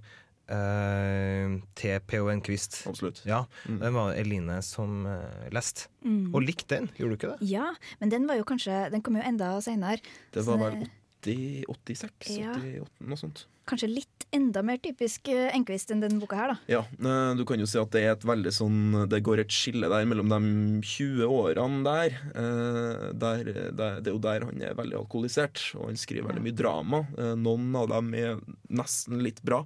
Uh, 0.51 1.61
til 1.79 2.01
P.O. 2.11 2.27
Enquist. 2.33 2.81
Absolutt. 2.90 3.20
Ja, 3.25 3.44
Mm. 3.68 3.79
den 3.81 3.94
var 3.94 4.14
Eline 4.18 4.57
som 4.62 5.07
uh, 5.07 5.49
leste. 5.55 5.87
Mm. 6.05 6.35
Og 6.35 6.42
likte 6.42 6.75
den, 6.75 6.88
gjorde 6.99 7.14
du 7.14 7.16
ikke 7.20 7.38
det? 7.38 7.49
Ja, 7.53 7.68
men 8.01 8.09
den 8.11 8.27
var 8.27 8.35
jo 8.35 8.42
kanskje 8.49 8.90
Den 8.90 9.01
kom 9.01 9.14
jo 9.14 9.23
enda 9.23 9.61
seinere. 9.62 10.01
Det 10.33 10.42
var 10.44 10.59
vel 10.59 10.88
80, 11.20 11.64
86, 11.68 12.37
Ja. 12.38 12.54
88, 12.56 12.90
noe 13.11 13.16
sånt. 13.20 13.44
Kanskje 13.70 13.88
litt 13.90 14.24
enda 14.35 14.62
mer 14.66 14.78
typisk 14.83 15.28
Enkvist 15.28 15.54
Enquist 15.54 15.92
enn 15.94 16.00
denne 16.02 16.18
boka 16.22 16.38
her, 16.38 16.52
da. 16.54 16.56
Ja, 16.70 16.80
eh, 16.80 17.35
du 17.38 17.44
kan 17.46 17.61
jo 17.61 17.66
si 17.70 17.78
at 17.78 17.90
det 17.94 18.02
er 18.02 18.12
et 18.16 18.24
veldig 18.26 18.52
sånn 18.54 19.09
Det 19.11 19.22
går 19.22 19.40
et 19.44 19.54
skille 19.54 19.90
der 19.90 20.09
mellom 20.09 20.30
de 20.33 20.40
20 20.87 21.26
årene 21.26 21.85
der. 21.87 22.16
Eh, 22.35 23.06
der, 23.12 23.52
der 23.76 24.00
det 24.00 24.11
er 24.11 24.14
jo 24.14 24.22
der 24.22 24.46
han 24.48 24.62
er 24.62 24.74
veldig 24.78 24.98
alkoholisert, 25.04 25.62
og 25.76 25.90
han 25.90 25.96
skriver 26.00 26.30
veldig 26.30 26.42
mye 26.48 26.56
drama. 26.56 27.04
Eh, 27.18 27.35
noen 27.38 27.74
av 27.76 27.88
dem 27.92 28.14
er 28.14 28.40
nesten 28.70 29.22
litt 29.22 29.42
bra. 29.42 29.64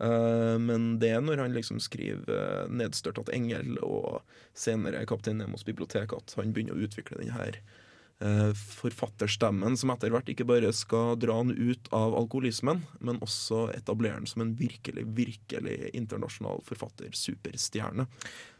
Eh, 0.00 0.56
men 0.60 0.98
det 1.00 1.14
er 1.16 1.24
når 1.24 1.44
han 1.44 1.56
liksom 1.56 1.80
skriver 1.80 2.68
'Nedstørtet 2.68 3.32
engel' 3.32 3.80
og 3.82 4.22
senere 4.54 5.06
'Kaptein 5.06 5.38
Nemos 5.40 5.64
bibliotek' 5.64 6.16
at 6.16 6.34
han 6.36 6.52
begynner 6.52 6.76
å 6.76 6.84
utvikle 6.84 7.20
den 7.20 7.32
her 7.32 7.56
eh, 7.56 7.84
forfatterstemmen 8.16 9.74
som 9.76 9.90
etter 9.92 10.08
hvert 10.08 10.30
ikke 10.32 10.46
bare 10.48 10.70
skal 10.72 11.18
dra 11.20 11.34
han 11.36 11.50
ut 11.52 11.90
av 11.92 12.14
alkoholismen, 12.16 12.80
men 13.04 13.18
også 13.20 13.66
etablere 13.76 14.16
han 14.16 14.28
som 14.28 14.40
en 14.40 14.54
virkelig, 14.56 15.04
virkelig 15.18 15.90
internasjonal 15.92 16.62
forfatter, 16.64 17.10
superstjerne. 17.12 18.06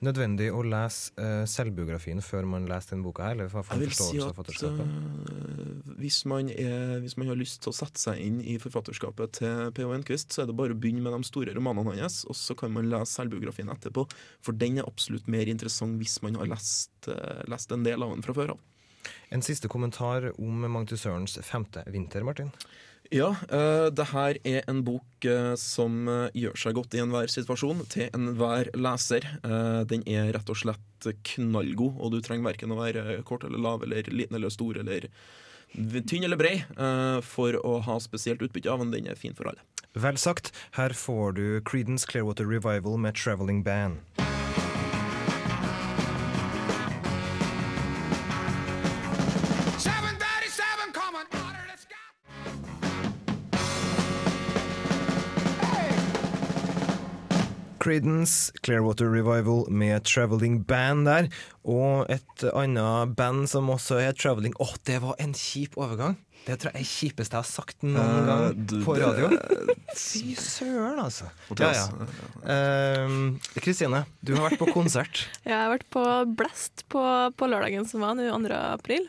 Nødvendig 0.05 0.51
å 0.53 0.61
lese 0.61 1.16
uh, 1.16 1.47
selvbiografien 1.49 2.21
før 2.21 2.45
man 2.51 2.69
leser 2.69 2.95
denne 2.95 3.07
boka 3.07 3.31
her, 3.31 3.38
eller 3.38 3.49
for 3.49 3.62
å 3.62 3.79
Jeg 3.79 3.87
vil 3.87 3.97
si 3.97 4.21
at 4.21 4.53
eh, 4.69 5.97
hvis, 6.03 6.21
man 6.29 6.53
er, 6.53 6.99
hvis 7.01 7.16
man 7.16 7.33
har 7.33 7.40
lyst 7.40 7.62
til 7.64 7.73
å 7.73 7.77
sette 7.81 8.03
seg 8.03 8.21
inn 8.21 8.42
i 8.45 8.59
forfatterskapet 8.61 9.38
til 9.40 9.73
P.O. 9.77 9.95
Enquist, 9.97 10.37
så 10.37 10.45
er 10.45 10.51
det 10.51 10.59
bare 10.59 10.77
å 10.77 10.79
begynne 10.79 11.01
med 11.05 11.16
de 11.16 11.33
store 11.33 11.57
romanene 11.57 11.97
hans, 11.97 12.27
og 12.29 12.37
så 12.37 12.59
kan 12.59 12.77
man 12.77 12.92
lese 12.92 13.16
selvbiografien 13.16 13.73
etterpå. 13.73 14.05
For 14.45 14.57
den 14.57 14.83
er 14.83 14.88
absolutt 14.88 15.33
mer 15.33 15.49
interessant 15.49 15.97
hvis 16.03 16.21
man 16.27 16.37
har 16.42 16.53
lest, 16.53 16.92
uh, 17.09 17.40
lest 17.49 17.73
en 17.73 17.88
del 17.88 18.05
av 18.05 18.12
den 18.12 18.27
fra 18.27 18.37
før 18.37 18.59
av. 18.59 18.64
En 19.35 19.45
siste 19.45 19.69
kommentar 19.69 20.33
om 20.37 20.66
Magnus 20.66 21.03
Sørens 21.05 21.38
femte 21.47 21.85
vinter, 21.92 22.25
Martin. 22.27 22.53
Ja, 23.14 23.29
uh, 23.53 23.87
det 23.95 24.09
her 24.11 24.38
er 24.47 24.64
en 24.71 24.83
bok 24.87 25.27
uh, 25.29 25.55
som 25.61 26.09
eh, 26.11 26.38
gjør 26.42 26.59
seg 26.59 26.77
godt 26.79 26.97
i 26.97 27.03
enhver 27.03 27.31
situasjon, 27.31 27.85
til 27.92 28.11
enhver 28.16 28.73
leser. 28.75 29.27
Uh, 29.45 29.83
den 29.88 30.03
er 30.11 30.33
rett 30.35 30.51
og 30.51 30.59
slett 30.59 31.11
knallgod, 31.31 32.01
og 32.01 32.14
du 32.14 32.21
trenger 32.25 32.49
verken 32.49 32.75
å 32.75 32.81
være 32.81 33.21
kort 33.29 33.47
eller 33.47 33.62
lav 33.62 33.85
eller 33.87 34.09
liten 34.11 34.38
eller 34.38 34.51
stor 34.51 34.81
eller 34.81 35.07
tynn 35.77 36.25
eller 36.25 36.38
brei 36.40 36.55
for 37.27 37.59
å 37.59 37.77
ha 37.85 37.97
spesielt 38.01 38.40
utbytte 38.42 38.71
av 38.73 38.81
den. 38.81 38.95
Den 38.95 39.11
er 39.12 39.19
fin 39.19 39.37
for 39.37 39.51
alle. 39.51 39.62
Vel 39.95 40.19
sagt, 40.19 40.51
her 40.79 40.97
får 40.97 41.37
du 41.37 41.45
Creedence 41.69 42.09
Clearwater 42.09 42.49
Revival 42.49 42.99
med 42.99 43.19
Traveling 43.19 43.62
Band. 43.66 44.01
Creedence 57.87 58.51
Clearwater 58.66 59.07
Revival 59.07 59.68
med 59.70 60.03
Traveling 60.03 60.64
Band 60.66 61.07
der. 61.07 61.29
Og 61.62 62.09
et 62.11 62.42
annet 62.51 63.12
band 63.14 63.46
som 63.46 63.70
også 63.70 64.01
er 64.03 64.16
Traveling 64.18 64.57
Å, 64.59 64.66
det 64.88 64.96
var 65.05 65.14
en 65.22 65.35
kjip 65.38 65.79
overgang! 65.79 66.16
Det 66.46 66.57
tror 66.62 66.75
jeg 66.75 66.79
er 66.79 66.83
det 66.83 66.90
kjipeste 66.90 67.35
jeg 67.35 67.42
har 67.42 67.46
sagt 67.49 67.87
noen 67.87 68.18
uh, 68.18 68.27
gang 68.27 68.59
du- 68.70 68.75
på 68.87 68.94
radio. 68.99 69.31
Fy 69.99 70.35
søren, 70.38 70.99
altså. 71.03 71.31
Ja, 71.59 71.70
ja. 71.75 71.87
Ehm, 72.55 73.38
Kristine, 73.62 74.03
du 74.22 74.35
har 74.37 74.49
vært 74.49 74.61
på 74.61 74.68
konsert. 74.75 75.25
Jeg 75.46 75.55
har 75.55 75.70
vært 75.72 75.87
på 75.94 76.05
Blast 76.38 76.85
på, 76.92 77.03
på 77.38 77.49
lørdagen 77.51 77.87
som 77.90 78.03
var 78.03 78.18
nå 78.18 78.27
2. 78.31 78.51
april. 78.76 79.07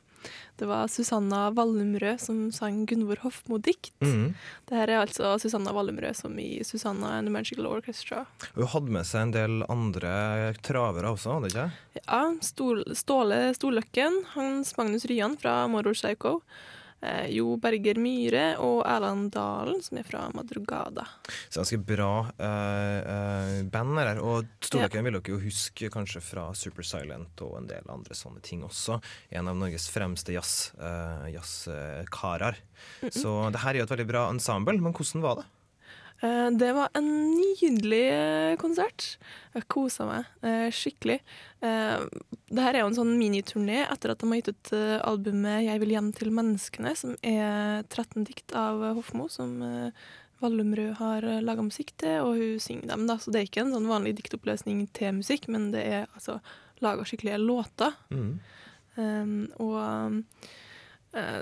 Det 0.58 0.66
var 0.66 0.88
Susanna 0.90 1.52
Wallumrød 1.54 2.20
som 2.20 2.40
sang 2.52 2.80
Gunvor 2.90 3.20
Hofmo-dikt. 3.22 3.92
Mhm. 4.02 4.32
Det 4.68 4.76
her 4.76 4.90
er 4.90 5.04
altså 5.04 5.36
Susanna 5.40 5.72
Wallumrød 5.76 6.16
som 6.18 6.34
i 6.42 6.64
Susanna 6.66 7.18
and 7.20 7.28
the 7.28 7.32
Magical 7.32 7.68
Orchestra. 7.70 8.26
Hun 8.56 8.68
hadde 8.74 8.90
med 8.98 9.06
seg 9.06 9.22
en 9.28 9.36
del 9.36 9.60
andre 9.70 10.54
travere 10.66 11.14
også, 11.14 11.38
hadde 11.38 11.52
ikke? 11.54 11.68
Ja, 12.02 12.24
Ståle 12.42 13.54
Storløkken, 13.54 14.24
Hans 14.34 14.74
Magnus 14.78 15.06
Ryan 15.06 15.38
fra 15.38 15.68
Moro 15.70 15.94
Psycho, 15.94 16.42
Jo 17.30 17.58
Berger 17.62 18.00
Myhre 18.02 18.46
og 18.64 18.80
Erland 18.90 19.30
Dalen, 19.36 19.82
som 19.86 20.00
er 20.00 20.06
fra 20.08 20.24
Madrugada. 20.34 21.06
Så 21.50 21.62
ganske 21.62 21.80
bra 21.86 22.12
eh, 22.42 23.00
eh, 23.14 23.60
band 23.70 24.02
her. 24.02 24.22
Og 24.24 24.48
Storløkken 24.66 25.06
vil 25.06 25.20
dere 25.20 25.36
jo 25.36 25.42
huske 25.44 25.92
kanskje 25.94 26.24
fra 26.26 26.48
Super 26.58 26.88
Silent 26.88 27.44
og 27.46 27.60
en 27.60 27.70
del 27.70 27.94
andre 27.94 28.18
sånne 28.18 28.42
ting 28.46 28.66
også. 28.66 28.98
En 29.30 29.52
av 29.52 29.60
Norges 29.60 29.90
fremste 29.94 30.34
jazz, 30.34 30.72
eh, 30.82 31.30
jazzkarer. 31.36 32.58
Så 33.12 33.38
det 33.54 33.62
her 33.62 33.76
er 33.76 33.84
jo 33.84 33.88
et 33.88 33.94
veldig 33.94 34.10
bra 34.10 34.26
ensemble, 34.32 34.80
men 34.82 34.96
hvordan 34.98 35.26
var 35.26 35.42
det? 35.42 35.48
Eh, 36.22 36.52
Det 36.52 36.74
var 36.74 36.90
en 36.94 37.08
nydelig 37.36 38.06
eh, 38.10 38.56
konsert. 38.58 39.18
Jeg 39.54 39.68
kosa 39.70 40.08
meg 40.10 40.46
eh, 40.46 40.70
skikkelig. 40.74 41.20
Dette 41.58 42.70
er 42.70 42.82
jo 42.82 42.92
en 42.92 42.98
sånn 42.98 43.16
miniturné 43.18 43.84
etter 43.88 44.14
at 44.14 44.22
de 44.22 44.30
har 44.30 44.40
gitt 44.40 44.52
ut 44.54 44.72
albumet 45.02 45.66
'Jeg 45.66 45.82
vil 45.82 45.94
hjem 45.96 46.12
til 46.14 46.30
menneskene', 46.30 46.94
som 46.96 47.16
er 47.26 47.82
13 47.90 48.24
dikt 48.30 48.54
av 48.54 48.84
Hofmo, 48.94 49.26
som 49.28 49.58
Vallumrød 50.40 50.94
har 51.00 51.26
laga 51.42 51.66
musikk 51.66 51.96
til, 51.98 52.22
og 52.22 52.38
hun 52.38 52.60
synger 52.62 52.94
dem. 52.94 53.08
da, 53.08 53.18
Så 53.18 53.32
det 53.32 53.42
er 53.42 53.50
ikke 53.50 53.66
en 53.66 53.74
sånn 53.74 53.90
vanlig 53.90 54.16
diktoppløsning 54.22 54.88
til 54.94 55.18
musikk, 55.18 55.48
men 55.50 55.72
det 55.72 55.82
er 55.82 56.08
altså 56.14 56.40
laga 56.80 57.02
skikkelige 57.02 57.42
låter. 57.42 57.94
Mm. 58.12 58.40
Um, 58.98 59.48
og 59.58 60.22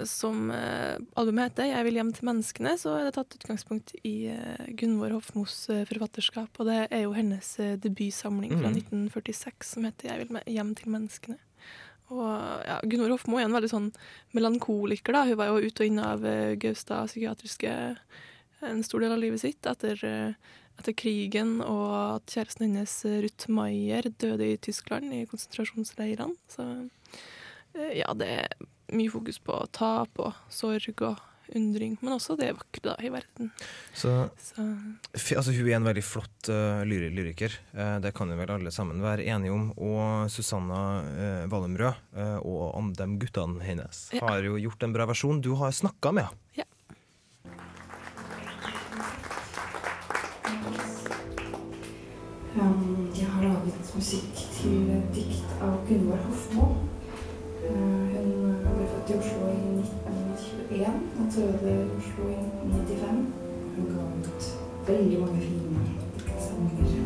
som 0.05 0.51
eh, 0.51 0.97
albumet 1.17 1.51
heter, 1.51 1.65
'Jeg 1.65 1.83
vil 1.83 1.93
hjem 1.95 2.13
til 2.13 2.25
menneskene', 2.29 2.77
så 2.77 2.99
er 2.99 3.03
det 3.05 3.13
tatt 3.15 3.35
utgangspunkt 3.35 3.95
i 4.05 4.27
eh, 4.27 4.67
Gunvor 4.77 5.11
Hofmos 5.11 5.69
eh, 5.69 5.85
forfatterskap. 5.85 6.49
Og 6.59 6.65
det 6.67 6.87
er 6.91 7.01
jo 7.03 7.13
hennes 7.13 7.59
eh, 7.59 7.75
debutsamling 7.75 8.51
fra 8.59 8.69
Mhm. 8.69 8.77
1946 9.09 9.63
som 9.73 9.83
heter 9.83 10.09
'Jeg 10.09 10.27
vil 10.27 10.41
hjem 10.45 10.75
til 10.75 10.91
menneskene'. 10.91 11.39
Og 12.11 12.61
ja, 12.65 12.79
Gunvor 12.85 13.09
Hofmo 13.17 13.37
er 13.37 13.45
en 13.45 13.51
veldig 13.57 13.69
sånn 13.71 13.91
melankoliker. 14.33 15.11
da. 15.11 15.25
Hun 15.25 15.37
var 15.37 15.47
jo 15.47 15.65
ute 15.65 15.81
og 15.81 15.87
inne 15.89 16.03
av 16.05 16.23
eh, 16.25 16.55
Gaustad 16.55 17.07
psykiatriske 17.09 17.97
en 18.61 18.83
stor 18.83 18.99
del 19.01 19.11
av 19.11 19.19
livet 19.19 19.39
sitt 19.41 19.61
etter, 19.65 19.97
eh, 20.03 20.33
etter 20.79 20.93
krigen, 20.93 21.61
og 21.61 22.15
at 22.17 22.25
kjæresten 22.27 22.67
hennes, 22.67 23.05
eh, 23.05 23.21
Ruth 23.21 23.49
Maier, 23.49 24.03
døde 24.17 24.53
i 24.53 24.57
Tyskland, 24.57 25.11
i 25.13 25.25
konsentrasjonsleirene. 25.25 26.35
Så 26.47 26.89
eh, 27.75 27.99
ja, 27.99 28.13
det 28.13 28.27
er 28.27 28.47
mye 28.93 29.09
fokus 29.09 29.39
på 29.39 29.55
tap 29.73 30.19
og 30.21 30.33
sorg 30.49 31.01
og 31.01 31.17
undring, 31.55 31.93
men 32.01 32.13
også 32.15 32.33
det 32.39 32.47
vakre 32.57 32.81
da 32.81 32.95
i 33.05 33.09
verden. 33.13 33.51
Så 33.93 34.29
Så 34.41 34.63
F- 35.13 35.35
Altså, 35.37 35.51
hun 35.53 35.67
er 35.69 35.75
en 35.77 35.85
veldig 35.85 36.03
flott 36.03 36.49
uh, 36.49 36.81
lyri 36.89 37.11
lyriker, 37.13 37.53
uh, 37.77 37.99
det 38.01 38.15
kan 38.17 38.29
jo 38.33 38.35
vel 38.39 38.49
alle 38.49 38.71
sammen 38.73 39.01
være 39.01 39.25
enige 39.29 39.53
om. 39.53 39.67
Og 39.77 40.25
Susanna 40.33 40.81
uh, 41.05 41.45
Wallumrød 41.51 41.93
uh, 42.17 42.39
og 42.41 42.73
om 42.75 42.93
de 42.97 43.05
guttene 43.21 43.61
hennes 43.61 44.09
Ja. 44.13 44.25
har 44.25 44.41
jo 44.41 44.57
gjort 44.57 44.83
en 44.83 44.93
bra 44.97 45.05
versjon. 45.05 45.41
Du 45.41 45.53
har 45.55 45.69
snakka 45.71 46.11
med 46.17 46.25
henne. 46.25 46.41
Ja. 46.57 46.65
Um, 52.55 53.11
Jeg 53.15 53.27
har 53.27 53.43
laget 53.43 53.89
musikk 53.95 54.37
til 54.55 54.91
dikt 55.15 55.55
av 55.63 55.75
Gunvor 55.87 56.21
Hofmo. 56.29 56.67
Uh, 57.65 58.15
Hun 58.15 58.54
i 59.09 59.13
Oslo 59.13 59.47
i 59.47 59.57
1921 60.69 60.87
og 61.19 61.25
døde 61.35 61.73
i 61.73 61.89
Oslo 61.97 62.23
i 62.29 62.33
1995. 62.33 63.33
Hun 63.75 63.85
ga 63.85 64.01
ut 64.19 64.43
veldig 64.87 65.19
mange 65.19 65.41
fine 65.41 65.79
diktsamlinger. 66.15 67.05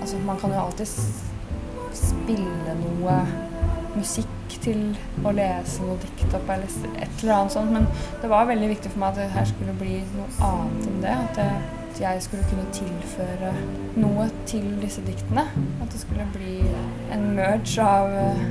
Altså, 0.00 0.18
man 0.18 0.38
kan 0.38 0.50
jo 0.50 0.60
alltid 0.60 0.86
spille 1.92 2.78
noe 2.80 3.43
musikk 3.96 4.58
til 4.64 4.82
å 5.24 5.32
lese 5.34 5.84
noe 5.84 5.96
dikt 6.02 6.34
opp 6.36 6.50
eller 6.54 6.70
et 6.94 7.22
eller 7.22 7.34
annet 7.36 7.54
sånt, 7.54 7.72
men 7.74 7.86
det 8.22 8.30
var 8.32 8.48
veldig 8.48 8.68
viktig 8.74 8.92
for 8.92 9.02
meg 9.02 9.14
at 9.14 9.22
det 9.22 9.30
her 9.34 9.48
skulle 9.50 9.76
bli 9.80 9.96
noe 10.16 10.50
annet 10.50 10.86
enn 10.90 11.00
det. 11.04 11.16
At, 11.24 11.40
det, 11.40 11.80
at 11.94 12.00
jeg 12.00 12.22
skulle 12.26 12.46
kunne 12.50 12.66
tilføre 12.74 13.52
noe 14.02 14.28
til 14.50 14.66
disse 14.82 15.04
diktene. 15.06 15.46
At 15.82 15.92
det 15.92 16.02
skulle 16.02 16.26
bli 16.34 16.56
en 17.14 17.28
merge 17.36 17.86
av, 17.86 18.10
eh, 18.18 18.46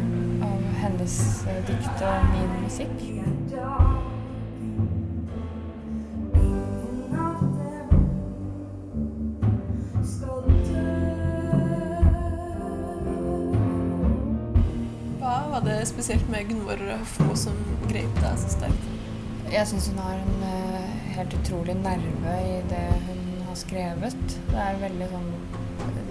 av 0.48 0.70
hennes 0.84 1.18
eh, 1.52 1.60
dikt 1.68 2.08
og 2.08 2.30
min 2.32 2.56
musikk. 2.64 3.04
Spesielt 15.94 16.30
med 16.30 16.50
Gunvor 16.50 16.82
Hofmo 16.90 17.36
som 17.38 17.58
grep 17.90 18.22
deg 18.22 18.40
så 18.42 18.52
sterkt? 18.56 18.90
Jeg 19.54 19.70
syns 19.70 19.92
hun 19.92 20.00
har 20.02 20.18
en 20.18 20.46
uh, 20.48 20.94
helt 21.14 21.36
utrolig 21.38 21.76
nerve 21.78 22.38
i 22.48 22.56
det 22.72 22.86
hun 23.06 23.44
har 23.48 23.58
skrevet. 23.60 24.38
Det 24.50 24.62
er 24.64 24.80
veldig 24.82 25.10
sånn 25.12 25.30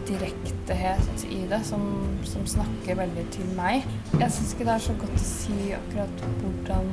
direktehet 0.06 1.24
i 1.30 1.40
det 1.50 1.62
som, 1.66 1.82
som 2.28 2.46
snakker 2.46 3.00
veldig 3.00 3.24
til 3.34 3.48
meg. 3.58 3.86
Jeg 4.12 4.30
syns 4.34 4.54
ikke 4.54 4.68
det 4.68 4.76
er 4.76 4.84
så 4.86 4.94
godt 5.00 5.18
å 5.18 5.24
si 5.24 5.58
akkurat 5.78 6.26
hvordan 6.42 6.92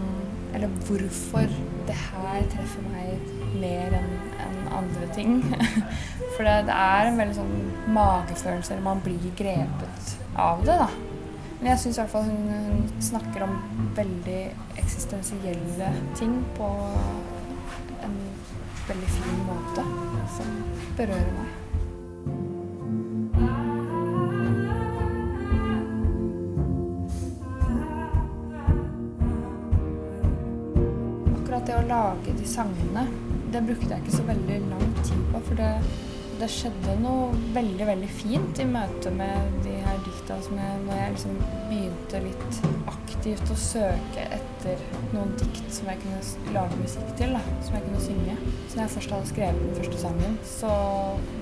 eller 0.53 0.71
hvorfor 0.87 1.45
det 1.85 1.97
her 2.07 2.47
treffer 2.49 2.87
meg 2.89 3.27
mer 3.61 3.93
enn 3.99 4.09
en 4.47 4.57
andre 4.79 5.09
ting. 5.13 5.43
For 6.35 6.47
det, 6.47 6.55
det 6.69 6.73
er 6.73 7.09
en 7.11 7.21
veldig 7.21 7.37
sånn 7.37 7.53
magefølelse, 7.93 8.73
eller 8.73 8.87
man 8.87 9.03
blir 9.05 9.29
grepet 9.37 10.15
av 10.39 10.65
det, 10.65 10.79
da. 10.81 10.89
Men 11.59 11.73
jeg 11.73 11.79
syns 11.81 11.97
i 11.97 11.99
hvert 11.99 12.11
fall 12.13 12.27
hun, 12.29 12.43
hun 12.71 13.01
snakker 13.03 13.43
om 13.43 13.55
veldig 13.97 14.43
eksistensielle 14.79 15.89
ting 16.15 16.37
på 16.55 16.69
en 18.05 18.13
veldig 18.87 19.09
fin 19.11 19.41
måte 19.43 19.83
som 20.37 20.53
berører 20.95 21.33
meg. 21.35 21.57
Akkurat 31.35 31.67
det 31.67 31.75
å 31.75 31.83
lage 31.91 32.37
de 32.39 32.47
sangene, 32.47 33.03
det 33.51 33.65
brukte 33.67 33.91
jeg 33.91 34.05
ikke 34.05 34.15
så 34.15 34.29
veldig 34.31 34.61
lang 34.71 34.91
tid 35.01 35.27
på. 35.33 35.43
For 35.49 35.59
det, 35.59 35.73
det 36.39 36.53
skjedde 36.55 37.01
noe 37.03 37.33
veldig, 37.51 37.91
veldig 37.91 38.13
fint 38.15 38.63
i 38.63 38.71
møte 38.77 39.11
med 39.11 39.59
de 39.67 39.78
dikta 40.29 40.45
som 40.45 40.57
jeg, 40.57 40.81
når 40.85 40.93
jeg 40.93 41.11
liksom 41.11 41.37
begynte 41.69 42.19
litt 42.21 42.57
aktivt 42.89 43.49
å 43.49 43.55
søke 43.57 44.25
etter 44.35 44.81
noen 45.13 45.31
dikt 45.39 45.71
som 45.73 45.89
jeg 45.89 46.01
kunne 46.03 46.53
lage 46.53 46.77
musikk 46.77 47.09
til, 47.17 47.33
da, 47.33 47.41
som 47.65 47.77
jeg 47.77 47.85
kunne 47.87 48.01
synge. 48.03 48.35
Så 48.67 48.77
når 48.77 48.83
jeg 48.83 48.93
først 48.95 49.15
hadde 49.15 49.31
skrevet 49.31 49.63
den 49.63 49.75
første 49.79 50.01
sangen, 50.03 50.37
så 50.45 50.71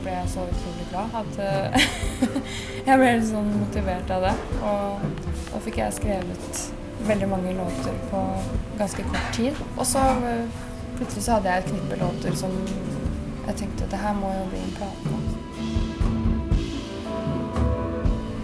ble 0.06 0.16
jeg 0.16 0.32
så 0.32 0.48
utrolig 0.54 0.88
glad 0.94 1.20
at 1.20 1.42
eh, 1.44 1.90
jeg 2.88 3.02
ble 3.02 3.12
litt 3.12 3.30
sånn 3.32 3.54
motivert 3.58 4.16
av 4.16 4.28
det. 4.30 4.36
Og 4.72 5.08
da 5.52 5.64
fikk 5.68 5.82
jeg 5.84 6.00
skrevet 6.00 6.64
veldig 7.08 7.32
mange 7.34 7.56
låter 7.60 8.04
på 8.12 8.26
ganske 8.80 9.10
kort 9.12 9.32
tid. 9.36 9.64
Og 9.76 9.84
så 9.90 10.06
eh, 10.32 10.62
plutselig 10.96 11.28
så 11.28 11.38
hadde 11.38 11.52
jeg 11.52 11.66
et 11.66 11.74
knippe 11.74 12.04
låter 12.06 12.40
som 12.40 12.56
jeg 13.48 13.64
tenkte 13.66 13.92
det 13.92 14.00
her 14.00 14.16
må 14.16 14.32
jo 14.32 14.48
bli 14.54 14.64
en 14.64 14.78
plate. 14.80 15.27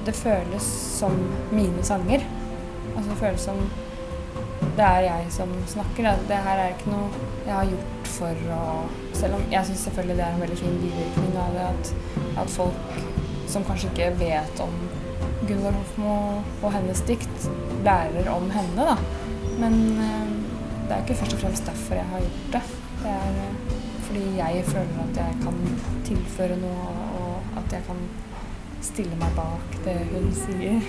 Det 0.06 0.16
føles 0.16 0.64
som 1.00 1.16
mine 1.52 1.84
sanger. 1.84 2.26
Altså 2.96 3.10
det 3.10 3.18
føles 3.18 3.42
som 3.42 3.62
det 4.78 4.86
er 4.86 5.00
jeg 5.06 5.26
som 5.30 5.50
snakker. 5.68 6.04
da. 6.04 6.16
Det 6.28 6.40
her 6.48 6.60
er 6.60 6.74
ikke 6.74 6.92
noe 6.92 7.10
jeg 7.46 7.54
har 7.54 7.70
gjort 7.72 8.12
for 8.14 8.54
å 8.58 8.64
Selv 9.14 9.38
om 9.38 9.44
jeg 9.52 9.66
syns 9.68 9.84
selvfølgelig 9.88 10.18
det 10.18 10.24
er 10.26 10.36
en 10.36 10.42
veldig 10.42 10.58
fin 10.58 10.80
bivirkning 10.82 11.36
av 11.40 11.54
det 11.56 11.66
at, 11.70 11.92
at 12.42 12.50
folk 12.50 12.96
som 13.48 13.66
kanskje 13.68 13.92
ikke 13.92 14.08
vet 14.20 14.62
om 14.64 14.74
Gunvor 15.48 15.76
Hofmo 15.78 16.16
og 16.64 16.74
hennes 16.74 17.02
dikt, 17.08 17.48
lærer 17.86 18.30
om 18.32 18.50
henne, 18.52 18.88
da. 18.90 18.96
Men 19.62 19.76
eh, 20.02 20.34
det 20.88 20.96
er 20.96 21.04
ikke 21.04 21.20
først 21.22 21.38
og 21.38 21.44
fremst 21.44 21.68
derfor 21.68 22.00
jeg 22.00 22.10
har 22.12 22.26
gjort 22.26 22.56
det. 22.56 22.64
Det 23.04 23.14
er 23.14 23.40
eh, 23.44 23.74
fordi 24.08 24.24
jeg 24.38 24.64
føler 24.72 25.02
at 25.04 25.20
jeg 25.22 25.38
kan 25.44 25.60
tilføre 26.10 26.58
noe, 26.64 26.94
og 27.20 27.60
at 27.62 27.78
jeg 27.78 27.86
kan 27.88 28.02
stille 28.84 29.16
meg 29.16 29.32
bak 29.36 29.78
det 29.86 29.96
hun 30.12 30.32
sier. 30.36 30.82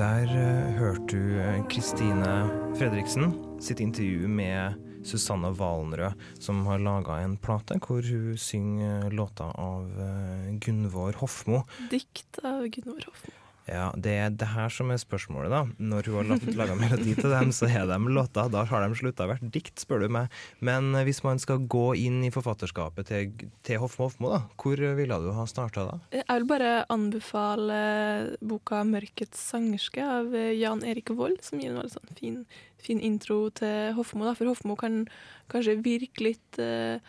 Der 0.00 0.22
eh, 0.22 0.74
hørte 0.78 1.02
du 1.10 1.40
eh, 1.40 1.60
Kristine 1.68 2.59
Fredriksen 2.80 3.60
sitt 3.60 3.80
intervju 3.80 4.28
med 4.28 4.74
Susanne 5.04 5.50
Valenrød, 5.50 6.12
som 6.38 6.62
har 6.66 6.80
laga 6.80 7.18
en 7.20 7.34
plate 7.36 7.76
hvor 7.84 8.00
hun 8.00 8.38
synger 8.40 9.10
låter 9.12 9.52
av 9.52 10.00
eh, 10.00 10.48
Gunvor 10.64 11.12
Hofmo. 11.20 11.60
Dikt 11.92 12.40
av 12.40 12.64
Gunvor 12.72 13.04
Hofmo. 13.04 13.36
Ja, 13.70 13.90
det 13.94 14.12
er 14.18 14.32
det 14.34 14.48
her 14.50 14.72
som 14.72 14.88
er 14.90 14.98
spørsmålet, 14.98 15.52
da. 15.52 15.60
Når 15.78 16.08
hun 16.10 16.32
har 16.32 16.56
laga 16.58 16.74
melodi 16.78 17.12
til 17.18 17.30
dem, 17.30 17.52
så 17.54 17.68
er 17.68 17.84
de 17.86 17.98
låta. 18.10 18.46
Da 18.50 18.64
har 18.66 18.82
de 18.82 18.98
slutta 18.98 19.26
å 19.26 19.30
være 19.30 19.50
dikt, 19.54 19.76
spør 19.82 20.04
du 20.04 20.08
meg. 20.16 20.32
Men 20.64 20.94
eh, 20.94 21.04
hvis 21.06 21.22
man 21.26 21.38
skal 21.42 21.62
gå 21.70 21.92
inn 22.00 22.18
i 22.26 22.32
forfatterskapet 22.34 23.10
til, 23.10 23.50
til 23.66 23.82
Hofmo 23.82 24.08
Hofmo, 24.08 24.32
da, 24.32 24.40
hvor 24.58 24.80
ville 24.96 25.20
du 25.22 25.30
ha 25.36 25.44
starta 25.50 25.86
da? 25.86 25.98
Jeg 26.16 26.26
vil 26.30 26.48
bare 26.50 26.72
anbefale 26.90 27.78
boka 28.40 28.82
'Mørkets 28.86 29.44
sangerske' 29.52 30.08
av 30.18 30.34
eh, 30.34 30.56
Jan 30.56 30.82
Erik 30.86 31.12
Vold, 31.14 31.42
som 31.44 31.60
gir 31.60 31.74
en 31.74 31.82
veldig 31.82 31.94
sånn 31.94 32.18
fin, 32.18 32.42
fin 32.84 33.00
intro 33.00 33.50
til 33.54 33.92
Hofmo. 33.98 34.24
Da. 34.28 34.34
For 34.38 34.50
Hofmo 34.50 34.76
kan 34.80 35.02
kanskje 35.52 35.78
virke 35.84 36.24
litt 36.28 36.58
eh, 36.62 37.00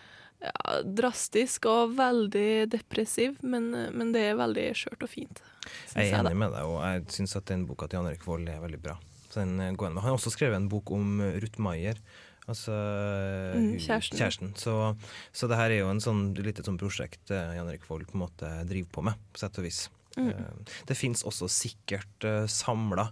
ja, 0.42 0.82
drastisk 0.84 1.66
og 1.70 1.96
veldig 2.00 2.70
depressiv, 2.74 3.38
men, 3.44 3.74
eh, 3.78 3.92
men 3.94 4.12
det 4.16 4.24
er 4.32 4.40
veldig 4.40 4.68
skjørt 4.78 5.04
og 5.06 5.12
fint. 5.14 5.44
Jeg 5.96 6.10
er 6.10 6.18
enig 6.20 6.32
enig 6.32 6.40
med 6.42 6.52
deg, 6.56 6.66
og 6.66 6.80
jeg 6.82 7.06
syns 7.20 7.36
at 7.38 7.46
den 7.52 7.68
boka 7.70 7.88
til 7.88 8.00
Jan 8.00 8.10
Erik 8.10 8.26
Vold 8.26 8.50
er 8.50 8.60
veldig 8.64 8.82
bra. 8.82 8.98
Eh. 9.32 9.38
Han 9.38 10.02
har 10.04 10.12
også 10.18 10.32
skrevet 10.34 10.58
en 10.58 10.68
bok 10.72 10.92
om 10.92 11.22
eh, 11.22 11.38
Ruth 11.44 11.60
Maier. 11.64 12.00
Altså 12.50 12.74
Mm, 12.74 13.78
hun- 13.78 13.80
kjæresten. 14.18 14.50
Så, 14.58 14.74
så 15.32 15.48
det 15.48 15.56
her 15.60 15.70
er 15.72 15.80
jo 15.84 15.90
en 15.92 16.02
sånn 16.04 16.34
lite 16.36 16.64
sånn 16.66 16.80
prosjekt 16.82 17.30
eh, 17.32 17.54
Jan 17.56 17.70
Erik 17.70 17.86
Vold 17.88 18.08
på 18.10 18.18
en 18.18 18.24
måte 18.26 18.50
driver 18.68 18.90
på 18.98 19.04
med, 19.06 19.20
på 19.32 19.40
sett 19.44 19.60
og 19.62 19.64
vis. 19.68 19.84
Mm. 20.18 20.30
Eh, 20.34 20.74
Det 20.90 20.98
fins 20.98 21.22
også 21.24 21.48
sikkert 21.48 22.26
samla 22.52 23.06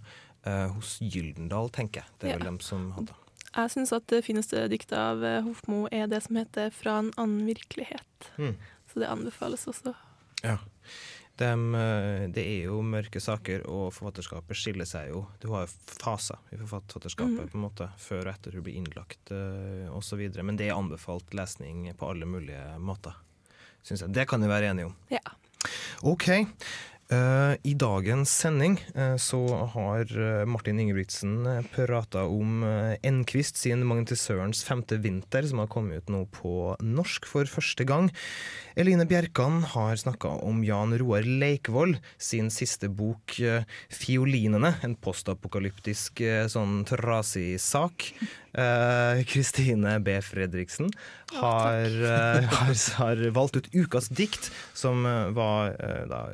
hos 0.44 0.98
Gyldendal, 1.04 1.68
tenker 1.70 2.00
jeg. 2.00 2.08
Det 2.18 2.28
er 2.28 2.32
Ja. 2.32 2.38
vel 2.38 2.46
dem 2.46 2.60
som 2.60 2.92
hadde 2.96 3.12
Jeg 3.50 3.70
syns 3.72 3.92
at 3.92 4.06
det 4.06 4.22
fineste 4.24 4.68
diktet 4.70 4.98
av 4.98 5.24
eh, 5.26 5.40
Hofmo 5.42 5.88
er 5.90 6.06
det 6.06 6.22
som 6.22 6.36
heter 6.38 6.70
'Fra 6.70 6.98
en 6.98 7.12
annen 7.18 7.46
virkelighet'. 7.48 8.30
Mm. 8.38 8.56
Så 8.92 9.00
det 9.00 9.08
anbefales 9.08 9.66
også. 9.66 9.94
Ja. 10.44 10.58
Dem, 11.36 11.74
eh, 11.74 12.28
det 12.28 12.44
er 12.44 12.64
jo 12.68 12.82
mørke 12.82 13.20
saker, 13.20 13.66
og 13.66 13.92
forfatterskapet 13.92 14.54
skiller 14.54 14.84
seg 14.86 15.08
jo. 15.08 15.26
Du 15.40 15.48
har 15.50 15.66
jo 15.66 15.72
faser 15.98 16.38
i 16.52 16.56
forfatterskapet 16.56 17.40
mm. 17.40 17.48
på 17.48 17.54
en 17.58 17.64
måte, 17.64 17.90
før 17.98 18.28
og 18.28 18.34
etter 18.34 18.52
du 18.52 18.60
blir 18.62 18.76
innlagt 18.76 19.32
osv. 19.90 20.42
Men 20.44 20.56
det 20.56 20.68
er 20.68 20.76
anbefalt 20.76 21.34
lesning 21.34 21.92
på 21.96 22.10
alle 22.10 22.26
mulige 22.26 22.78
måter, 22.78 23.14
syns 23.82 24.02
jeg. 24.02 24.12
Det 24.12 24.28
kan 24.28 24.40
vi 24.40 24.48
være 24.48 24.70
enige 24.70 24.86
om. 24.86 24.96
Ja. 25.10 25.24
OK. 26.02 26.46
Eh, 27.10 27.54
I 27.62 27.72
dagens 27.74 28.30
sending 28.30 28.76
eh, 28.94 29.16
så 29.18 29.40
har 29.72 30.06
eh, 30.14 30.44
Martin 30.46 30.78
Ingebrigtsen 30.78 31.42
prata 31.74 32.22
om 32.30 32.62
Enquist 33.02 33.58
sin 33.58 33.82
Magnetisørens 33.82 34.62
femte 34.66 35.00
vinter, 35.02 35.42
som 35.50 35.58
har 35.58 35.70
kommet 35.72 36.04
ut 36.04 36.12
nå 36.14 36.20
på 36.36 36.76
norsk 36.78 37.26
for 37.26 37.50
første 37.50 37.86
gang. 37.88 38.12
Eline 38.78 39.08
Bjerkan 39.10 39.64
har 39.72 39.98
snakka 39.98 40.36
om 40.46 40.62
Jan 40.62 40.94
Roar 41.02 41.26
Leikvoll 41.26 41.96
sin 42.14 42.52
siste 42.54 42.86
bok 42.86 43.34
'Fiolinene', 43.90 44.76
en 44.86 44.94
postapokalyptisk 44.94 46.22
sånn 46.52 46.84
trasig 46.86 47.58
sak. 47.60 48.12
Kristine 49.30 49.98
B. 50.02 50.16
Fredriksen 50.26 50.90
har, 51.34 51.84
eh, 52.04 52.42
har, 52.50 52.94
har 52.94 53.30
valgt 53.30 53.56
ut 53.56 53.74
ukas 53.74 54.08
dikt, 54.08 54.50
som 54.74 55.06
eh, 55.06 55.28
var 55.36 55.76
eh, 55.78 56.06
da, 56.10 56.24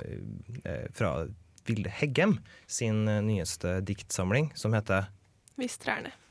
fra 0.95 1.27
Vilde 1.67 1.91
Heggem 1.91 2.39
sin 2.67 3.05
nyeste 3.05 3.81
diktsamling, 3.81 4.53
som 4.55 4.75
heter 4.75 5.11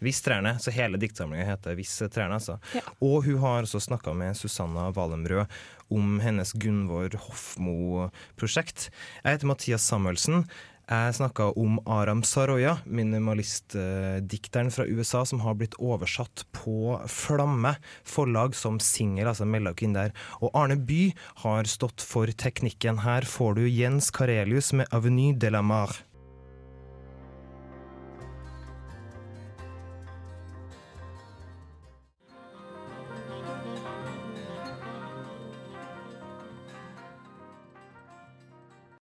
Hvis 0.06 0.22
trærne. 0.22 0.60
Så 0.62 0.72
hele 0.72 1.00
diktsamlinga 1.02 1.48
heter 1.48 1.76
Viss 1.76 1.98
trærne, 1.98 2.38
altså. 2.38 2.60
Ja. 2.78 2.84
Og 3.02 3.26
hun 3.26 3.40
har 3.42 3.66
også 3.66 3.82
snakka 3.82 4.14
med 4.14 4.38
Susanna 4.38 4.92
Valemrød 4.94 5.50
om 5.90 6.20
hennes 6.22 6.54
Gunvor 6.54 7.18
Hofmo-prosjekt. 7.26 8.92
Jeg 9.24 9.36
heter 9.38 9.50
Mathias 9.50 9.88
Samuelsen. 9.90 10.46
Jeg 10.86 11.16
snakka 11.18 11.48
om 11.58 11.80
Aram 11.90 12.20
Saroya, 12.22 12.76
minimalistdikteren 12.86 14.70
fra 14.70 14.86
USA 14.86 15.24
som 15.26 15.42
har 15.42 15.58
blitt 15.58 15.74
oversatt 15.82 16.44
på 16.54 17.00
Flamme 17.10 17.72
forlag 18.06 18.54
som 18.54 18.78
singel, 18.78 19.26
altså 19.32 19.48
melda 19.50 19.74
der. 19.74 20.14
Og 20.46 20.54
Arne 20.54 20.78
By 20.78 21.16
har 21.42 21.66
stått 21.66 22.06
for 22.06 22.28
teknikken. 22.28 23.02
Her 23.02 23.26
får 23.26 23.56
du 23.56 23.68
Jens 23.68 24.12
Karelius 24.12 24.74
med 24.74 24.88
'Avenue 24.92 25.34
de 25.34 25.50
la 25.50 25.62
Mar'. 25.62 26.04